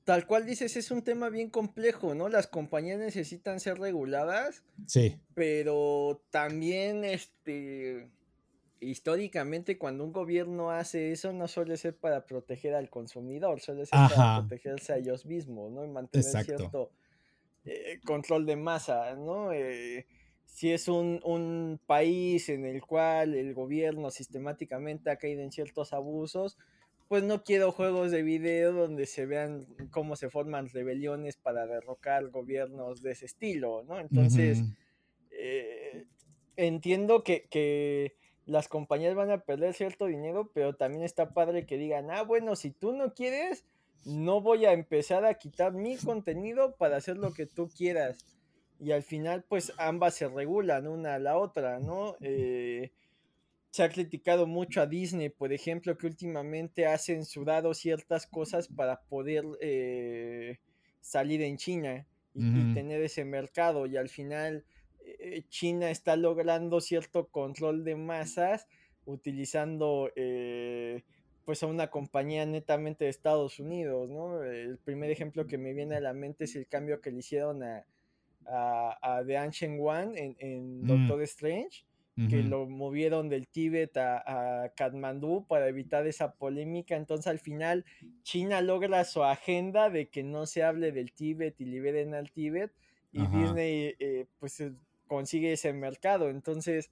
tal 0.03 0.27
cual 0.27 0.45
dices, 0.45 0.75
es 0.77 0.91
un 0.91 1.01
tema 1.01 1.29
bien 1.29 1.49
complejo, 1.49 2.13
¿no? 2.13 2.29
Las 2.29 2.47
compañías 2.47 2.99
necesitan 2.99 3.59
ser 3.59 3.79
reguladas. 3.79 4.63
Sí. 4.85 5.17
Pero 5.33 6.23
también, 6.29 7.03
este, 7.03 8.09
históricamente 8.83 9.77
cuando 9.77 10.03
un 10.03 10.13
gobierno 10.13 10.71
hace 10.71 11.11
eso 11.11 11.33
no 11.33 11.47
suele 11.47 11.77
ser 11.77 11.95
para 11.95 12.25
proteger 12.25 12.75
al 12.75 12.89
consumidor, 12.89 13.61
suele 13.61 13.85
ser 13.85 13.99
para 14.15 14.39
protegerse 14.39 14.93
a 14.93 14.97
ellos 14.97 15.25
mismos, 15.25 15.71
¿no? 15.71 15.83
Y 15.83 15.87
mantener 15.87 16.45
cierto 16.45 16.91
eh, 17.65 17.99
control 18.05 18.45
de 18.45 18.55
masa, 18.55 19.15
¿no? 19.15 19.51
Eh, 19.51 20.05
si 20.45 20.71
es 20.71 20.87
un, 20.87 21.19
un, 21.23 21.79
país 21.85 22.49
en 22.49 22.65
el 22.65 22.81
cual 22.81 23.33
el 23.33 23.53
gobierno 23.53 24.11
sistemáticamente 24.11 25.09
ha 25.09 25.15
caído 25.15 25.41
en 25.41 25.51
ciertos 25.51 25.93
abusos, 25.93 26.57
pues 27.07 27.23
no 27.23 27.43
quiero 27.43 27.71
juegos 27.71 28.11
de 28.11 28.23
video 28.23 28.71
donde 28.71 29.05
se 29.05 29.25
vean 29.25 29.65
cómo 29.91 30.15
se 30.15 30.29
forman 30.29 30.69
rebeliones 30.69 31.37
para 31.37 31.65
derrocar 31.65 32.29
gobiernos 32.29 33.01
de 33.01 33.11
ese 33.11 33.25
estilo, 33.25 33.83
¿no? 33.83 33.99
Entonces, 33.99 34.63
eh, 35.31 36.05
entiendo 36.55 37.23
que, 37.23 37.47
que 37.49 38.15
las 38.45 38.67
compañías 38.67 39.15
van 39.15 39.31
a 39.31 39.39
perder 39.39 39.73
cierto 39.73 40.05
dinero, 40.05 40.51
pero 40.53 40.75
también 40.75 41.03
está 41.03 41.33
padre 41.33 41.65
que 41.65 41.77
digan, 41.77 42.11
ah, 42.11 42.23
bueno, 42.23 42.55
si 42.55 42.71
tú 42.71 42.93
no 42.93 43.13
quieres, 43.13 43.65
no 44.05 44.41
voy 44.41 44.65
a 44.65 44.73
empezar 44.73 45.25
a 45.25 45.35
quitar 45.35 45.73
mi 45.73 45.97
contenido 45.97 46.75
para 46.75 46.97
hacer 46.97 47.17
lo 47.17 47.33
que 47.33 47.45
tú 47.45 47.69
quieras. 47.69 48.17
Y 48.79 48.91
al 48.91 49.03
final, 49.03 49.45
pues 49.47 49.71
ambas 49.77 50.15
se 50.15 50.27
regulan 50.27 50.87
una 50.87 51.15
a 51.15 51.19
la 51.19 51.37
otra, 51.37 51.79
¿no? 51.79 52.17
Eh, 52.19 52.91
se 53.69 53.83
ha 53.83 53.89
criticado 53.89 54.45
mucho 54.45 54.81
a 54.81 54.87
Disney, 54.87 55.29
por 55.29 55.53
ejemplo, 55.53 55.97
que 55.97 56.05
últimamente 56.05 56.85
ha 56.85 56.97
censurado 56.97 57.73
ciertas 57.73 58.27
cosas 58.27 58.67
para 58.67 59.01
poder 59.01 59.45
eh, 59.61 60.59
salir 60.99 61.41
en 61.41 61.57
China 61.57 62.05
y 62.35 62.73
tener 62.73 63.01
ese 63.01 63.25
mercado. 63.25 63.85
Y 63.85 63.95
al 63.95 64.09
final 64.09 64.65
eh, 65.05 65.43
China 65.49 65.89
está 65.89 66.15
logrando 66.15 66.81
cierto 66.81 67.27
control 67.27 67.83
de 67.83 67.95
masas 67.95 68.67
utilizando 69.05 70.11
eh, 70.15 71.03
pues 71.45 71.61
a 71.63 71.67
una 71.67 71.87
compañía 71.87 72.45
netamente 72.45 73.05
de 73.05 73.09
Estados 73.09 73.59
Unidos, 73.59 74.09
¿no? 74.09 74.43
El 74.43 74.77
primer 74.77 75.11
ejemplo 75.11 75.45
que 75.45 75.57
me 75.57 75.73
viene 75.73 75.95
a 75.95 76.01
la 76.01 76.13
mente 76.13 76.45
es 76.45 76.55
el 76.55 76.67
cambio 76.67 77.01
que 77.01 77.11
le 77.11 77.19
hicieron 77.19 77.63
a, 77.63 77.85
a, 78.45 79.23
The 79.25 79.37
Ancient 79.37 79.79
One 79.81 80.35
en, 80.39 80.83
mm. 80.83 80.87
Doctor 80.87 81.21
Strange, 81.23 81.85
que 82.29 82.43
lo 82.43 82.67
movieron 82.67 83.27
del 83.27 83.47
Tíbet 83.47 83.97
a, 83.97 84.63
a, 84.63 84.69
Kathmandú 84.69 85.45
para 85.47 85.67
evitar 85.67 86.05
esa 86.05 86.33
polémica. 86.33 86.95
Entonces 86.95 87.27
al 87.27 87.39
final 87.39 87.85
China 88.21 88.61
logra 88.61 89.03
su 89.03 89.23
agenda 89.23 89.89
de 89.89 90.07
que 90.09 90.23
no 90.23 90.45
se 90.45 90.63
hable 90.63 90.91
del 90.91 91.11
Tíbet 91.11 91.59
y 91.59 91.65
liberen 91.65 92.13
al 92.13 92.31
Tíbet 92.31 92.71
y 93.13 93.27
Disney 93.27 93.95
eh, 93.99 94.25
pues 94.39 94.63
consigue 95.13 95.53
ese 95.53 95.73
mercado. 95.73 96.29
Entonces, 96.29 96.89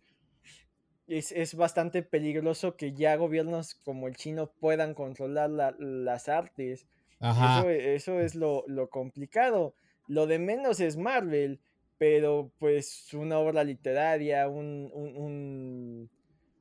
es, 1.07 1.55
bastante 1.55 2.03
peligroso 2.03 2.77
que 2.77 2.93
ya 2.93 3.15
gobiernos 3.15 3.75
como 3.75 4.07
el 4.07 4.15
chino 4.15 4.51
puedan 4.59 4.93
controlar 4.93 5.49
las 5.49 6.29
artes. 6.29 6.85
Eso, 7.19 8.19
es 8.19 8.35
lo, 8.35 8.89
complicado. 8.89 9.73
Lo 10.07 10.27
de 10.27 10.39
menos 10.39 10.79
es 10.79 10.97
Marvel, 10.97 11.59
pero 11.97 12.51
pues 12.59 13.13
una 13.13 13.39
obra 13.39 13.63
literaria, 13.63 14.47
un, 14.47 16.09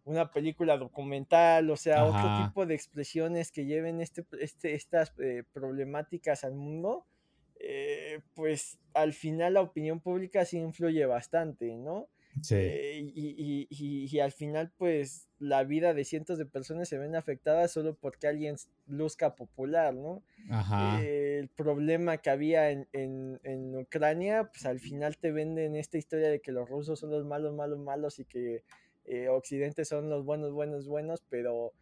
una 0.04 0.30
película 0.30 0.78
documental, 0.78 1.70
o 1.70 1.76
sea, 1.76 2.04
otro 2.04 2.46
tipo 2.46 2.66
de 2.66 2.74
expresiones 2.74 3.52
que 3.52 3.66
lleven 3.66 4.00
este, 4.00 4.24
este, 4.40 4.74
estas 4.74 5.12
eh, 5.18 5.44
problemáticas 5.52 6.44
al 6.44 6.54
mundo, 6.54 7.06
eh, 7.62 8.20
pues 8.34 8.78
al 8.94 9.12
final 9.12 9.54
la 9.54 9.60
opinión 9.60 10.00
pública 10.00 10.44
sí 10.44 10.58
influye 10.58 11.04
bastante, 11.04 11.76
¿no? 11.76 12.08
Sí. 12.42 12.54
Eh, 12.56 13.12
y, 13.14 14.18
al 14.20 14.32
final, 14.32 14.72
pues, 14.78 15.28
la 15.38 15.64
vida 15.64 15.94
de 15.94 16.04
cientos 16.04 16.38
de 16.38 16.46
personas 16.46 16.88
se 16.88 16.96
ven 16.96 17.16
afectadas 17.16 17.72
solo 17.72 17.94
porque 17.94 18.28
alguien 18.28 18.56
luzca 18.86 19.34
popular, 19.34 19.94
¿no? 19.94 20.22
Ajá. 20.48 21.02
el 21.02 21.48
problema 21.48 22.18
que 22.18 22.30
había 22.30 22.70
en, 22.70 22.88
en, 22.92 23.76
Ucrania, 23.76 24.50
pues 24.52 24.64
al 24.64 24.80
final 24.80 25.18
te 25.18 25.32
venden 25.32 25.76
esta 25.76 25.98
historia 25.98 26.30
de 26.30 26.40
que 26.40 26.52
los 26.52 26.68
rusos 26.68 27.00
son 27.00 27.10
los 27.10 27.26
malos, 27.26 27.54
malos, 27.54 27.78
malos 27.78 28.18
y 28.18 28.24
que 28.24 28.62
eh, 29.04 29.28
Occidente 29.28 29.84
son 29.84 30.08
los 30.08 30.24
buenos, 30.24 30.52
buenos, 30.52 30.86
buenos, 30.86 31.22
pero 31.28 31.72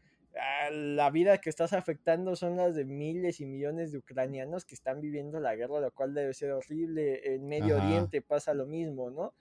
la 0.71 1.11
vida 1.11 1.39
que 1.39 1.51
estás 1.51 1.73
afectando 1.73 2.37
son 2.37 2.57
las 2.57 2.75
de 2.75 2.85
miles 2.85 3.41
y 3.41 3.47
millones 3.47 3.93
de 3.93 3.99
ucranianos 3.99 4.65
que 4.65 4.75
están 4.75 5.01
viviendo 5.01 5.41
la 5.41 5.57
guerra, 5.57 5.81
lo 5.81 5.91
cual 5.93 6.15
debe 6.15 6.35
ser 6.35 6.53
horrible. 6.53 7.35
En 7.35 7.49
Medio 7.49 7.77
Oriente 7.77 8.23
pasa 8.23 8.55
lo 8.55 8.67
mismo, 8.67 9.11
¿no? 9.11 9.35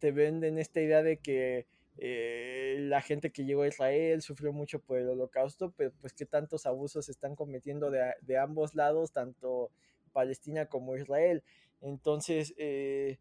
te 0.00 0.10
venden 0.10 0.58
esta 0.58 0.80
idea 0.80 1.04
de 1.04 1.18
que 1.18 1.66
eh, 1.98 2.76
la 2.80 3.02
gente 3.02 3.30
que 3.30 3.44
llegó 3.44 3.62
a 3.62 3.68
Israel 3.68 4.22
sufrió 4.22 4.52
mucho 4.52 4.80
por 4.80 4.98
el 4.98 5.08
holocausto, 5.08 5.72
pero 5.76 5.92
pues 6.00 6.12
qué 6.14 6.26
tantos 6.26 6.66
abusos 6.66 7.04
se 7.06 7.12
están 7.12 7.36
cometiendo 7.36 7.90
de, 7.90 8.38
ambos 8.38 8.74
lados, 8.74 9.12
tanto 9.12 9.70
Palestina 10.12 10.66
como 10.66 10.96
Israel. 10.96 11.44
Entonces, 11.82 12.54
eh, 12.56 13.18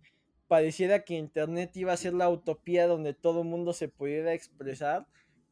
pareciera 0.47 1.03
que 1.03 1.15
Internet 1.15 1.75
iba 1.75 1.93
a 1.93 1.97
ser 1.97 2.13
la 2.13 2.29
utopía 2.29 2.87
donde 2.87 3.13
todo 3.13 3.41
el 3.41 3.47
mundo 3.47 3.73
se 3.73 3.89
pudiera 3.89 4.33
expresar, 4.33 5.05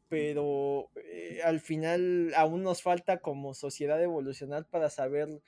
pero 0.10 0.90
eh, 0.96 1.40
al 1.44 1.60
final 1.60 2.34
aún 2.36 2.64
nos 2.64 2.82
falta 2.82 3.18
como 3.18 3.54
sociedad 3.54 4.02
evolucionar 4.02 4.66
para 4.66 4.90
saber 4.90 5.42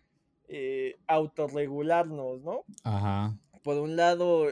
autorregularnos, 1.06 2.42
¿no? 2.42 2.64
Ajá. 2.84 3.38
Por 3.62 3.78
un 3.78 3.96
lado, 3.96 4.48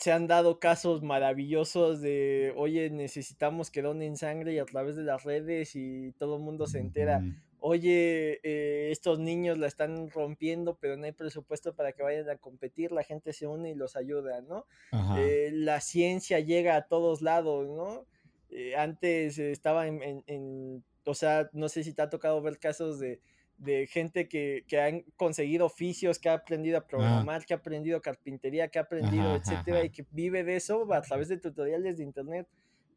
se 0.00 0.12
han 0.12 0.26
dado 0.26 0.58
casos 0.58 1.02
maravillosos 1.02 2.00
de, 2.00 2.54
oye, 2.56 2.88
necesitamos 2.88 3.70
que 3.70 3.82
donen 3.82 4.16
sangre 4.16 4.54
y 4.54 4.58
a 4.58 4.64
través 4.64 4.96
de 4.96 5.02
las 5.02 5.24
redes 5.24 5.76
y 5.76 6.12
todo 6.12 6.36
el 6.36 6.42
mundo 6.42 6.66
se 6.66 6.78
entera, 6.78 7.22
oye, 7.58 8.40
eh, 8.42 8.90
estos 8.90 9.18
niños 9.18 9.58
la 9.58 9.66
están 9.66 10.08
rompiendo, 10.08 10.78
pero 10.80 10.96
no 10.96 11.04
hay 11.04 11.12
presupuesto 11.12 11.74
para 11.74 11.92
que 11.92 12.02
vayan 12.02 12.30
a 12.30 12.36
competir, 12.36 12.92
la 12.92 13.04
gente 13.04 13.34
se 13.34 13.46
une 13.46 13.72
y 13.72 13.74
los 13.74 13.94
ayuda, 13.94 14.40
¿no? 14.40 14.64
Eh, 15.18 15.50
la 15.52 15.82
ciencia 15.82 16.40
llega 16.40 16.76
a 16.76 16.86
todos 16.86 17.20
lados, 17.20 17.68
¿no? 17.68 18.06
Eh, 18.50 18.74
antes 18.76 19.38
estaba 19.38 19.86
en, 19.86 20.24
en, 20.26 20.84
o 21.04 21.14
sea, 21.14 21.48
no 21.52 21.68
sé 21.68 21.84
si 21.84 21.92
te 21.92 22.02
ha 22.02 22.10
tocado 22.10 22.40
ver 22.42 22.58
casos 22.58 22.98
de 22.98 23.20
de 23.60 23.86
gente 23.86 24.26
que, 24.26 24.64
que, 24.66 24.80
han 24.80 25.02
conseguido 25.16 25.66
oficios, 25.66 26.18
que 26.18 26.30
ha 26.30 26.34
aprendido 26.34 26.78
a 26.78 26.80
ah. 26.80 26.86
programar, 26.86 27.44
que 27.44 27.52
ha 27.52 27.58
aprendido 27.58 28.00
carpintería, 28.00 28.68
que 28.68 28.78
ha 28.78 28.82
aprendido, 28.82 29.36
etcétera, 29.36 29.84
y 29.84 29.90
que 29.90 30.06
vive 30.10 30.42
de 30.44 30.56
eso 30.56 30.92
a 30.92 31.02
través 31.02 31.28
de 31.28 31.36
tutoriales 31.36 31.98
de 31.98 32.04
internet. 32.04 32.48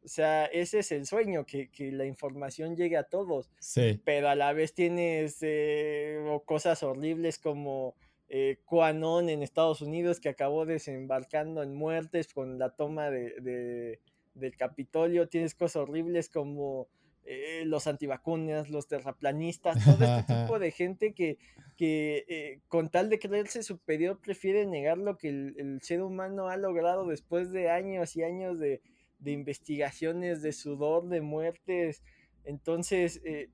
O 0.04 0.08
sea, 0.08 0.46
ese 0.46 0.80
es 0.80 0.92
el 0.92 1.06
sueño, 1.06 1.44
que, 1.44 1.70
que 1.70 1.92
la 1.92 2.06
información 2.06 2.76
llegue 2.76 2.96
a 2.96 3.04
todos. 3.04 3.50
Sí. 3.58 4.00
Pero 4.04 4.28
a 4.28 4.34
la 4.34 4.52
vez 4.52 4.74
tienes 4.74 5.38
eh, 5.42 6.18
cosas 6.46 6.82
horribles 6.82 7.38
como 7.38 7.94
eh, 8.28 8.58
QAnon 8.64 9.28
en 9.28 9.42
Estados 9.42 9.82
Unidos, 9.82 10.18
que 10.18 10.30
acabó 10.30 10.66
desembarcando 10.66 11.62
en 11.62 11.74
muertes 11.74 12.32
con 12.32 12.58
la 12.58 12.70
toma 12.70 13.10
de, 13.10 13.40
de 13.40 14.00
del 14.34 14.56
Capitolio. 14.56 15.28
Tienes 15.28 15.54
cosas 15.54 15.76
horribles 15.76 16.28
como 16.28 16.88
eh, 17.26 17.62
los 17.64 17.86
antivacunas, 17.86 18.68
los 18.68 18.86
terraplanistas, 18.86 19.82
todo 19.84 20.04
este 20.04 20.34
tipo 20.34 20.58
de 20.58 20.70
gente 20.70 21.14
que, 21.14 21.38
que 21.76 22.24
eh, 22.28 22.60
con 22.68 22.90
tal 22.90 23.08
de 23.08 23.18
creerse 23.18 23.62
superior 23.62 24.20
prefiere 24.20 24.66
negar 24.66 24.98
lo 24.98 25.16
que 25.16 25.30
el, 25.30 25.80
ser 25.80 26.02
humano 26.02 26.48
ha 26.48 26.58
logrado 26.58 27.06
después 27.06 27.50
de 27.50 27.70
años 27.70 28.14
y 28.16 28.22
años 28.22 28.58
de, 28.58 28.82
investigaciones, 29.24 30.42
de 30.42 30.52
sudor, 30.52 31.08
de 31.08 31.22
muertes. 31.22 32.02
Entonces, 32.44 33.22
eh, 33.24 33.48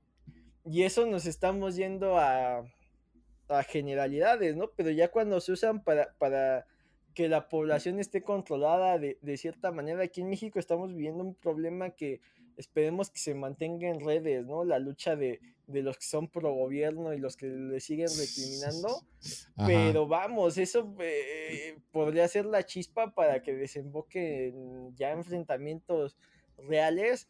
y 0.65 0.83
eso 0.83 1.05
nos 1.05 1.25
estamos 1.25 1.77
yendo 1.77 2.17
a, 2.17 2.65
a 3.47 3.63
generalidades, 3.63 4.55
¿no? 4.55 4.71
Pero 4.75 4.91
ya 4.91 5.09
cuando 5.11 5.39
se 5.39 5.53
usan 5.53 5.81
para, 5.81 6.13
para 6.17 6.65
que 7.13 7.27
la 7.27 7.49
población 7.49 7.99
esté 7.99 8.23
controlada 8.23 8.97
de, 8.97 9.17
de 9.21 9.37
cierta 9.37 9.71
manera, 9.71 10.03
aquí 10.03 10.21
en 10.21 10.29
México 10.29 10.59
estamos 10.59 10.93
viviendo 10.93 11.23
un 11.23 11.35
problema 11.35 11.91
que 11.91 12.21
esperemos 12.57 13.09
que 13.09 13.19
se 13.19 13.33
mantenga 13.33 13.89
en 13.89 13.99
redes, 13.99 14.45
¿no? 14.45 14.63
La 14.63 14.79
lucha 14.79 15.15
de, 15.15 15.39
los 15.67 15.97
que 15.97 16.05
son 16.05 16.27
pro 16.27 16.53
gobierno 16.53 17.13
y 17.13 17.17
los 17.17 17.37
que 17.37 17.47
le 17.47 17.79
siguen 17.79 18.09
recriminando. 18.17 19.03
Pero 19.65 20.07
vamos, 20.07 20.57
eso 20.57 20.95
eh, 20.99 21.77
podría 21.91 22.27
ser 22.27 22.45
la 22.45 22.65
chispa 22.65 23.13
para 23.13 23.41
que 23.41 23.55
desemboque 23.55 24.47
en 24.49 24.95
ya 24.95 25.11
enfrentamientos 25.11 26.17
reales. 26.57 27.27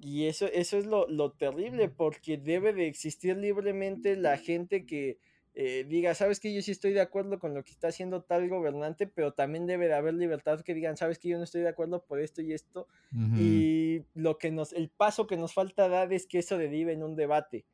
Y 0.00 0.26
eso, 0.26 0.46
eso 0.46 0.78
es 0.78 0.86
lo, 0.86 1.08
lo 1.08 1.32
terrible, 1.32 1.88
porque 1.88 2.38
debe 2.38 2.72
de 2.72 2.86
existir 2.86 3.36
libremente 3.36 4.16
la 4.16 4.38
gente 4.38 4.86
que, 4.86 5.18
eh, 5.54 5.84
diga, 5.88 6.14
sabes 6.14 6.38
que 6.38 6.54
yo 6.54 6.62
sí 6.62 6.70
estoy 6.70 6.92
de 6.92 7.00
acuerdo 7.00 7.40
con 7.40 7.54
lo 7.54 7.64
que 7.64 7.72
está 7.72 7.88
haciendo 7.88 8.22
tal 8.22 8.48
gobernante, 8.48 9.08
pero 9.08 9.32
también 9.32 9.66
debe 9.66 9.88
de 9.88 9.94
haber 9.94 10.14
libertad 10.14 10.60
que 10.60 10.74
digan, 10.74 10.96
sabes 10.96 11.18
que 11.18 11.28
yo 11.28 11.38
no 11.38 11.44
estoy 11.44 11.62
de 11.62 11.68
acuerdo 11.68 12.04
por 12.04 12.20
esto 12.20 12.40
y 12.40 12.52
esto. 12.52 12.86
Y 13.36 14.04
lo 14.14 14.38
que 14.38 14.52
nos, 14.52 14.72
el 14.72 14.88
paso 14.88 15.26
que 15.26 15.36
nos 15.36 15.52
falta 15.52 15.88
dar 15.88 16.12
es 16.12 16.26
que 16.26 16.38
eso 16.38 16.56
derive 16.56 16.92
en 16.92 17.02
un 17.02 17.16
debate. 17.16 17.64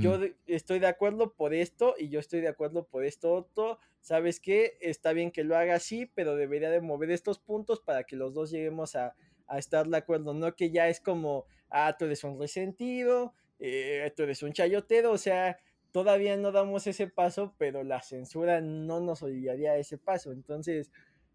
Yo 0.00 0.18
estoy 0.46 0.80
de 0.80 0.88
acuerdo 0.88 1.34
por 1.34 1.54
esto 1.54 1.94
y 1.96 2.08
yo 2.08 2.18
estoy 2.18 2.40
de 2.40 2.48
acuerdo 2.48 2.88
por 2.88 3.04
esto 3.04 3.32
otro. 3.32 3.78
¿Sabes 4.00 4.40
qué? 4.40 4.76
Está 4.80 5.12
bien 5.12 5.30
que 5.30 5.44
lo 5.44 5.56
haga 5.56 5.76
así, 5.76 6.06
pero 6.06 6.34
debería 6.34 6.70
de 6.70 6.80
mover 6.80 7.12
estos 7.12 7.38
puntos 7.38 7.80
para 7.80 8.02
que 8.02 8.16
los 8.16 8.34
dos 8.34 8.50
lleguemos 8.50 8.96
a, 8.96 9.14
estar 9.56 9.86
de 9.86 9.96
acuerdo. 9.96 10.34
No 10.34 10.56
que 10.56 10.72
ya 10.72 10.88
es 10.88 10.98
como, 10.98 11.46
ah, 11.70 11.94
tú 11.96 12.06
eres 12.06 12.24
un 12.24 12.40
resentido, 12.40 13.34
eh, 13.60 14.12
tú 14.16 14.24
eres 14.24 14.42
un 14.42 14.52
chayotero, 14.52 15.12
o 15.12 15.18
sea, 15.18 15.58
todavía 15.92 16.36
no 16.36 16.52
damos 16.52 16.86
ese 16.86 17.06
paso, 17.06 17.54
pero 17.58 17.84
la 17.84 18.02
censura 18.02 18.60
no 18.60 19.00
nos 19.00 19.22
obligaría 19.22 19.72
a 19.72 19.76
ese 19.76 19.98
paso. 19.98 20.32
Entonces, 20.32 20.90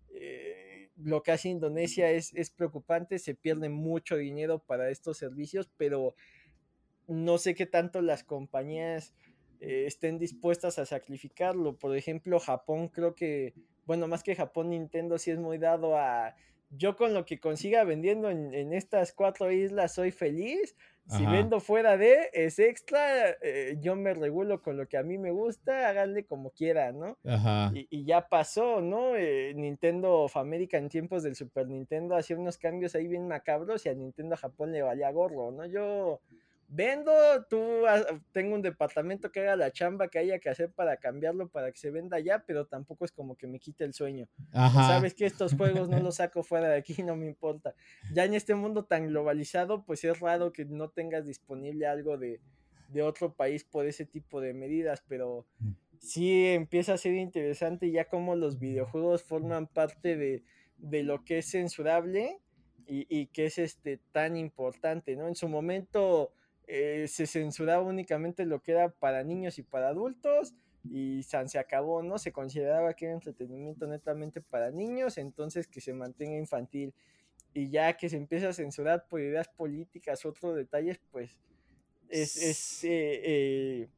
eh, 0.10 0.89
lo 0.97 1.22
que 1.22 1.32
hace 1.32 1.49
Indonesia 1.49 2.10
es, 2.10 2.34
es, 2.34 2.49
preocupante, 2.49 3.20
se 3.20 3.36
pierde 3.36 3.70
mucho 3.70 4.18
dinero 4.18 4.60
para 4.60 4.89
estos 4.89 5.18
servicios, 5.18 5.70
pero 5.78 6.16
no 7.08 7.38
sé 7.38 7.53
qué 7.53 7.68
tanto 7.68 8.01
las 8.01 8.24
compañías 8.24 9.14
eh, 9.60 9.86
estén 9.86 10.18
dispuestas 10.18 10.80
a 10.80 10.86
sacrificarlo. 10.86 11.78
Por 11.78 11.95
ejemplo, 11.95 12.39
Japón 12.39 12.89
creo 12.89 13.14
que, 13.14 13.53
bueno, 13.86 14.08
más 14.08 14.24
que 14.24 14.36
Japón, 14.36 14.72
Nintendo 14.72 15.18
sí 15.20 15.32
es 15.32 15.38
muy 15.38 15.60
dado 15.60 15.97
a... 15.97 16.36
Yo 16.70 16.97
con 16.97 17.14
lo 17.14 17.26
que 17.26 17.39
consiga 17.39 17.86
vendiendo 17.86 18.30
en, 18.30 18.53
en 18.53 18.74
estas 18.74 19.14
cuatro 19.14 19.51
islas 19.51 19.93
soy 19.93 20.12
feliz, 20.12 20.76
si 21.10 21.26
vendo 21.26 21.60
fuera 21.60 21.97
de, 21.97 22.30
es 22.34 22.60
extra, 22.60 23.30
eh, 23.41 23.78
yo 23.80 23.95
me 23.95 24.14
regulo 24.14 24.62
con 24.62 24.78
lo 24.78 24.88
que 24.88 24.97
a 24.97 25.03
mí 25.03 25.18
me 25.18 25.32
gusta, 25.32 25.89
háganle 25.89 26.26
como 26.26 26.51
quieran, 26.51 26.99
¿no? 26.99 27.18
Ajá. 27.26 27.72
Y, 27.74 28.05
ya 28.05 28.28
pasó, 28.28 28.82
¿no? 28.82 29.16
Eh, 29.16 29.53
Nintendo 29.55 30.22
of 30.22 30.38
America 30.38 30.78
en 30.78 30.89
tiempos 30.89 31.24
del 31.24 31.36
Super 31.36 31.68
Nintendo 31.68 32.16
hacía 32.16 32.38
unos 32.38 32.58
cambios 32.58 32.95
ahí 32.95 33.08
bien 33.08 33.28
macabros 33.28 33.86
y 33.86 33.89
a 33.89 33.93
Nintendo 33.93 34.36
Japón 34.38 34.72
le 34.72 34.82
valía 34.82 35.12
gorro, 35.12 35.51
¿no? 35.51 35.66
Yo 35.66 36.22
vendo, 36.68 37.11
tú 37.49 37.84
tengo 38.32 38.55
un 38.55 38.61
departamento 38.61 39.32
que 39.32 39.41
haga 39.41 39.55
la 39.55 39.72
chamba 39.72 40.09
que 40.09 40.20
haya 40.20 40.39
que 40.39 40.49
hacer 40.49 40.72
para 40.72 40.97
cambiarlo 40.97 41.47
para 41.47 41.72
que 41.72 41.78
se 41.78 41.91
venda 41.91 42.20
ya, 42.20 42.43
pero 42.45 42.65
tampoco 42.65 43.05
es 43.05 43.11
como 43.11 43.36
que 43.36 43.47
me 43.47 43.59
quite 43.59 43.84
el 43.84 43.93
sueño. 43.93 44.28
Sabes 44.51 45.13
que 45.13 45.26
estos 45.26 45.53
juegos 45.55 45.89
no 45.89 45.99
los 45.99 46.15
saco 46.18 46.43
fuera 46.43 46.70
de 46.70 46.78
aquí, 46.78 47.01
no 47.03 47.15
me 47.15 47.26
importa. 47.26 47.74
Ya 48.13 48.26
en 48.26 48.34
este 48.34 48.53
mundo 48.55 48.86
tan 48.86 49.07
globalizado, 49.07 49.84
pues 49.84 50.03
es 50.03 50.20
raro 50.20 50.51
que 50.51 50.65
no 50.65 50.89
tengas 50.89 51.26
disponible 51.26 51.88
algo 51.88 52.18
de, 52.18 52.41
de 52.89 53.01
otro 53.01 53.34
país 53.34 53.63
por 53.63 53.86
ese 53.86 54.05
tipo 54.05 54.41
de 54.41 54.53
medidas, 54.53 55.03
pero 55.07 55.45
mm. 55.59 55.72
sí 55.99 56.47
empieza 56.47 56.93
a 56.93 56.97
ser 56.97 57.15
interesante 57.15 57.91
ya 57.91 58.05
como 58.05 58.36
los 58.36 58.59
videojuegos 58.59 59.24
forman 59.24 59.68
parte 59.68 60.18
de, 60.18 60.43
de 60.78 61.03
lo 61.03 61.24
que 61.24 61.39
es 61.39 61.49
censurable 61.49 62.39
y, 62.86 63.05
y 63.09 63.28
que 63.28 63.45
es 63.45 63.57
este 63.57 63.99
tan 64.11 64.36
importante, 64.36 65.15
¿no? 65.15 65.28
En 65.28 65.36
su 65.36 65.47
momento 65.47 66.34
eh, 66.68 67.07
se 67.07 67.26
censuraba 67.26 67.82
únicamente 67.82 68.45
lo 68.45 68.61
que 68.61 68.74
era 68.74 68.89
para 68.89 69.24
niños 69.24 69.57
y 69.57 69.63
para 69.63 69.89
adultos. 69.89 70.53
y 70.89 71.24
se 71.24 71.59
acabó, 71.59 72.01
¿no? 72.01 72.18
Se 72.18 72.32
consideraba 72.32 72.93
que 72.93 73.05
era 73.05 73.13
entretenimiento 73.13 73.88
netamente 73.88 74.41
para 74.41 74.72
niños, 74.72 75.18
entonces 75.18 75.68
que 75.68 75.82
se 75.82 75.93
mantenga 75.93 76.38
infantil. 76.38 76.93
Y 77.53 77.70
ya 77.70 77.97
que 77.97 78.09
se 78.09 78.18
empieza 78.18 78.49
a 78.49 78.53
censurar 78.53 79.07
por 79.07 79.20
ideas 79.20 79.49
políticas, 79.49 80.26
otros 80.26 80.55
detalles, 80.55 80.99
pues 81.11 81.36
es, 82.09 82.38
es, 82.38 82.84
eh, 82.84 83.22
eh, 83.24 83.89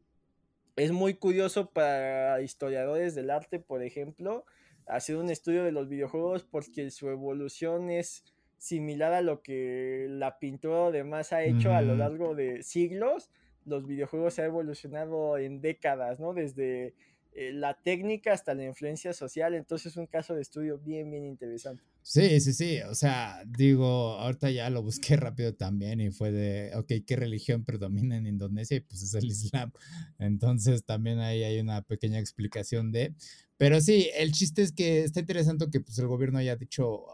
es 0.75 0.91
muy 0.91 1.13
curioso 1.13 1.69
para 1.69 2.41
historiadores 2.41 3.15
del 3.15 3.29
arte, 3.29 3.59
por 3.59 3.83
ejemplo, 3.83 4.45
hacer 4.87 5.17
un 5.17 5.29
estudio 5.29 5.63
de 5.63 5.71
los 5.71 5.89
videojuegos 5.89 6.43
porque 6.43 6.89
su 6.89 7.09
evolución 7.09 7.89
es 7.89 8.23
similar 8.59 9.13
a 9.13 9.21
lo 9.21 9.41
que 9.41 10.05
la 10.09 10.37
pintura 10.37 10.87
además 10.87 11.33
ha 11.33 11.43
hecho 11.43 11.73
a 11.73 11.81
lo 11.81 11.95
largo 11.95 12.35
de 12.35 12.61
siglos 12.61 13.31
los 13.65 13.85
videojuegos 13.85 14.33
se 14.33 14.41
han 14.41 14.47
evolucionado 14.47 15.37
en 15.37 15.61
décadas, 15.61 16.19
¿no? 16.19 16.33
Desde 16.33 16.95
eh, 17.33 17.53
la 17.53 17.79
técnica 17.81 18.33
hasta 18.33 18.53
la 18.53 18.65
influencia 18.65 19.13
social, 19.13 19.53
entonces 19.53 19.93
es 19.93 19.97
un 19.97 20.07
caso 20.07 20.33
de 20.33 20.41
estudio 20.41 20.79
bien, 20.79 21.09
bien 21.11 21.25
interesante. 21.25 21.83
Sí, 22.01 22.39
sí, 22.39 22.53
sí, 22.53 22.81
o 22.81 22.95
sea, 22.95 23.43
digo, 23.45 24.13
ahorita 24.13 24.49
ya 24.49 24.69
lo 24.69 24.81
busqué 24.81 25.15
rápido 25.15 25.53
también 25.53 25.99
y 25.99 26.09
fue 26.11 26.31
de, 26.31 26.71
ok, 26.75 27.05
¿qué 27.05 27.15
religión 27.15 27.63
predomina 27.63 28.17
en 28.17 28.25
Indonesia? 28.25 28.77
Y 28.77 28.79
pues 28.79 29.03
es 29.03 29.13
el 29.13 29.25
Islam. 29.25 29.71
Entonces 30.17 30.83
también 30.83 31.19
ahí 31.19 31.43
hay 31.43 31.59
una 31.59 31.83
pequeña 31.83 32.19
explicación 32.19 32.91
de, 32.91 33.13
pero 33.59 33.81
sí, 33.81 34.09
el 34.15 34.31
chiste 34.31 34.61
es 34.61 34.71
que 34.71 35.03
está 35.03 35.19
interesante 35.19 35.69
que 35.69 35.81
pues 35.81 35.99
el 35.99 36.07
gobierno 36.07 36.39
haya 36.39 36.55
dicho, 36.55 37.07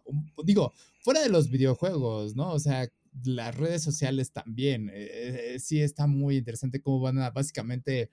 digo, 0.44 0.74
fuera 1.02 1.24
de 1.24 1.30
los 1.30 1.50
videojuegos, 1.50 2.36
¿no? 2.36 2.52
O 2.52 2.60
sea, 2.60 2.88
las 3.24 3.58
redes 3.58 3.82
sociales 3.82 4.32
también. 4.32 4.92
Eh, 4.94 5.58
sí 5.60 5.82
está 5.82 6.06
muy 6.06 6.38
interesante 6.38 6.84
cómo 6.84 7.00
van 7.00 7.18
a 7.18 7.32
básicamente, 7.32 8.12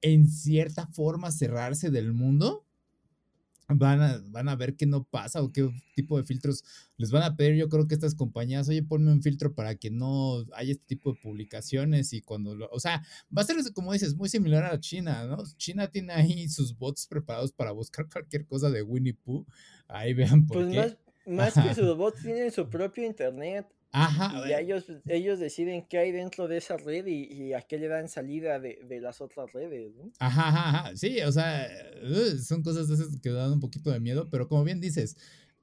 en 0.00 0.26
cierta 0.26 0.88
forma, 0.88 1.30
cerrarse 1.30 1.90
del 1.90 2.12
mundo. 2.12 2.66
Van 3.70 4.00
a, 4.00 4.22
van 4.28 4.48
a 4.48 4.56
ver 4.56 4.76
qué 4.76 4.86
no 4.86 5.04
pasa 5.04 5.42
o 5.42 5.52
qué 5.52 5.68
tipo 5.94 6.16
de 6.16 6.24
filtros 6.24 6.64
les 6.96 7.10
van 7.10 7.22
a 7.22 7.36
pedir. 7.36 7.56
Yo 7.56 7.68
creo 7.68 7.86
que 7.86 7.94
estas 7.94 8.14
compañías, 8.14 8.68
oye, 8.68 8.82
ponme 8.82 9.12
un 9.12 9.22
filtro 9.22 9.54
para 9.54 9.74
que 9.74 9.90
no 9.90 10.44
haya 10.54 10.72
este 10.72 10.86
tipo 10.86 11.12
de 11.12 11.18
publicaciones 11.20 12.12
y 12.14 12.22
cuando 12.22 12.54
lo, 12.54 12.68
o 12.70 12.80
sea, 12.80 13.02
va 13.36 13.42
a 13.42 13.44
ser 13.44 13.56
como 13.74 13.92
dices, 13.92 14.14
muy 14.14 14.28
similar 14.28 14.64
a 14.64 14.80
China, 14.80 15.26
¿no? 15.26 15.42
China 15.58 15.90
tiene 15.90 16.14
ahí 16.14 16.48
sus 16.48 16.76
bots 16.78 17.06
preparados 17.06 17.52
para 17.52 17.72
buscar 17.72 18.08
cualquier 18.10 18.46
cosa 18.46 18.70
de 18.70 18.82
Winnie 18.82 19.14
Pooh. 19.14 19.44
Ahí 19.86 20.14
vean 20.14 20.46
por 20.46 20.64
pues 20.64 20.70
qué. 20.70 21.30
Más, 21.30 21.54
más 21.54 21.66
que 21.66 21.74
sus 21.74 21.96
bots 21.96 22.22
tienen 22.22 22.50
su 22.50 22.68
propio 22.70 23.04
internet. 23.04 23.66
Ajá. 23.90 24.46
Y 24.48 24.52
ellos, 24.52 24.84
ellos 25.06 25.38
deciden 25.38 25.86
qué 25.86 25.98
hay 25.98 26.12
dentro 26.12 26.46
de 26.46 26.58
esa 26.58 26.76
red 26.76 27.06
y, 27.06 27.54
a 27.54 27.62
qué 27.62 27.78
le 27.78 27.88
dan 27.88 28.08
salida 28.08 28.60
de, 28.60 29.00
las 29.00 29.20
otras 29.20 29.52
redes, 29.52 29.94
¿no? 29.94 30.10
Ajá, 30.18 30.48
ajá, 30.48 30.96
Sí, 30.96 31.20
o 31.22 31.32
sea, 31.32 31.66
son 32.42 32.62
cosas 32.62 32.88
de 32.88 32.94
esas 32.94 33.16
que 33.20 33.30
dan 33.30 33.52
un 33.52 33.60
poquito 33.60 33.90
de 33.90 34.00
miedo, 34.00 34.28
pero 34.30 34.48
como 34.48 34.64
bien 34.64 34.80
dices, 34.80 35.16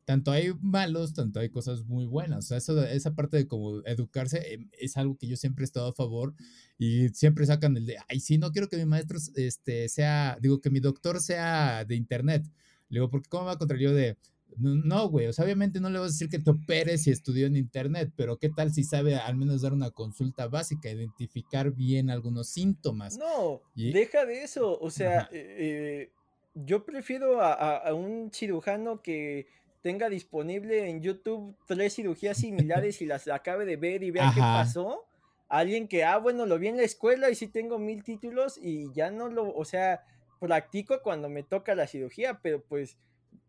tanto 0.06 0.32
hay 0.32 0.54
malos, 0.62 1.14
tanto 1.14 1.40
hay 1.40 1.50
cosas 1.50 1.86
muy 1.86 2.06
buenas. 2.06 2.46
O 2.46 2.48
sea, 2.48 2.58
eso, 2.58 2.84
esa 2.86 3.16
parte 3.16 3.38
de 3.38 3.48
como 3.48 3.82
educarse 3.86 4.54
em, 4.54 4.70
es 4.80 4.98
algo 4.98 5.18
que 5.18 5.28
yo 5.28 5.36
siempre 5.36 5.64
he 5.64 5.66
estado 5.66 5.88
a 5.88 5.94
favor 5.94 6.34
y 6.78 7.10
siempre 7.10 7.46
sacan 7.46 7.76
el 7.78 7.86
de, 7.86 7.98
ay, 8.08 8.20
sí, 8.20 8.38
no 8.38 8.52
quiero 8.52 8.70
que 8.70 8.78
mi 8.78 8.86
maestro 8.86 9.18
este, 9.36 9.90
sea, 9.90 10.38
digo, 10.42 10.62
que 10.62 10.70
mi 10.70 10.80
doctor 10.80 11.20
sea 11.20 11.86
de 11.86 11.96
internet. 11.96 12.46
Le 12.90 13.00
digo, 13.00 13.10
porque 13.10 13.30
¿cómo 13.30 13.46
va 13.46 13.58
contra 13.58 13.78
yo 13.78 13.94
de 13.94 14.18
no, 14.58 15.10
güey, 15.10 15.28
o 15.28 15.34
sea, 15.34 15.44
obviamente 15.44 15.80
no 15.80 15.90
le 15.90 16.00
vas 16.00 16.10
a 16.10 16.14
decir 16.14 16.30
que 16.30 16.40
te 16.40 16.50
operes 16.50 17.08
y 17.08 17.12
estudió 17.12 17.46
en 17.46 17.58
internet, 17.58 18.12
pero 18.16 18.38
¿qué 18.38 18.50
tal 18.50 18.74
si 18.74 18.84
sabe 18.84 19.16
al 19.16 19.36
menos 19.36 19.62
dar 19.62 19.74
una 19.74 19.92
consulta 19.92 20.48
básica, 20.48 20.90
identificar 20.90 21.72
bien 21.72 22.10
algunos 22.10 22.48
síntomas? 22.48 23.18
No, 23.18 23.62
deja 23.76 24.26
de 24.26 24.44
eso, 24.44 24.80
o 24.80 24.90
sea, 24.92 25.30
eh, 25.32 25.56
eh, 25.60 26.12
yo 26.56 26.86
prefiero 26.86 27.42
a, 27.42 27.94
un 27.94 28.32
cirujano 28.34 29.02
que 29.02 29.48
tenga 29.82 30.10
disponible 30.10 30.90
en 30.90 31.02
YouTube 31.02 31.56
tres 31.68 31.96
cirugías 31.96 32.38
similares 32.40 33.02
y 33.02 33.06
las 33.06 33.28
acabe 33.28 33.66
de 33.66 33.78
ver 33.78 34.04
y 34.04 34.12
vea 34.12 34.32
qué 34.34 34.42
pasó. 34.42 35.06
Alguien 35.48 35.88
que, 35.88 36.04
ah, 36.04 36.18
bueno, 36.18 36.48
lo 36.48 36.58
vi 36.58 36.70
en 36.70 36.78
la 36.78 36.84
escuela 36.84 37.30
y 37.30 37.36
sí 37.36 37.48
tengo 37.48 37.78
mil 37.78 38.04
títulos 38.04 38.58
y 38.60 38.92
ya 38.94 39.12
no 39.12 39.30
lo, 39.30 39.54
o 39.54 39.64
sea, 39.64 40.04
practico 40.40 41.02
cuando 41.04 41.30
me 41.30 41.44
toca 41.44 41.76
la 41.76 41.86
cirugía, 41.86 42.40
pero 42.42 42.64
pues 42.64 42.98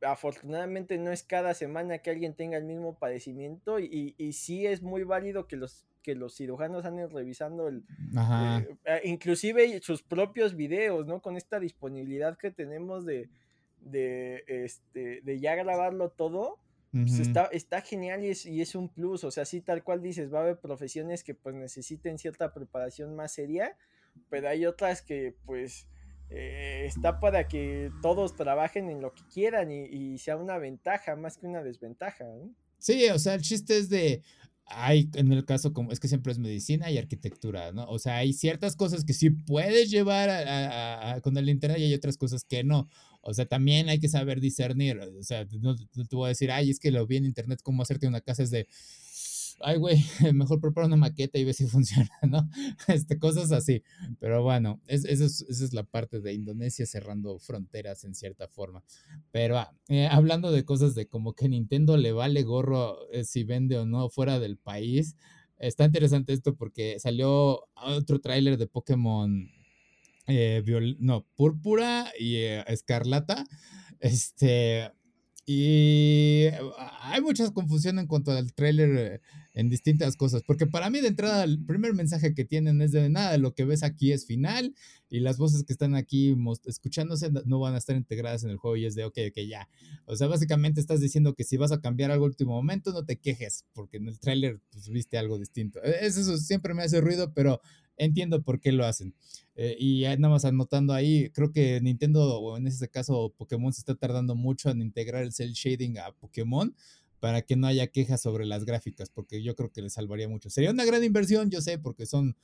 afortunadamente 0.03 0.99
no 0.99 1.11
es 1.11 1.23
cada 1.23 1.55
semana 1.55 1.99
que 1.99 2.11
alguien 2.11 2.35
tenga 2.35 2.59
el 2.59 2.65
mismo 2.65 2.99
padecimiento 2.99 3.79
y, 3.79 4.15
y, 4.19 4.33
sí 4.33 4.67
es 4.67 4.83
muy 4.83 5.05
válido 5.05 5.47
que 5.47 5.57
los 5.57 5.87
que 6.07 6.15
los 6.15 6.37
cirujanos 6.37 6.85
anden 6.85 7.11
revisando 7.11 7.67
el 7.67 7.79
eh, 8.17 8.77
eh, 8.85 9.01
inclusive 9.03 9.81
sus 9.83 10.05
propios 10.05 10.55
videos, 10.55 11.05
¿no? 11.05 11.21
Con 11.21 11.37
esta 11.37 11.59
disponibilidad 11.59 12.39
que 12.39 12.53
tenemos 12.53 13.05
de, 13.05 13.29
de, 13.81 14.45
este, 14.47 15.21
de 15.23 15.41
ya 15.41 15.57
grabarlo 15.57 16.11
todo, 16.11 16.61
pues 16.93 17.19
está, 17.19 17.47
está 17.47 17.81
genial 17.81 18.25
y 18.25 18.29
es, 18.29 18.47
y 18.47 18.61
es 18.61 18.77
un 18.77 18.89
plus, 18.89 19.25
o 19.25 19.33
sea, 19.33 19.45
sí 19.45 19.61
tal 19.61 19.83
cual 19.83 20.01
dices, 20.01 20.33
va 20.33 20.39
a 20.39 20.43
haber 20.43 20.61
profesiones 20.61 21.25
que 21.25 21.35
pues 21.35 21.57
necesiten 21.57 22.19
cierta 22.19 22.55
preparación 22.55 23.17
más 23.17 23.33
seria, 23.33 23.77
pero 24.31 24.49
hay 24.49 24.65
otras 24.65 25.03
que 25.03 25.35
pues 25.45 25.89
eh, 26.31 26.85
está 26.87 27.19
para 27.19 27.49
que 27.49 27.91
todos 28.01 28.37
trabajen 28.37 28.89
en 28.91 29.03
lo 29.03 29.13
que 29.13 29.25
quieran 29.27 29.73
y, 29.73 30.17
sea 30.19 30.37
una 30.37 30.57
ventaja 30.59 31.17
más 31.17 31.37
que 31.37 31.49
una 31.49 31.65
desventaja. 31.65 32.25
Sí, 32.79 33.09
o 33.11 33.19
sea, 33.19 33.35
el 33.35 33.43
chiste 33.43 33.77
es 33.77 33.89
de, 33.89 34.23
hay 34.67 35.09
en 35.15 35.33
el 35.33 35.45
caso 35.45 35.73
como 35.73 35.93
es 35.93 36.01
que 36.01 36.09
siempre 36.09 36.33
es 36.33 36.39
medicina 36.39 36.91
y 36.91 36.99
arquitectura, 36.99 37.73
¿no? 37.73 37.85
O 37.87 37.99
sea, 37.99 38.17
hay 38.17 38.33
ciertas 38.33 38.77
cosas 38.77 39.05
que 39.05 39.13
sí 39.13 39.31
puedes 39.31 39.91
llevar 39.91 41.23
con 41.23 41.37
el 41.37 41.49
internet 41.49 41.79
y 41.79 41.85
hay 41.85 41.95
otras 41.95 42.17
cosas 42.17 42.45
que 42.45 42.65
no. 42.65 42.89
O 43.23 43.35
sea, 43.35 43.47
también 43.47 43.89
hay 43.89 43.99
que 44.01 44.09
saber 44.09 44.41
discernir. 44.41 44.99
O 45.01 45.23
sea, 45.23 45.47
no, 45.61 45.77
no 45.95 46.05
te 46.05 46.17
voy 46.17 46.27
a 46.27 46.29
decir, 46.29 46.51
ay, 46.51 46.71
es 46.71 46.79
que 46.81 46.91
lo 46.91 47.07
vi 47.07 47.17
en 47.17 47.25
internet 47.27 47.61
cómo 47.63 47.83
hacerte 47.83 48.07
una 48.07 48.21
casa 48.21 48.43
es 48.43 48.51
de 48.51 48.69
ay, 49.61 49.79
güey, 49.79 49.97
mejor 50.35 50.61
prepara 50.61 50.87
una 50.87 50.97
maqueta 50.97 51.39
y 51.39 51.45
ve 51.45 51.53
si 51.53 51.67
funciona, 51.67 52.11
¿no? 52.23 52.49
Este, 52.89 53.19
cosas 53.19 53.53
así. 53.53 53.83
Pero 54.19 54.43
bueno, 54.43 54.81
esa 54.87 55.09
es, 55.09 55.73
la 55.73 55.85
parte 55.85 56.21
de 56.21 56.33
Indonesia 56.33 56.87
cerrando 56.87 57.39
fronteras 57.39 58.05
en 58.05 58.15
cierta 58.15 58.49
forma. 58.49 58.85
Pero 59.31 59.59
ah, 59.59 59.75
eh, 59.89 60.09
hablando 60.11 60.53
de 60.53 60.65
cosas 60.65 60.95
de 60.95 61.07
como 61.07 61.35
que 61.35 61.49
Nintendo 61.49 61.97
le 61.97 62.13
vale 62.13 62.43
gorro 62.43 63.11
eh, 63.13 63.25
si 63.25 63.45
vende 63.45 63.79
o 63.79 63.87
no 63.87 64.09
fuera 64.09 64.39
del 64.39 64.57
país, 64.57 65.17
está 65.59 65.85
interesante 65.85 66.33
esto 66.33 66.55
porque 66.55 66.99
salió 66.99 67.69
otro 67.75 68.21
tráiler 68.21 68.59
de 68.59 68.67
Pokémon, 68.67 69.51
eh, 70.27 70.63
no, 70.99 71.27
Púrpura 71.35 72.13
y 72.19 72.37
Escarlata. 72.37 73.45
Este, 74.01 74.91
y 75.49 76.47
hay 77.03 77.23
mucha 77.23 77.49
confusión 77.53 78.01
en 78.01 78.09
cuanto 78.09 78.33
al 78.33 78.53
tráiler 78.53 79.23
en 79.55 79.71
distintas 79.71 80.17
cosas, 80.17 80.43
porque 80.43 80.67
para 80.67 80.91
mí 80.91 81.01
de 81.01 81.07
entrada 81.07 81.45
el 81.45 81.65
primer 81.65 81.95
mensaje 81.95 82.35
que 82.35 82.45
tienen 82.45 82.83
es 82.83 82.91
de 82.91 83.09
nada, 83.09 83.39
lo 83.39 83.55
que 83.55 83.65
ves 83.65 83.85
aquí 83.85 84.11
es 84.11 84.27
final 84.27 84.75
y 85.09 85.21
las 85.21 85.39
voces 85.39 85.63
que 85.63 85.73
están 85.73 85.95
aquí 85.95 86.37
escuchándose 86.65 87.31
no 87.45 87.61
van 87.61 87.75
a 87.75 87.79
estar 87.79 87.95
integradas 87.95 88.43
en 88.43 88.51
el 88.51 88.57
juego 88.57 88.77
y 88.77 88.87
es 88.87 88.97
de 88.97 89.05
ok, 89.05 89.19
ok, 89.31 89.39
ya. 89.49 89.69
O 90.05 90.17
sea, 90.17 90.27
básicamente 90.27 90.81
estás 90.81 91.01
diciendo 91.01 91.35
que 91.35 91.45
si 91.45 91.57
vas 91.57 91.71
a 91.71 91.81
cambiar 91.81 92.11
algo 92.11 92.25
último 92.27 92.53
momento, 92.53 92.93
no 92.93 93.05
te 93.05 93.17
quejes, 93.17 93.65
porque 93.73 93.99
en 93.99 94.09
el 94.09 94.19
tráiler 94.19 94.61
pues, 94.73 94.89
viste 94.89 95.17
algo 95.17 95.39
distinto. 95.39 95.81
E, 95.85 96.05
eso 96.05 96.37
siempre 96.39 96.75
me 96.75 96.83
hace 96.83 97.01
ruido, 97.01 97.33
pero 97.33 97.61
entiendo 97.97 98.43
por 98.43 98.61
qué 98.61 98.73
lo 98.73 98.85
hacen. 98.85 99.15
Eh, 99.55 99.77
y 99.79 100.03
nada 100.03 100.29
más 100.29 100.45
anotando 100.45 100.93
ahí, 100.93 101.31
creo 101.31 101.51
que 101.51 101.81
Nintendo, 101.81 102.39
o 102.39 102.57
en 102.57 102.67
este 102.67 102.89
caso 102.89 103.33
Pokémon, 103.37 103.73
se 103.73 103.81
está 103.81 103.95
tardando 103.95 104.35
mucho 104.35 104.71
en 104.71 104.83
integrar 104.83 105.23
el 105.23 105.33
cel 105.33 105.53
shading 105.53 105.99
a 105.99 106.13
Pokémon 106.13 106.75
para 107.21 107.43
que 107.43 107.57
no 107.57 107.67
haya 107.67 107.87
quejas 107.87 108.21
sobre 108.21 108.45
las 108.45 108.65
gráficas, 108.65 109.11
porque 109.11 109.43
yo 109.43 109.57
creo 109.57 109.73
que 109.73 109.83
le 109.83 109.91
salvaría 109.91 110.29
mucho. 110.29 110.51
Sería 110.51 110.71
una 110.71 110.85
gran 110.85 111.03
inversión, 111.03 111.51
yo 111.51 111.61
sé, 111.61 111.79
porque 111.79 112.07
son 112.07 112.37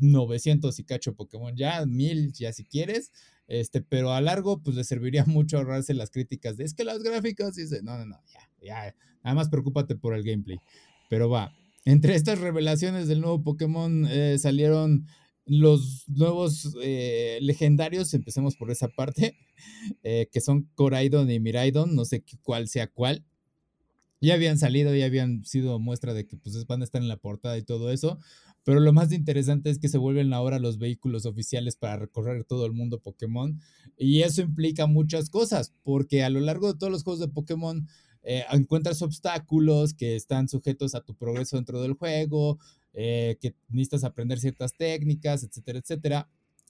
900 0.00 0.78
y 0.78 0.84
cacho 0.84 1.14
Pokémon 1.14 1.56
ya, 1.56 1.84
1000 1.84 2.32
ya 2.32 2.52
si 2.52 2.64
quieres, 2.64 3.12
este, 3.48 3.82
pero 3.82 4.12
a 4.12 4.20
largo 4.20 4.62
pues 4.62 4.76
le 4.76 4.84
serviría 4.84 5.24
mucho 5.26 5.58
ahorrarse 5.58 5.94
las 5.94 6.10
críticas 6.10 6.56
de 6.56 6.64
es 6.64 6.74
que 6.74 6.84
las 6.84 7.02
gráficas, 7.02 7.56
dice, 7.56 7.82
no, 7.82 7.98
no, 7.98 8.06
no, 8.06 8.20
ya, 8.32 8.64
ya, 8.64 8.94
nada 9.24 9.34
más 9.34 9.48
preocúpate 9.48 9.96
por 9.96 10.14
el 10.14 10.22
gameplay. 10.22 10.58
Pero 11.08 11.28
va, 11.28 11.52
entre 11.84 12.14
estas 12.14 12.38
revelaciones 12.40 13.08
del 13.08 13.20
nuevo 13.20 13.42
Pokémon 13.42 14.06
eh, 14.08 14.38
salieron 14.38 15.06
los 15.46 16.04
nuevos 16.08 16.76
eh, 16.82 17.38
legendarios, 17.40 18.14
empecemos 18.14 18.56
por 18.56 18.70
esa 18.70 18.88
parte, 18.88 19.36
eh, 20.02 20.28
que 20.30 20.40
son 20.40 20.70
Coraidon 20.74 21.30
y 21.30 21.40
Miraidon, 21.40 21.94
no 21.94 22.04
sé 22.04 22.24
cuál 22.42 22.68
sea 22.68 22.86
cuál. 22.86 23.24
Ya 24.20 24.34
habían 24.34 24.58
salido, 24.58 24.94
ya 24.94 25.06
habían 25.06 25.44
sido 25.44 25.78
muestra 25.78 26.12
de 26.12 26.26
que 26.26 26.36
pues 26.36 26.66
van 26.66 26.82
a 26.82 26.84
estar 26.84 27.00
en 27.00 27.08
la 27.08 27.16
portada 27.16 27.56
y 27.56 27.62
todo 27.62 27.90
eso, 27.90 28.18
pero 28.64 28.78
lo 28.78 28.92
más 28.92 29.12
interesante 29.12 29.70
es 29.70 29.78
que 29.78 29.88
se 29.88 29.96
vuelven 29.96 30.32
ahora 30.34 30.58
los 30.58 30.78
vehículos 30.78 31.24
oficiales 31.24 31.76
para 31.76 31.96
recorrer 31.96 32.44
todo 32.44 32.66
el 32.66 32.72
mundo 32.72 33.00
Pokémon 33.00 33.58
y 33.96 34.20
eso 34.20 34.42
implica 34.42 34.86
muchas 34.86 35.30
cosas, 35.30 35.74
porque 35.82 36.22
a 36.22 36.30
lo 36.30 36.40
largo 36.40 36.70
de 36.70 36.78
todos 36.78 36.92
los 36.92 37.02
juegos 37.02 37.20
de 37.20 37.28
Pokémon 37.28 37.88
eh, 38.22 38.44
encuentras 38.52 39.02
obstáculos 39.02 39.94
que 39.94 40.16
están 40.16 40.48
sujetos 40.48 40.94
a 40.94 41.00
tu 41.00 41.14
progreso 41.14 41.56
dentro 41.56 41.80
del 41.80 41.94
juego, 41.94 42.58
eh, 42.92 43.36
que 43.40 43.54
necesitas 43.68 44.04
aprender 44.04 44.40
ciertas 44.40 44.74
técnicas, 44.74 45.44
etcétera, 45.44 45.78
etcétera. 45.78 46.28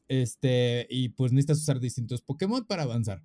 Este, 0.08 0.88
y 0.90 1.10
pues 1.10 1.30
necesitas 1.32 1.58
usar 1.58 1.78
distintos 1.78 2.20
Pokémon 2.20 2.64
para 2.64 2.82
avanzar. 2.82 3.22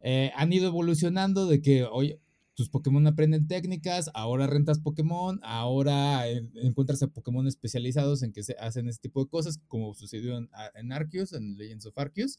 Eh, 0.00 0.32
han 0.34 0.52
ido 0.52 0.66
evolucionando 0.66 1.46
de 1.46 1.62
que, 1.62 1.84
hoy 1.84 2.18
tus 2.56 2.70
Pokémon 2.70 3.06
aprenden 3.06 3.46
técnicas, 3.46 4.10
ahora 4.14 4.46
rentas 4.46 4.78
Pokémon, 4.78 5.38
ahora 5.42 6.26
encuentras 6.54 7.02
a 7.02 7.06
Pokémon 7.06 7.46
especializados 7.46 8.22
en 8.22 8.32
que 8.32 8.42
se 8.42 8.56
hacen 8.58 8.88
este 8.88 9.02
tipo 9.02 9.22
de 9.22 9.28
cosas, 9.28 9.60
como 9.68 9.94
sucedió 9.94 10.38
en, 10.38 10.48
en, 10.74 10.90
Arceus, 10.90 11.34
en 11.34 11.58
Legends 11.58 11.84
of 11.84 11.98
Arceus, 11.98 12.38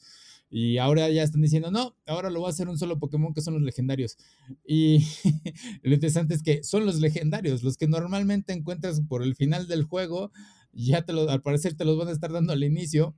y 0.50 0.80
ahora 0.80 1.08
ya 1.12 1.22
están 1.22 1.44
diciendo, 1.44 1.70
no, 1.70 1.96
ahora 2.08 2.32
lo 2.32 2.42
va 2.42 2.48
a 2.48 2.50
hacer 2.50 2.68
un 2.68 2.80
solo 2.80 2.98
Pokémon 2.98 3.32
que 3.32 3.42
son 3.42 3.54
los 3.54 3.64
legendarios. 3.64 4.18
Y 4.66 5.06
lo 5.84 5.94
interesante 5.94 6.34
es 6.34 6.42
que 6.42 6.64
son 6.64 6.88
los 6.88 7.00
legendarios, 7.00 7.62
los 7.62 7.78
que 7.78 7.88
normalmente 7.88 8.54
encuentras 8.54 9.02
por 9.02 9.22
el 9.22 9.36
final 9.36 9.68
del 9.68 9.84
juego, 9.84 10.32
ya 10.74 11.04
te 11.04 11.14
lo, 11.14 11.30
al 11.30 11.44
parecer 11.44 11.76
te 11.76 11.86
los 11.86 11.96
van 11.96 12.08
a 12.08 12.12
estar 12.12 12.32
dando 12.32 12.54
al 12.54 12.64
inicio, 12.64 13.16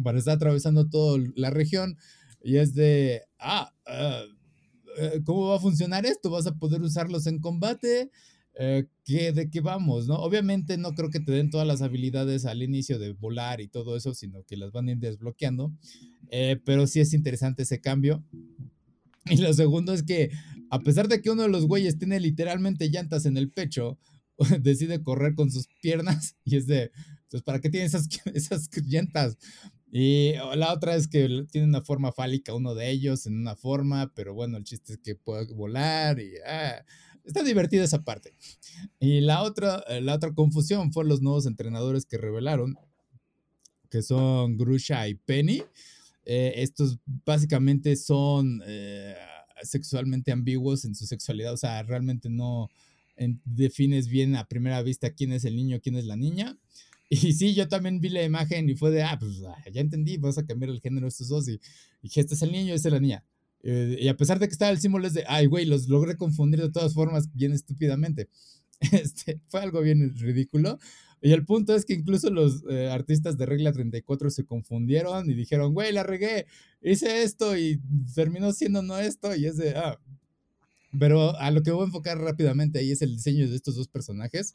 para 0.00 0.18
estar 0.18 0.36
atravesando 0.36 0.88
toda 0.88 1.18
la 1.34 1.50
región, 1.50 1.98
y 2.40 2.58
es 2.58 2.74
de, 2.74 3.22
ah, 3.40 3.72
uh, 3.88 4.43
eh, 4.96 5.20
¿cómo 5.24 5.48
va 5.48 5.56
a 5.56 5.60
funcionar 5.60 6.06
esto? 6.06 6.30
¿Vas 6.30 6.46
a 6.46 6.54
poder 6.54 6.82
usarlos 6.82 7.26
en 7.26 7.40
combate? 7.40 8.10
Eh, 8.56 8.86
¿De 9.06 9.50
qué 9.50 9.60
vamos? 9.60 10.06
¿no? 10.06 10.16
Obviamente 10.16 10.76
no 10.78 10.94
creo 10.94 11.10
que 11.10 11.20
te 11.20 11.32
den 11.32 11.50
todas 11.50 11.66
las 11.66 11.82
habilidades 11.82 12.46
al 12.46 12.62
inicio 12.62 12.98
de 12.98 13.12
volar 13.12 13.60
y 13.60 13.68
todo 13.68 13.96
eso, 13.96 14.14
sino 14.14 14.44
que 14.44 14.56
las 14.56 14.72
van 14.72 14.88
a 14.88 14.92
ir 14.92 14.98
desbloqueando. 14.98 15.72
Eh, 16.30 16.60
pero 16.64 16.86
sí 16.86 17.00
es 17.00 17.12
interesante 17.12 17.64
ese 17.64 17.80
cambio. 17.80 18.24
Y 19.26 19.36
lo 19.38 19.52
segundo 19.52 19.92
es 19.92 20.02
que, 20.02 20.30
a 20.70 20.80
pesar 20.80 21.08
de 21.08 21.20
que 21.20 21.30
uno 21.30 21.42
de 21.42 21.48
los 21.48 21.66
güeyes 21.66 21.98
tiene 21.98 22.20
literalmente 22.20 22.88
llantas 22.88 23.26
en 23.26 23.36
el 23.36 23.50
pecho, 23.50 23.98
decide 24.60 25.02
correr 25.02 25.34
con 25.34 25.50
sus 25.50 25.68
piernas 25.80 26.36
y 26.44 26.56
es 26.56 26.66
de, 26.66 26.90
entonces, 27.34 27.42
¿para 27.42 27.60
qué 27.60 27.70
tiene 27.70 27.86
esas, 27.86 28.08
esas 28.34 28.68
llantas? 28.84 29.36
Y 29.96 30.32
la 30.56 30.72
otra 30.72 30.96
es 30.96 31.06
que 31.06 31.46
tiene 31.52 31.68
una 31.68 31.80
forma 31.80 32.10
fálica 32.10 32.52
uno 32.52 32.74
de 32.74 32.90
ellos 32.90 33.26
en 33.26 33.38
una 33.38 33.54
forma, 33.54 34.10
pero 34.12 34.34
bueno, 34.34 34.56
el 34.56 34.64
chiste 34.64 34.94
es 34.94 34.98
que 34.98 35.14
puede 35.14 35.46
volar 35.54 36.18
y 36.18 36.32
ah, 36.44 36.84
está 37.22 37.44
divertida 37.44 37.84
esa 37.84 38.02
parte. 38.02 38.34
Y 38.98 39.20
la 39.20 39.44
otra, 39.44 39.84
eh, 39.86 40.00
la 40.00 40.16
otra 40.16 40.34
confusión 40.34 40.92
fue 40.92 41.04
los 41.04 41.22
nuevos 41.22 41.46
entrenadores 41.46 42.06
que 42.06 42.18
revelaron, 42.18 42.76
que 43.88 44.02
son 44.02 44.56
Grusha 44.56 45.06
y 45.06 45.14
Penny. 45.14 45.62
Eh, 46.24 46.54
estos 46.56 46.98
básicamente 47.24 47.94
son 47.94 48.64
eh, 48.66 49.14
sexualmente 49.62 50.32
ambiguos 50.32 50.84
en 50.86 50.96
su 50.96 51.06
sexualidad, 51.06 51.52
o 51.52 51.56
sea, 51.56 51.80
realmente 51.84 52.28
no 52.28 52.68
defines 53.44 54.08
bien 54.08 54.34
a 54.34 54.48
primera 54.48 54.82
vista 54.82 55.12
quién 55.12 55.30
es 55.30 55.44
el 55.44 55.54
niño, 55.54 55.78
quién 55.80 55.94
es 55.94 56.04
la 56.04 56.16
niña. 56.16 56.58
Y 57.08 57.32
sí, 57.34 57.54
yo 57.54 57.68
también 57.68 58.00
vi 58.00 58.08
la 58.08 58.22
imagen 58.22 58.68
y 58.68 58.74
fue 58.74 58.90
de, 58.90 59.02
ah, 59.02 59.16
pues 59.18 59.42
ah, 59.46 59.56
ya 59.70 59.80
entendí, 59.80 60.16
vas 60.16 60.38
a 60.38 60.46
cambiar 60.46 60.70
el 60.70 60.80
género 60.80 61.04
de 61.04 61.08
estos 61.08 61.28
dos. 61.28 61.48
Y, 61.48 61.60
dije, 62.02 62.20
este 62.20 62.34
es 62.34 62.42
el 62.42 62.52
niño, 62.52 62.74
esta 62.74 62.88
es 62.88 62.92
la 62.94 63.00
niña. 63.00 63.24
Eh, 63.62 63.96
y 64.00 64.08
a 64.08 64.16
pesar 64.16 64.38
de 64.38 64.46
que 64.46 64.52
estaba 64.52 64.70
el 64.70 64.80
símbolo, 64.80 65.06
es 65.06 65.14
de, 65.14 65.24
ay, 65.28 65.46
güey, 65.46 65.64
los 65.66 65.88
logré 65.88 66.16
confundir 66.16 66.60
de 66.60 66.70
todas 66.70 66.94
formas 66.94 67.32
bien 67.34 67.52
estúpidamente. 67.52 68.28
Este, 68.92 69.40
fue 69.48 69.60
algo 69.60 69.80
bien 69.80 70.14
ridículo. 70.16 70.78
Y 71.22 71.32
el 71.32 71.46
punto 71.46 71.74
es 71.74 71.86
que 71.86 71.94
incluso 71.94 72.28
los 72.28 72.64
eh, 72.68 72.90
artistas 72.90 73.38
de 73.38 73.46
Regla 73.46 73.72
34 73.72 74.28
se 74.28 74.44
confundieron 74.44 75.30
y 75.30 75.34
dijeron, 75.34 75.72
güey, 75.72 75.90
la 75.90 76.02
regué, 76.02 76.46
hice 76.82 77.22
esto 77.22 77.56
y 77.56 77.80
terminó 78.14 78.52
siendo 78.52 78.82
no 78.82 78.98
esto. 78.98 79.34
Y 79.34 79.46
es 79.46 79.56
de, 79.56 79.74
ah. 79.74 79.98
Pero 80.98 81.34
a 81.38 81.50
lo 81.50 81.62
que 81.62 81.70
voy 81.70 81.82
a 81.82 81.86
enfocar 81.86 82.18
rápidamente 82.18 82.78
ahí 82.78 82.90
es 82.90 83.00
el 83.00 83.16
diseño 83.16 83.48
de 83.48 83.56
estos 83.56 83.76
dos 83.76 83.88
personajes 83.88 84.54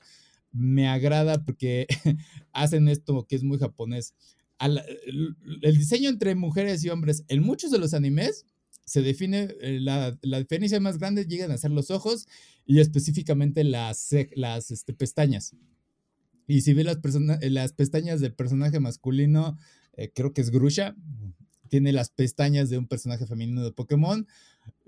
me 0.51 0.87
agrada 0.87 1.43
porque 1.43 1.87
hacen 2.53 2.87
esto 2.87 3.25
que 3.27 3.35
es 3.35 3.43
muy 3.43 3.57
japonés. 3.57 4.13
el 4.59 5.77
diseño 5.77 6.09
entre 6.09 6.35
mujeres 6.35 6.83
y 6.83 6.89
hombres 6.89 7.23
en 7.27 7.43
muchos 7.43 7.71
de 7.71 7.79
los 7.79 7.93
animes 7.93 8.45
se 8.89 9.03
define, 9.03 9.49
eh, 9.61 9.79
la, 9.79 10.17
la 10.23 10.39
diferencia 10.39 10.79
más 10.79 10.97
grande 10.97 11.25
llegan 11.25 11.51
a 11.51 11.59
ser 11.59 11.69
los 11.69 11.91
ojos 11.91 12.27
y 12.65 12.79
específicamente 12.79 13.63
las, 13.63 14.09
las 14.33 14.71
este, 14.71 14.93
pestañas. 14.93 15.55
Y 16.47 16.61
si 16.61 16.73
ves 16.73 16.85
las, 16.85 16.97
eh, 17.41 17.51
las 17.51 17.73
pestañas 17.73 18.19
del 18.19 18.33
personaje 18.33 18.79
masculino, 18.79 19.59
eh, 19.93 20.11
creo 20.11 20.33
que 20.33 20.41
es 20.41 20.49
Grusha, 20.49 20.95
tiene 21.69 21.93
las 21.93 22.09
pestañas 22.09 22.71
de 22.71 22.79
un 22.79 22.87
personaje 22.87 23.27
femenino 23.27 23.63
de 23.63 23.71
Pokémon, 23.71 24.27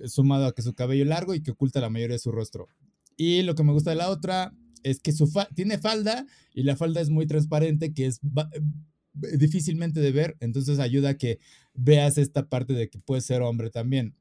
sumado 0.05 0.47
a 0.47 0.55
que 0.55 0.63
su 0.63 0.73
cabello 0.73 1.05
largo 1.05 1.35
y 1.35 1.43
que 1.43 1.51
oculta 1.51 1.79
la 1.79 1.91
mayoría 1.91 2.15
de 2.15 2.19
su 2.19 2.31
rostro. 2.31 2.69
Y 3.17 3.43
lo 3.43 3.53
que 3.53 3.63
me 3.63 3.71
gusta 3.71 3.91
de 3.91 3.97
la 3.97 4.09
otra 4.09 4.51
es 4.83 4.99
que 4.99 5.11
su 5.11 5.31
tiene 5.55 5.77
falda 5.77 6.25
y 6.53 6.63
la 6.63 6.75
falda 6.75 7.01
es 7.01 7.09
muy 7.09 7.27
transparente, 7.27 7.93
que 7.93 8.05
es 8.07 8.19
eh, 8.23 9.37
difícilmente 9.37 9.99
de 9.99 10.11
ver, 10.11 10.37
entonces 10.39 10.79
ayuda 10.79 11.09
a 11.09 11.17
que 11.17 11.39
veas 11.73 12.17
esta 12.17 12.47
parte 12.47 12.73
de 12.73 12.89
que 12.89 12.99
puede 12.99 13.21
ser 13.21 13.41
hombre 13.41 13.69
también. 13.69 14.15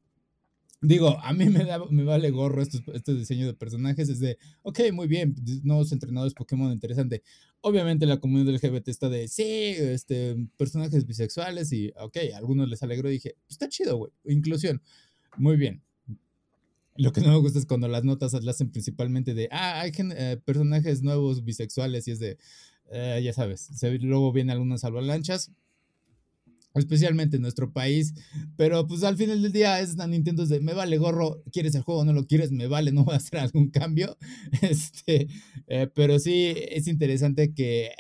Digo, 0.83 1.19
a 1.23 1.35
mí 1.35 1.51
me, 1.51 1.65
da, 1.65 1.79
me 1.91 2.05
vale 2.05 2.31
gorro 2.31 2.63
este 2.63 3.15
diseño 3.15 3.47
de 3.47 3.53
personajes, 3.53 4.09
es 4.09 4.19
de, 4.19 4.39
ok, 4.63 4.81
muy 4.93 5.09
bien, 5.09 5.35
nuevos 5.63 5.93
entrenadores 5.93 6.33
Pokémon, 6.33 6.73
interesante. 6.73 7.23
Obviamente 7.61 8.07
la 8.07 8.19
comunidad 8.19 8.55
LGBT 8.55 8.89
está 8.89 9.11
de, 9.11 9.29
sí, 9.29 9.43
este, 9.45 10.37
personajes 10.57 11.07
bisexuales 11.07 11.71
y, 11.73 11.93
ok, 12.01 12.17
a 12.33 12.39
algunos 12.39 12.69
les 12.69 12.83
alegró 12.83 13.11
dije, 13.11 13.35
pues 13.47 13.53
está 13.53 13.69
chido, 13.69 13.99
güey, 13.99 14.13
inclusión, 14.25 14.81
muy 15.37 15.57
bien. 15.57 15.83
Lo 17.01 17.13
que 17.13 17.23
no 17.23 17.29
me 17.29 17.39
gusta 17.39 17.59
es 17.59 17.65
cuando 17.65 17.89
las 17.89 18.05
notas 18.05 18.35
las 18.35 18.57
hacen 18.57 18.71
principalmente 18.71 19.33
de, 19.33 19.49
ah, 19.51 19.81
hay 19.81 19.91
eh, 19.97 20.39
personajes 20.45 21.03
nuevos 21.03 21.45
bisexuales 21.45 22.07
y 22.07 22.11
es 22.11 22.19
de, 22.19 22.37
eh, 22.91 23.23
ya 23.25 23.33
sabes, 23.33 23.71
luego 24.03 24.33
vienen 24.33 24.51
algunas 24.51 24.85
avalanchas, 24.85 25.51
especialmente 26.75 27.37
en 27.37 27.43
nuestro 27.43 27.73
país, 27.73 28.13
pero 28.55 28.87
pues 28.87 29.03
al 29.03 29.17
final 29.17 29.41
del 29.41 29.51
día 29.51 29.81
es 29.81 29.97
Nintendo 29.97 30.45
de, 30.45 30.61
me 30.61 30.75
vale 30.75 30.99
gorro, 30.99 31.43
quieres 31.51 31.75
el 31.75 31.81
juego, 31.81 32.05
no 32.05 32.13
lo 32.13 32.27
quieres, 32.27 32.53
me 32.53 32.67
vale, 32.67 32.93
no 32.93 33.05
voy 33.05 33.15
a 33.15 33.17
hacer 33.17 33.39
algún 33.39 33.71
cambio, 33.71 34.19
este, 34.61 35.27
eh, 35.69 35.89
pero 35.95 36.19
sí 36.19 36.55
es 36.55 36.87
interesante 36.87 37.55
que 37.55 37.93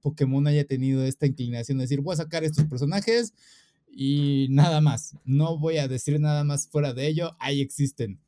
Pokémon 0.00 0.44
haya 0.48 0.64
tenido 0.64 1.04
esta 1.04 1.26
inclinación 1.26 1.78
de 1.78 1.82
decir, 1.82 2.00
voy 2.00 2.14
a 2.14 2.16
sacar 2.16 2.42
estos 2.42 2.64
personajes, 2.64 3.32
y 3.96 4.48
nada 4.50 4.82
más. 4.82 5.16
No 5.24 5.58
voy 5.58 5.78
a 5.78 5.88
decir 5.88 6.20
nada 6.20 6.44
más 6.44 6.68
fuera 6.68 6.92
de 6.92 7.06
ello. 7.06 7.34
Ahí 7.40 7.62
existen. 7.62 8.20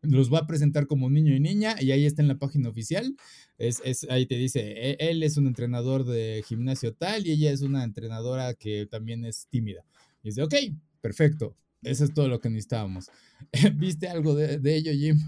Los 0.00 0.32
va 0.32 0.38
a 0.38 0.46
presentar 0.46 0.86
como 0.86 1.10
niño 1.10 1.34
y 1.34 1.40
niña 1.40 1.74
y 1.80 1.90
ahí 1.90 2.06
está 2.06 2.22
en 2.22 2.28
la 2.28 2.38
página 2.38 2.68
oficial. 2.68 3.16
Es, 3.58 3.80
ahí 4.08 4.26
te 4.26 4.36
dice, 4.36 4.60
e, 4.60 4.96
él 5.00 5.24
es 5.24 5.36
un 5.38 5.48
entrenador 5.48 6.04
de 6.04 6.44
gimnasio 6.46 6.94
tal 6.94 7.26
y 7.26 7.32
ella 7.32 7.50
es 7.50 7.62
una 7.62 7.82
entrenadora 7.82 8.54
que 8.54 8.86
también 8.86 9.24
es 9.24 9.48
tímida. 9.50 9.84
Y 10.22 10.28
dice, 10.28 10.44
ok, 10.44 10.54
perfecto. 11.00 11.56
Eso 11.82 12.04
es 12.04 12.14
todo 12.14 12.28
lo 12.28 12.40
que 12.40 12.48
necesitábamos. 12.48 13.10
¿Viste 13.74 14.06
algo 14.06 14.36
de, 14.36 14.76
ello, 14.76 14.92
Jim? 14.92 15.18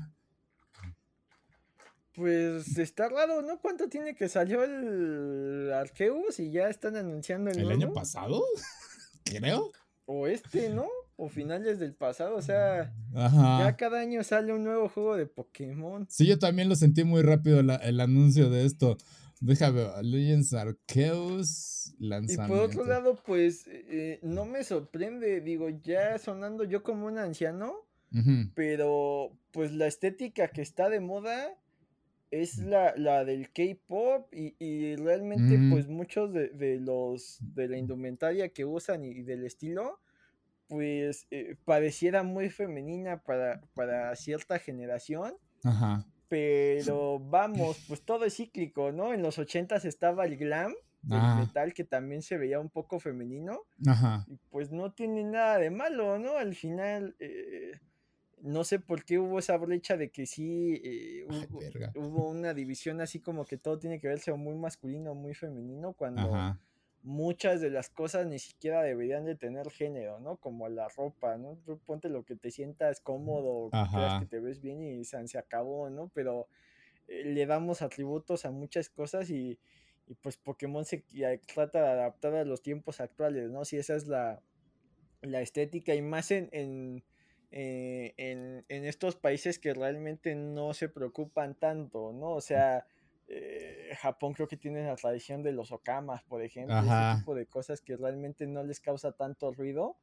Pues 2.15 2.79
está 2.79 3.09
raro, 3.09 3.43
¿no? 3.43 3.59
¿Cuánto 3.61 3.89
tiene 3.89 4.15
que 4.15 4.29
salió 4.29 4.63
el 4.63 5.73
Arceus 5.73 6.39
y 6.39 6.53
ya 6.53 6.69
están 6.69 6.95
anunciando 6.95 7.51
el, 7.51 7.59
¿El 7.59 7.71
año 7.71 7.93
pasado? 7.93 8.45
Creo. 9.29 9.71
O 10.07 10.27
este, 10.27 10.71
¿no? 10.71 10.87
O 11.17 11.29
finales 11.29 11.79
del 11.79 11.95
pasado, 11.95 12.37
o 12.37 12.43
sea, 12.43 12.95
ya 13.13 13.77
cada 13.77 14.01
año 14.01 14.23
sale 14.23 14.53
un 14.53 14.65
nuevo 14.65 14.89
juego 14.89 15.17
de 15.17 15.27
Pokémon. 15.27 16.07
Sí, 16.09 16.27
yo 16.27 16.39
también 16.39 16.69
lo 16.69 16.77
sentí 16.77 17.05
muy 17.05 17.23
rápido 17.23 17.61
el 17.61 18.01
anuncio 18.01 18.51
de 18.51 18.65
esto. 18.65 18.97
Déjame 19.41 19.87
Legends 20.03 20.55
Arceus 20.55 21.95
lanzamiento. 21.99 22.55
Y 22.55 22.59
por 22.59 22.67
otro 22.67 22.85
lado, 22.85 23.21
pues, 23.25 23.65
eh, 23.67 24.19
no 24.23 24.45
me 24.45 24.65
sorprende, 24.65 25.41
digo, 25.41 25.69
ya 25.69 26.19
sonando 26.19 26.65
yo 26.65 26.83
como 26.83 27.07
un 27.07 27.19
anciano, 27.19 27.75
pero 28.55 29.37
pues 29.51 29.73
la 29.73 29.87
estética 29.87 30.49
que 30.49 30.63
está 30.63 30.89
de 30.89 31.01
moda 31.01 31.55
es 32.31 32.59
la, 32.59 32.95
la 32.97 33.25
del 33.25 33.51
K-pop 33.51 34.33
y, 34.33 34.97
realmente 34.97 35.59
mm. 35.59 35.71
pues 35.71 35.89
muchos 35.89 36.33
de, 36.33 36.79
los 36.81 37.39
de 37.41 37.69
la 37.69 37.79
indumentaria 37.79 38.51
que 38.51 38.65
usan 38.65 39.05
y, 39.05 39.23
del 39.23 39.45
estilo 39.45 40.01
pues 40.69 41.27
eh, 41.31 41.57
pareciera 41.65 42.23
muy 42.23 42.51
femenina 42.51 43.23
para, 43.23 43.63
para 43.73 44.15
cierta 44.17 44.59
generación. 44.59 45.35
Ajá. 45.65 46.05
Pero 46.29 47.19
vamos, 47.19 47.83
pues 47.89 48.03
todo 48.03 48.27
es 48.27 48.37
cíclico, 48.37 48.93
¿no? 48.93 49.15
En 49.15 49.23
los 49.23 49.39
ochentas 49.39 49.87
estaba 49.87 50.27
el 50.27 50.37
glam, 50.37 50.75
el 51.11 51.39
metal 51.39 51.73
que 51.73 51.85
también 51.85 52.21
se 52.21 52.37
veía 52.37 52.61
un 52.61 52.69
poco 52.69 53.01
femenino. 53.01 53.61
Ajá. 53.87 54.27
Y 54.29 54.37
pues 54.51 54.71
no 54.71 54.93
tiene 54.93 55.25
nada 55.25 55.57
de 55.57 55.71
malo, 55.71 56.19
¿no? 56.19 56.37
Al 56.37 56.55
final, 56.55 57.17
eh, 57.19 57.81
no 58.43 58.65
sé 58.65 58.79
por 58.79 59.05
qué 59.05 59.19
hubo 59.19 59.39
esa 59.39 59.57
brecha 59.57 59.97
de 59.97 60.11
que 60.11 60.27
sí 60.27 60.81
eh, 60.85 61.27
hubo, 61.95 62.29
una 62.29 62.55
división 62.55 63.01
así 63.01 63.21
como 63.21 63.45
que 63.45 63.57
todo 63.57 63.79
tiene 63.79 64.01
que 64.01 64.09
verse 64.09 64.33
muy 64.33 64.55
masculino, 64.55 65.15
muy 65.15 65.35
femenino, 65.35 65.93
cuando 65.93 66.57
muchas 67.03 67.61
de 67.61 67.71
las 67.71 67.91
cosas 67.91 68.27
ni 68.27 68.39
siquiera 68.39 68.83
deberían 68.83 69.25
de 69.25 69.35
tener 69.35 69.71
género, 69.71 70.21
¿no? 70.21 70.37
Como 70.37 70.69
la 70.69 70.89
ropa, 70.89 71.37
¿no? 71.37 71.59
ponte 71.87 72.09
lo 72.09 72.25
que 72.25 72.37
te 72.37 72.51
sientas 72.51 73.01
cómodo, 73.01 73.71
que 74.21 74.27
te 74.27 74.41
ves 74.41 74.61
bien 74.61 74.83
y 74.83 75.05
se, 75.05 75.39
acabó, 75.39 75.91
¿no? 75.91 76.11
Pero 76.15 76.49
eh, 77.07 77.25
le 77.25 77.47
damos 77.47 77.83
atributos 77.83 78.45
a 78.45 78.51
muchas 78.51 78.89
cosas 78.89 79.31
y, 79.31 79.59
y 80.07 80.15
pues 80.15 80.37
Pokémon 80.37 80.85
se 80.85 81.05
trata 81.53 81.83
de 81.83 81.89
adaptar 81.89 82.35
a 82.35 82.45
los 82.45 82.63
tiempos 82.63 83.01
actuales, 83.01 83.51
¿no? 83.51 83.65
Si 83.65 83.77
esa 83.77 83.95
es 83.95 84.07
la, 84.07 84.43
la 85.23 85.41
estética 85.41 85.95
y 85.95 86.03
más 86.03 86.31
en, 86.31 86.49
en, 86.53 87.05
eh, 87.51 88.15
en, 88.17 88.65
en, 88.69 88.85
estos 88.85 89.17
países 89.17 89.59
que 89.59 89.73
realmente 89.73 90.35
no 90.35 90.75
se 90.75 90.89
preocupan 90.89 91.55
tanto, 91.55 92.13
¿no? 92.13 92.33
O 92.33 92.41
sea, 92.41 92.87
eh, 93.27 93.91
Japón 94.01 94.33
creo 94.35 94.49
que 94.49 94.57
tiene 94.57 94.85
la 94.85 94.97
tradición 94.97 95.43
de 95.43 95.53
los 95.53 95.73
okamas, 95.73 96.23
por 96.25 96.43
ejemplo, 96.43 96.79
ese 96.79 97.19
tipo 97.19 97.35
de 97.35 97.47
cosas 97.47 97.81
que 97.81 97.97
realmente 97.97 98.47
no 98.47 98.63
les 98.63 98.81
causa 98.81 99.13
tanto 99.13 99.53
ruido, 99.53 99.97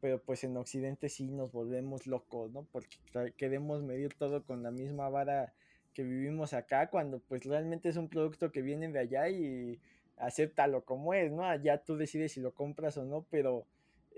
pero 0.00 0.22
pues 0.22 0.44
en 0.44 0.56
Occidente 0.56 1.08
sí 1.08 1.30
nos 1.30 1.52
volvemos 1.52 2.06
locos, 2.06 2.50
¿no? 2.52 2.66
Porque 2.72 2.98
queremos 3.36 3.82
medir 3.82 4.14
todo 4.14 4.44
con 4.44 4.62
la 4.62 4.70
misma 4.70 5.08
vara 5.08 5.52
que 5.94 6.04
vivimos 6.04 6.54
acá, 6.54 6.90
cuando 6.90 7.18
pues 7.18 7.44
realmente 7.44 7.88
es 7.88 7.96
un 7.96 8.08
producto 8.08 8.52
que 8.52 8.62
viene 8.62 8.88
de 8.88 9.00
allá 9.00 9.28
y 9.28 9.80
acéptalo 10.16 10.84
como 10.84 11.14
es, 11.14 11.32
¿no? 11.32 11.44
Allá 11.44 11.78
tú 11.82 11.96
decides 11.96 12.32
si 12.32 12.40
lo 12.40 12.54
compras 12.54 12.96
o 12.96 13.04
no, 13.04 13.26
pero 13.30 13.66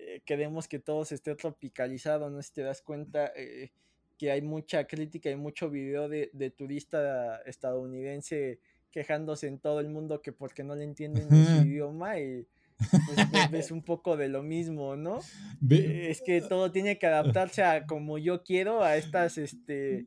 eh, 0.07 0.21
queremos 0.25 0.69
que 0.69 0.79
todo 0.79 1.05
se 1.05 1.15
esté 1.15 1.35
tropicalizado, 1.35 2.31
¿no? 2.31 2.43
Si 2.43 2.53
te 2.53 2.63
das 2.63 2.83
cuenta, 2.83 3.33
eh, 3.37 3.71
que 4.19 4.31
hay 4.31 4.43
mucha 4.43 4.87
crítica 4.87 5.31
y 5.31 5.37
mucho 5.37 5.71
video 5.71 6.09
de, 6.09 6.55
turista 6.57 7.43
estadounidense 7.43 8.61
quejándose 8.91 9.49
en 9.49 9.59
todo 9.59 9.81
el 9.81 9.89
mundo 9.89 10.21
que 10.23 10.33
porque 10.33 10.63
no 10.63 10.77
le 10.77 10.85
entienden 10.85 11.29
su 11.29 11.67
idioma 11.67 12.21
y 12.21 12.47
pues 12.77 13.17
ves 13.51 13.71
un 13.71 13.83
poco 13.83 14.17
de 14.17 14.29
lo 14.29 14.43
mismo, 14.43 14.97
¿no? 14.97 15.21
es 15.69 16.21
que 16.23 16.41
todo 16.41 16.71
tiene 16.71 16.99
que 16.99 17.07
adaptarse 17.07 17.63
a 17.63 17.87
como 17.87 18.19
yo 18.19 18.45
quiero, 18.45 18.85
a 18.85 18.97
estas 18.97 19.39
este 19.39 20.07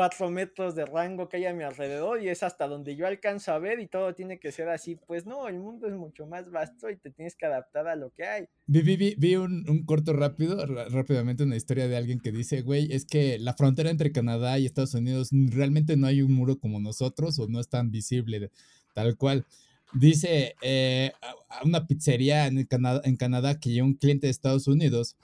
cuatro 0.00 0.30
metros 0.30 0.74
de 0.74 0.86
rango 0.86 1.28
que 1.28 1.36
hay 1.36 1.44
a 1.44 1.52
mi 1.52 1.62
alrededor 1.62 2.22
y 2.22 2.30
es 2.30 2.42
hasta 2.42 2.66
donde 2.66 2.96
yo 2.96 3.06
alcanzo 3.06 3.52
a 3.52 3.58
ver 3.58 3.80
y 3.80 3.86
todo 3.86 4.14
tiene 4.14 4.40
que 4.40 4.50
ser 4.50 4.70
así. 4.70 4.96
Pues 4.96 5.26
no, 5.26 5.46
el 5.46 5.58
mundo 5.58 5.88
es 5.88 5.92
mucho 5.92 6.26
más 6.26 6.50
vasto 6.50 6.88
y 6.88 6.96
te 6.96 7.10
tienes 7.10 7.36
que 7.36 7.44
adaptar 7.44 7.86
a 7.86 7.96
lo 7.96 8.08
que 8.08 8.24
hay. 8.24 8.46
Vi, 8.66 8.80
vi, 8.80 9.14
vi, 9.18 9.36
un, 9.36 9.68
un, 9.68 9.84
corto 9.84 10.14
rápido, 10.14 10.64
rápidamente 10.64 11.42
una 11.42 11.54
historia 11.54 11.86
de 11.86 11.98
alguien 11.98 12.18
que 12.18 12.32
dice, 12.32 12.62
güey, 12.62 12.90
es 12.90 13.04
que 13.04 13.38
la 13.38 13.52
frontera 13.52 13.90
entre 13.90 14.10
Canadá 14.10 14.58
y 14.58 14.64
Estados 14.64 14.94
Unidos 14.94 15.28
realmente 15.32 15.98
no 15.98 16.06
hay 16.06 16.22
un 16.22 16.32
muro 16.32 16.58
como 16.58 16.80
nosotros 16.80 17.38
o 17.38 17.46
no 17.46 17.60
es 17.60 17.68
tan 17.68 17.90
visible, 17.90 18.50
tal 18.94 19.18
cual. 19.18 19.44
Dice 19.92 20.54
eh, 20.62 21.12
a 21.20 21.62
una 21.62 21.86
pizzería 21.86 22.46
en 22.46 22.64
Canadá, 22.64 23.02
en 23.04 23.16
Canadá 23.16 23.60
que 23.60 23.68
llega 23.68 23.84
un 23.84 23.96
cliente 23.96 24.28
de 24.28 24.30
Estados 24.30 24.66
Unidos 24.66 25.18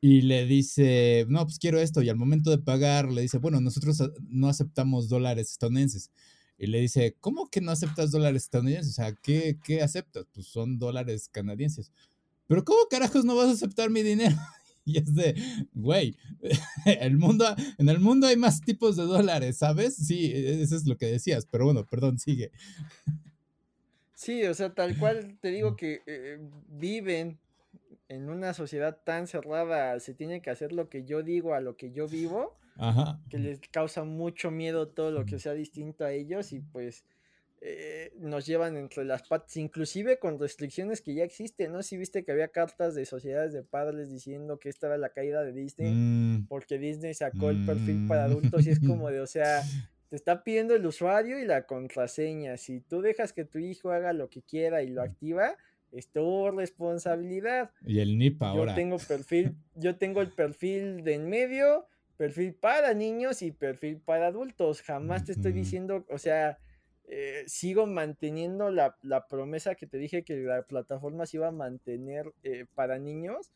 y 0.00 0.22
le 0.22 0.46
dice, 0.46 1.26
no, 1.28 1.44
pues 1.44 1.58
quiero 1.58 1.80
esto. 1.80 2.02
Y 2.02 2.08
al 2.08 2.16
momento 2.16 2.50
de 2.50 2.58
pagar, 2.58 3.10
le 3.10 3.22
dice, 3.22 3.38
bueno, 3.38 3.60
nosotros 3.60 4.02
no 4.28 4.48
aceptamos 4.48 5.08
dólares 5.08 5.50
estadounidenses. 5.50 6.10
Y 6.56 6.66
le 6.66 6.80
dice, 6.80 7.16
¿cómo 7.20 7.48
que 7.48 7.60
no 7.60 7.72
aceptas 7.72 8.10
dólares 8.10 8.44
estadounidenses? 8.44 8.92
O 8.92 8.94
sea, 8.94 9.12
¿qué, 9.12 9.58
qué 9.64 9.82
aceptas? 9.82 10.26
Pues 10.32 10.46
son 10.46 10.78
dólares 10.78 11.28
canadienses. 11.28 11.92
Pero 12.46 12.64
¿cómo 12.64 12.78
carajos 12.88 13.24
no 13.24 13.36
vas 13.36 13.48
a 13.48 13.52
aceptar 13.52 13.90
mi 13.90 14.02
dinero? 14.02 14.36
Y 14.84 14.96
es 14.96 15.14
de, 15.14 15.34
güey, 15.74 16.16
el 16.86 17.18
mundo, 17.18 17.44
en 17.76 17.90
el 17.90 18.00
mundo 18.00 18.26
hay 18.26 18.38
más 18.38 18.62
tipos 18.62 18.96
de 18.96 19.02
dólares, 19.02 19.58
¿sabes? 19.58 19.94
Sí, 19.94 20.32
e, 20.32 20.62
eso 20.62 20.76
es 20.76 20.86
lo 20.86 20.96
que 20.96 21.04
decías, 21.04 21.46
pero 21.50 21.66
bueno, 21.66 21.84
perdón, 21.84 22.18
sigue. 22.18 22.52
Sí, 24.14 24.42
o 24.44 24.54
sea, 24.54 24.72
tal 24.72 24.96
cual 24.96 25.36
te 25.42 25.50
digo 25.50 25.76
que 25.76 26.00
eh, 26.06 26.38
viven 26.68 27.38
en 28.08 28.28
una 28.30 28.54
sociedad 28.54 28.98
tan 29.04 29.26
cerrada 29.26 29.98
se 30.00 30.14
tiene 30.14 30.40
que 30.40 30.50
hacer 30.50 30.72
lo 30.72 30.88
que 30.88 31.04
yo 31.04 31.22
digo 31.22 31.54
a 31.54 31.60
lo 31.60 31.76
que 31.76 31.92
yo 31.92 32.08
vivo, 32.08 32.56
que 33.28 33.38
les 33.38 33.60
causa 33.70 34.04
mucho 34.04 34.50
miedo 34.50 34.88
todo 34.88 35.10
lo 35.10 35.26
que 35.26 35.38
sea 35.38 35.52
distinto 35.52 36.04
a 36.04 36.12
ellos 36.12 36.52
y 36.52 36.60
pues 36.60 37.04
eh, 37.60 38.12
nos 38.20 38.46
llevan 38.46 38.76
entre 38.76 39.04
las 39.04 39.26
patas, 39.26 39.56
inclusive 39.56 40.20
con 40.20 40.38
restricciones 40.38 41.00
que 41.00 41.14
ya 41.14 41.24
existen, 41.24 41.72
¿no? 41.72 41.82
Si 41.82 41.96
viste 41.96 42.24
que 42.24 42.30
había 42.30 42.48
cartas 42.48 42.94
de 42.94 43.04
sociedades 43.04 43.52
de 43.52 43.64
padres 43.64 44.10
diciendo 44.10 44.60
que 44.60 44.68
esta 44.68 44.86
era 44.86 44.96
la 44.96 45.08
caída 45.08 45.42
de 45.42 45.52
Disney, 45.52 45.92
mm. 45.92 46.46
porque 46.46 46.78
Disney 46.78 47.14
sacó 47.14 47.50
el 47.50 47.66
perfil 47.66 48.06
para 48.06 48.24
adultos 48.24 48.64
y 48.64 48.70
es 48.70 48.78
como 48.78 49.08
de, 49.10 49.20
o 49.20 49.26
sea, 49.26 49.64
te 50.08 50.14
está 50.14 50.44
pidiendo 50.44 50.76
el 50.76 50.86
usuario 50.86 51.40
y 51.40 51.44
la 51.44 51.66
contraseña, 51.66 52.56
si 52.58 52.80
tú 52.80 53.02
dejas 53.02 53.32
que 53.32 53.44
tu 53.44 53.58
hijo 53.58 53.90
haga 53.90 54.12
lo 54.12 54.30
que 54.30 54.42
quiera 54.42 54.84
y 54.84 54.90
lo 54.90 55.02
activa, 55.02 55.56
es 55.92 56.10
tu 56.10 56.50
responsabilidad. 56.50 57.70
Y 57.86 58.00
el 58.00 58.18
NIP 58.18 58.42
ahora. 58.42 58.72
Yo 58.72 58.76
tengo 58.76 58.98
perfil, 58.98 59.56
yo 59.74 59.96
tengo 59.96 60.20
el 60.20 60.28
perfil 60.28 61.04
de 61.04 61.14
en 61.14 61.28
medio, 61.28 61.86
perfil 62.16 62.54
para 62.54 62.94
niños 62.94 63.42
y 63.42 63.52
perfil 63.52 64.00
para 64.00 64.28
adultos. 64.28 64.82
Jamás 64.82 65.24
te 65.24 65.32
estoy 65.32 65.52
diciendo, 65.52 66.04
o 66.08 66.18
sea, 66.18 66.58
eh, 67.10 67.44
sigo 67.46 67.86
manteniendo 67.86 68.70
la, 68.70 68.96
promesa 69.28 69.74
que 69.74 69.86
te 69.86 69.96
dije 69.96 70.24
que 70.24 70.36
la 70.36 70.62
plataforma 70.62 71.24
se 71.24 71.38
iba 71.38 71.48
a 71.48 71.52
mantener 71.52 72.32
eh, 72.42 72.66
para 72.74 72.98
niños, 72.98 73.50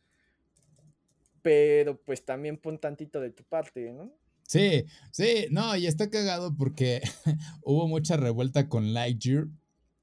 pero 1.42 2.00
pues 2.00 2.24
también 2.24 2.56
pon 2.56 2.78
tantito 2.78 3.20
de 3.20 3.30
tu 3.30 3.44
parte, 3.44 3.92
¿no? 3.92 4.10
Sí, 4.44 4.86
sí, 5.10 5.46
no, 5.50 5.76
y 5.76 5.86
está 5.86 6.08
cagado 6.10 6.56
porque 6.56 7.02
hubo 7.62 7.88
mucha 7.88 8.16
revuelta 8.16 8.68
con 8.68 8.94
Lightyear 8.94 9.46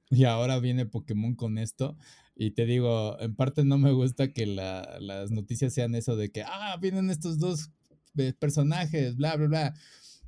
y 0.09 0.23
ahora 0.25 0.59
viene 0.59 0.85
Pokémon 0.85 1.35
con 1.35 1.57
esto. 1.57 1.97
Y 2.35 2.51
te 2.51 2.65
digo, 2.65 3.19
en 3.19 3.35
parte 3.35 3.63
no 3.65 3.77
me 3.77 3.91
gusta 3.91 4.31
que 4.31 4.45
las 4.45 5.31
noticias 5.31 5.73
sean 5.73 5.93
eso 5.95 6.15
de 6.15 6.31
que, 6.31 6.43
ah, 6.43 6.77
vienen 6.81 7.09
estos 7.09 7.37
dos 7.37 7.71
eh, 8.17 8.33
personajes, 8.33 9.17
bla, 9.17 9.35
bla, 9.35 9.47
bla. 9.47 9.73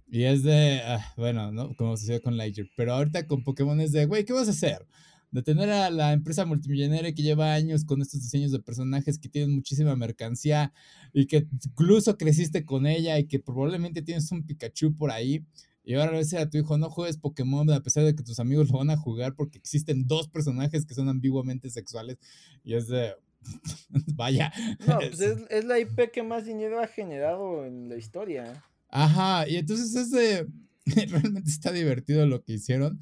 Y 0.08 0.24
es 0.24 0.44
de, 0.44 0.82
ah, 0.84 1.14
bueno, 1.16 1.52
¿no? 1.52 1.74
Como 1.76 1.96
sucedió 1.96 2.22
con 2.22 2.36
Lightyear. 2.36 2.68
Pero 2.76 2.94
ahorita 2.94 3.28
con 3.28 3.44
Pokémon 3.44 3.80
es 3.80 3.94
de, 3.94 4.06
güey, 4.06 4.26
¿qué 4.26 4.34
vas 4.34 4.50
a 4.50 4.52
hacer? 4.52 4.86
De 5.32 5.42
tener 5.42 5.70
a 5.70 5.90
la 5.90 6.12
empresa 6.12 6.46
multimillonaria 6.46 7.14
que 7.14 7.22
lleva 7.24 7.54
años 7.54 7.86
con 7.86 8.02
estos 8.02 8.22
diseños 8.22 8.52
de 8.52 8.60
personajes 8.60 9.18
que 9.18 9.30
tienen 9.30 9.56
muchísima 9.56 9.96
mercancía 9.96 10.74
y 11.14 11.28
que 11.28 11.48
incluso 11.66 12.18
creciste 12.18 12.66
con 12.66 12.86
ella 12.86 13.18
y 13.18 13.28
que 13.28 13.40
probablemente 13.40 14.02
tienes 14.02 14.30
un 14.34 14.46
Pikachu 14.46 14.98
por 14.98 15.12
ahí 15.12 15.46
y 15.84 15.96
ahora 15.96 16.12
le 16.12 16.20
dice 16.20 16.38
a 16.38 16.50
tu 16.50 16.58
hijo, 16.58 16.78
no 16.78 16.90
juegues 16.90 17.18
Pokémon 17.18 17.70
a 17.72 17.82
pesar 17.82 18.04
de 18.04 18.16
que 18.16 18.24
tus 18.24 18.40
amigos 18.40 18.70
lo 18.70 18.78
van 18.78 18.92
a 18.92 18.98
jugar 18.98 19.36
porque 19.36 19.58
existen 19.58 20.08
dos 20.08 20.28
personajes 20.28 20.86
que 20.86 20.94
son 20.94 21.10
ambiguamente 21.10 21.70
sexuales. 21.70 22.18
Y 22.64 22.76
es 22.76 22.88
de... 22.88 23.14
Vaya. 24.16 24.54
No, 24.88 25.00
pues 25.00 25.20
es, 25.50 25.66
la 25.66 25.80
IP 25.80 26.12
que 26.12 26.22
más 26.22 26.46
dinero 26.46 26.80
ha 26.80 26.88
generado 26.88 27.66
en 27.66 27.90
la 27.90 27.98
historia. 27.98 28.64
Ajá, 28.90 29.48
y 29.48 29.58
entonces 29.58 29.96
es 29.96 30.12
de... 30.12 30.48
Realmente 30.86 31.50
está 31.50 31.72
divertido 31.72 32.26
lo 32.26 32.44
que 32.44 32.54
hicieron. 32.54 33.00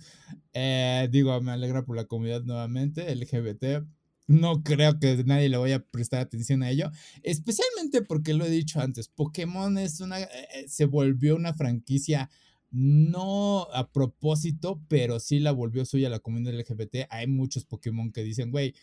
Eh, 0.53 1.07
digo, 1.11 1.39
me 1.41 1.51
alegra 1.51 1.83
por 1.83 1.95
la 1.95 2.05
comunidad 2.05 2.43
nuevamente, 2.43 3.13
LGBT. 3.13 3.85
No 4.27 4.63
creo 4.63 4.99
que 4.99 5.23
nadie 5.25 5.49
le 5.49 5.57
vaya 5.57 5.77
a 5.77 5.79
prestar 5.79 6.21
atención 6.21 6.61
a 6.61 6.69
ello, 6.69 6.91
especialmente 7.23 8.03
porque 8.03 8.35
lo 8.35 8.45
he 8.45 8.49
dicho 8.49 8.79
antes, 8.79 9.07
Pokémon 9.07 9.77
es 9.79 10.01
una, 10.01 10.19
eh, 10.19 10.29
eh, 10.53 10.65
se 10.67 10.85
volvió 10.85 11.35
una 11.35 11.55
franquicia 11.55 12.29
no 12.71 13.67
a 13.73 13.91
propósito, 13.91 14.81
pero 14.87 15.19
sí 15.19 15.39
la 15.39 15.51
volvió 15.51 15.85
suya 15.85 16.09
la 16.09 16.19
comunidad 16.19 16.59
LGBT. 16.59 17.07
Hay 17.09 17.27
muchos 17.27 17.65
Pokémon 17.65 18.11
que 18.11 18.23
dicen, 18.23 18.51
güey, 18.51 18.75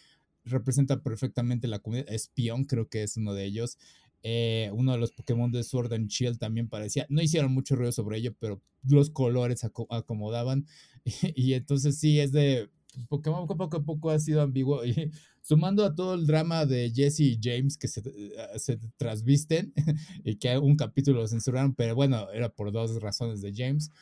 representa 0.45 1.03
perfectamente 1.03 1.69
la 1.69 1.79
comunidad. 1.79 2.13
Espion 2.13 2.65
creo 2.65 2.89
que 2.89 3.03
es 3.03 3.17
uno 3.17 3.35
de 3.35 3.45
ellos. 3.45 3.79
Eh, 4.23 4.71
uno 4.73 4.93
de 4.93 4.99
los 4.99 5.13
Pokémon 5.13 5.53
de 5.53 5.63
Sword 5.63 5.93
and 5.93 6.09
Shield 6.09 6.39
también 6.39 6.69
parecía. 6.69 7.07
No 7.09 7.23
hicieron 7.23 7.53
mucho 7.53 7.77
ruido 7.77 7.93
sobre 7.93 8.19
ello, 8.19 8.35
pero 8.39 8.61
los 8.83 9.11
colores 9.11 9.65
acomodaban. 9.65 10.67
y 11.35 11.55
entonces 11.55 11.99
sí, 11.99 12.19
es 12.19 12.33
de 12.33 12.69
Pokémon 13.09 13.47
poco 13.47 13.77
a 13.77 13.85
poco 13.85 14.11
ha 14.11 14.19
sido 14.19 14.43
ambiguo. 14.43 14.85
Y 14.85 15.13
sumando 15.47 15.85
a 15.85 15.95
todo 15.95 16.15
el 16.15 16.27
drama 16.27 16.67
de 16.67 16.91
Jesse 16.93 17.21
y 17.21 17.39
James 17.41 17.79
que 17.79 17.87
se, 17.87 18.03
eh, 18.05 18.59
se 18.59 18.81
trasvisten 18.97 19.73
y 20.25 20.37
que 20.37 20.59
un 20.59 20.75
capítulo 20.75 21.21
lo 21.21 21.29
censuraron, 21.29 21.73
pero 21.73 21.95
bueno, 21.95 22.29
era 22.33 22.49
por 22.49 22.73
dos 22.73 23.01
razones 23.01 23.41
de 23.43 23.53
James. 23.55 23.93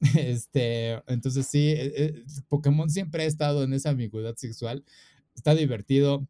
Este, 0.16 1.02
entonces 1.08 1.48
sí, 1.48 1.70
eh, 1.70 1.92
eh, 1.96 2.24
Pokémon 2.48 2.88
siempre 2.88 3.24
ha 3.24 3.26
estado 3.26 3.64
en 3.64 3.72
esa 3.72 3.90
ambigüedad 3.90 4.36
sexual. 4.36 4.84
Está 5.34 5.54
divertido. 5.56 6.28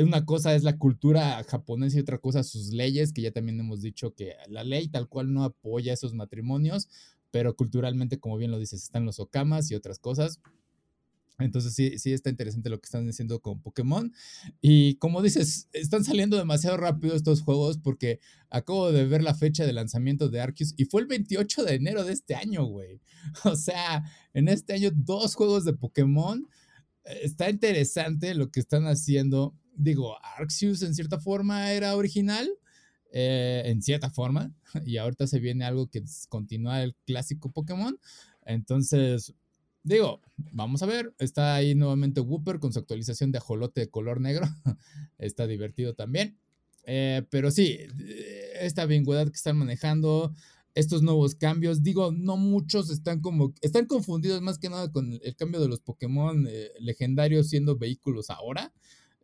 una 0.00 0.24
cosa 0.24 0.54
es 0.54 0.62
la 0.62 0.78
cultura 0.78 1.44
japonesa 1.44 1.98
y 1.98 2.00
otra 2.00 2.18
cosa 2.18 2.42
sus 2.42 2.72
leyes, 2.72 3.12
que 3.12 3.22
ya 3.22 3.32
también 3.32 3.60
hemos 3.60 3.82
dicho 3.82 4.14
que 4.14 4.34
la 4.48 4.64
ley 4.64 4.88
tal 4.88 5.08
cual 5.08 5.32
no 5.34 5.44
apoya 5.44 5.92
esos 5.92 6.14
matrimonios, 6.14 6.88
pero 7.30 7.54
culturalmente, 7.54 8.18
como 8.18 8.38
bien 8.38 8.50
lo 8.50 8.58
dices, 8.58 8.82
están 8.82 9.04
los 9.04 9.20
okamas 9.20 9.70
y 9.70 9.74
otras 9.74 9.98
cosas. 9.98 10.40
Entonces 11.38 11.74
sí, 11.74 11.98
sí 11.98 12.12
está 12.12 12.30
interesante 12.30 12.70
lo 12.70 12.80
que 12.80 12.86
están 12.86 13.08
haciendo 13.08 13.40
con 13.40 13.60
Pokémon. 13.60 14.12
Y 14.60 14.96
como 14.96 15.22
dices, 15.22 15.68
están 15.72 16.04
saliendo 16.04 16.36
demasiado 16.36 16.76
rápido 16.76 17.14
estos 17.14 17.42
juegos 17.42 17.78
porque 17.78 18.20
acabo 18.48 18.90
de 18.90 19.06
ver 19.06 19.22
la 19.22 19.34
fecha 19.34 19.66
de 19.66 19.72
lanzamiento 19.72 20.28
de 20.28 20.40
Arceus 20.40 20.74
y 20.76 20.86
fue 20.86 21.02
el 21.02 21.06
28 21.06 21.64
de 21.64 21.74
enero 21.74 22.04
de 22.04 22.12
este 22.12 22.34
año, 22.34 22.64
güey. 22.64 23.00
O 23.44 23.56
sea, 23.56 24.04
en 24.34 24.48
este 24.48 24.74
año 24.74 24.90
dos 24.94 25.34
juegos 25.34 25.64
de 25.64 25.72
Pokémon. 25.74 26.46
Eh, 27.04 27.20
está 27.22 27.50
interesante 27.50 28.34
lo 28.34 28.50
que 28.50 28.60
están 28.60 28.86
haciendo. 28.86 29.54
Digo, 29.74 30.16
Arceus 30.38 30.82
en 30.82 30.94
cierta 30.94 31.18
forma 31.18 31.72
era 31.72 31.96
original. 31.96 32.48
Eh, 33.12 33.62
en 33.66 33.82
cierta 33.82 34.10
forma. 34.10 34.52
Y 34.86 34.96
ahorita 34.98 35.26
se 35.26 35.38
viene 35.38 35.64
algo 35.64 35.88
que 35.88 36.02
continúa 36.28 36.82
el 36.82 36.94
clásico 37.06 37.50
Pokémon. 37.50 37.98
Entonces, 38.44 39.34
digo, 39.86 40.20
vamos 40.52 40.82
a 40.82 40.86
ver. 40.86 41.14
Está 41.18 41.54
ahí 41.54 41.74
nuevamente 41.74 42.20
Whooper 42.20 42.58
con 42.58 42.72
su 42.72 42.78
actualización 42.78 43.32
de 43.32 43.38
ajolote 43.38 43.80
de 43.80 43.90
color 43.90 44.20
negro. 44.20 44.46
está 45.18 45.46
divertido 45.46 45.94
también. 45.94 46.38
Eh, 46.84 47.22
pero 47.30 47.50
sí, 47.50 47.78
esta 48.60 48.82
ambigüedad 48.82 49.26
que 49.26 49.36
están 49.36 49.56
manejando, 49.56 50.32
estos 50.74 51.02
nuevos 51.02 51.34
cambios, 51.34 51.82
digo, 51.82 52.12
no 52.12 52.36
muchos 52.36 52.90
están 52.90 53.20
como, 53.20 53.54
están 53.60 53.86
confundidos 53.86 54.42
más 54.42 54.58
que 54.58 54.68
nada 54.68 54.92
con 54.92 55.18
el 55.22 55.36
cambio 55.36 55.60
de 55.60 55.68
los 55.68 55.80
Pokémon 55.80 56.46
eh, 56.48 56.70
legendarios 56.80 57.48
siendo 57.48 57.76
vehículos 57.76 58.30
ahora. 58.30 58.72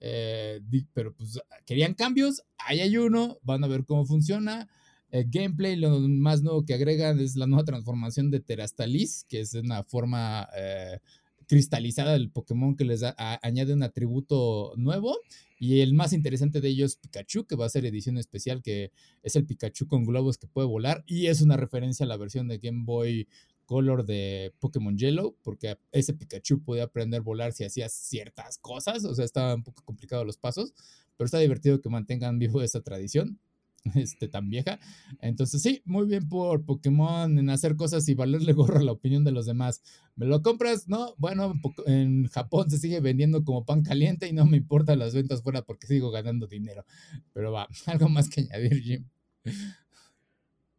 Eh, 0.01 0.61
pero 0.93 1.15
pues 1.15 1.39
querían 1.65 1.95
cambios, 1.95 2.43
ahí 2.59 2.81
hay 2.81 2.97
uno, 2.97 3.39
van 3.43 3.63
a 3.63 3.69
ver 3.69 3.85
cómo 3.85 4.05
funciona. 4.05 4.69
El 5.13 5.29
gameplay, 5.29 5.77
lo 5.77 6.01
más 6.01 6.43
nuevo 6.43 6.65
que 6.65 6.73
agregan 6.73 7.21
es 7.21 7.37
la 7.37 7.47
nueva 7.47 7.65
transformación 7.65 8.31
de 8.31 8.41
Terastalis, 8.41 9.27
que 9.29 9.41
es 9.41 9.53
una 9.53 9.85
forma 9.85 10.49
eh, 10.57 11.01
cristalizada 11.47 12.13
del 12.13 12.31
Pokémon 12.31 12.75
que 12.75 12.87
les 12.87 13.03
añade 13.43 13.75
un 13.75 13.83
atributo 13.83 14.73
nuevo. 14.77 15.19
Y 15.59 15.81
el 15.81 15.93
más 15.93 16.15
interesante 16.15 16.63
de 16.63 16.69
ellos 16.71 16.97
Pikachu, 16.97 17.45
que 17.45 17.57
va 17.57 17.67
a 17.67 17.69
ser 17.69 17.85
edición 17.85 18.17
especial, 18.17 18.63
que 18.63 18.91
es 19.23 19.37
el 19.37 19.45
Pikachu 19.45 19.87
con 19.87 20.07
globos 20.07 20.39
que 20.39 20.47
puede 20.47 20.67
volar. 20.67 21.05
Y 21.07 21.27
es 21.27 21.43
una 21.43 21.59
referencia 21.59 22.05
a 22.05 22.09
la 22.09 22.17
versión 22.17 22.49
de 22.49 22.57
Game 22.57 22.85
Boy 22.87 23.29
Color 23.67 24.07
de 24.07 24.55
Pokémon 24.61 24.97
Yellow, 24.97 25.37
porque 25.43 25.77
ese 25.93 26.15
Pikachu 26.15 26.63
podía 26.65 26.85
aprender 26.85 27.21
a 27.21 27.23
volar 27.23 27.53
si 27.53 27.65
hacía 27.65 27.91
ciertas 27.91 28.57
cosas. 28.57 29.05
O 29.05 29.15
sea, 29.15 29.27
estaba 29.27 29.55
un 29.55 29.63
poco 29.63 29.85
complicado 29.85 30.25
los 30.25 30.39
pasos, 30.39 30.73
pero 31.19 31.27
está 31.27 31.39
divertido 31.39 31.83
que 31.83 31.91
mantengan 31.91 32.39
vivo 32.39 32.63
esa 32.63 32.81
tradición. 32.81 33.39
este, 33.95 34.29
tan 34.29 34.49
vieja. 34.49 34.79
Entonces, 35.21 35.63
sí, 35.63 35.83
muy 35.85 36.07
bien 36.07 36.29
por 36.29 36.65
Pokémon 36.65 37.39
en 37.39 37.51
hacer 37.51 37.77
cosas 37.77 38.09
y 38.09 38.15
valerle 38.15 38.53
gorro 38.53 38.79
a 38.79 38.83
la 38.83 38.93
opinión 38.93 39.25
de 39.25 39.33
los 39.33 39.47
demás. 39.47 39.83
¿Me 40.17 40.27
lo 40.27 40.43
compras? 40.43 40.89
No, 40.89 41.15
bueno, 41.19 41.55
en 41.87 42.27
Japón 42.29 42.71
se 42.71 42.79
sigue 42.79 43.01
vendiendo 43.01 43.45
como 43.45 43.65
pan 43.65 43.83
caliente 43.83 44.29
y 44.29 44.33
no 44.33 44.45
me 44.45 44.59
importan 44.59 44.99
las 44.99 45.15
ventas 45.15 45.43
fuera 45.43 45.63
porque 45.63 45.87
sigo 45.87 46.11
ganando 46.11 46.47
dinero. 46.47 46.85
Pero 47.33 47.53
va, 47.53 47.69
algo 47.87 48.09
más 48.09 48.29
que 48.29 48.43
añadir, 48.43 48.81
Jim. 48.81 49.09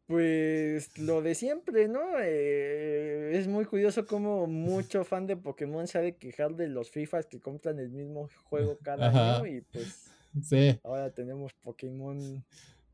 Pues 0.05 0.97
lo 0.97 1.21
de 1.21 1.34
siempre, 1.34 1.88
¿no? 1.88 2.01
Eh, 2.19 3.31
es 3.34 3.47
muy 3.47 3.65
curioso 3.65 4.05
como 4.05 4.47
mucho 4.47 5.03
fan 5.05 5.27
de 5.27 5.38
Pokémon 5.38 5.88
se 5.88 5.97
ha 5.97 6.01
de 6.01 6.17
quejar 6.17 6.55
de 6.55 6.67
los 6.67 6.91
FIFAs 6.91 7.25
que 7.25 7.39
compran 7.39 7.80
el 7.80 7.89
mismo 7.89 8.30
juego 8.43 8.77
cada 8.84 9.38
año 9.38 9.47
y 9.47 9.61
pues 9.61 10.11
sí. 10.41 10.77
ahora 10.84 11.09
tenemos 11.11 11.53
Pokémon 11.53 12.43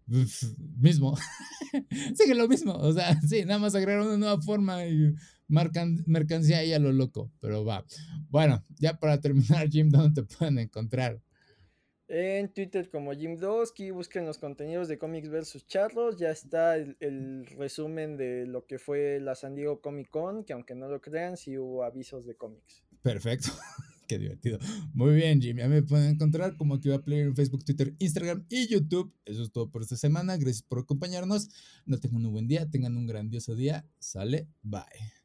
mismo. 0.77 1.17
Sigue 2.15 2.35
lo 2.35 2.47
mismo. 2.47 2.73
O 2.73 2.91
sea, 2.91 3.19
sí, 3.21 3.45
nada 3.45 3.59
más 3.59 3.75
agregar 3.75 4.01
una 4.01 4.17
nueva 4.17 4.41
forma 4.41 4.85
y 4.85 5.13
marcan 5.47 6.03
mercancía 6.05 6.59
ahí 6.59 6.73
a 6.73 6.79
lo 6.79 6.91
loco. 6.91 7.31
Pero 7.39 7.65
va. 7.65 7.85
Bueno, 8.29 8.63
ya 8.79 8.99
para 8.99 9.19
terminar, 9.19 9.69
Jim, 9.69 9.89
¿dónde 9.89 10.21
te 10.21 10.27
pueden 10.37 10.59
encontrar? 10.59 11.21
En 12.11 12.51
Twitter 12.51 12.89
como 12.89 13.13
Jim 13.13 13.37
Dosky, 13.37 13.91
busquen 13.91 14.25
los 14.25 14.39
contenidos 14.39 14.87
de 14.87 14.97
Comics 14.97 15.29
versus 15.29 15.67
Charlos. 15.67 16.17
Ya 16.17 16.31
está 16.31 16.75
el, 16.75 16.97
el, 16.99 17.45
resumen 17.45 18.17
de 18.17 18.47
lo 18.47 18.65
que 18.65 18.79
fue 18.79 19.19
la 19.19 19.35
San 19.35 19.53
Diego 19.53 19.79
Comic 19.79 20.09
Con, 20.09 20.43
que 20.43 20.53
aunque 20.53 20.73
no 20.73 20.87
lo 20.87 21.01
crean, 21.01 21.37
sí 21.37 21.55
hubo 21.59 21.83
avisos 21.83 22.25
de 22.25 22.35
cómics. 22.35 22.83
Perfecto. 23.03 23.49
Qué 24.09 24.17
divertido. 24.17 24.57
Muy 24.93 25.13
bien, 25.13 25.39
Jimmy. 25.39 25.61
Me 25.67 25.83
pueden 25.83 26.09
encontrar 26.15 26.57
como 26.57 26.73
Activa 26.73 27.03
Player 27.03 27.27
en 27.27 27.35
Facebook, 27.35 27.63
Twitter, 27.63 27.95
Instagram 27.99 28.43
y 28.49 28.67
YouTube. 28.67 29.13
Eso 29.23 29.43
es 29.43 29.51
todo 29.51 29.69
por 29.69 29.83
esta 29.83 29.97
semana. 29.97 30.35
Gracias 30.35 30.63
por 30.63 30.79
acompañarnos. 30.79 31.47
No 31.85 31.99
tengan 31.99 32.25
un 32.25 32.31
buen 32.31 32.47
día, 32.47 32.67
tengan 32.67 32.97
un 32.97 33.05
grandioso 33.05 33.55
día. 33.55 33.85
Sale, 33.99 34.47
bye. 34.63 35.18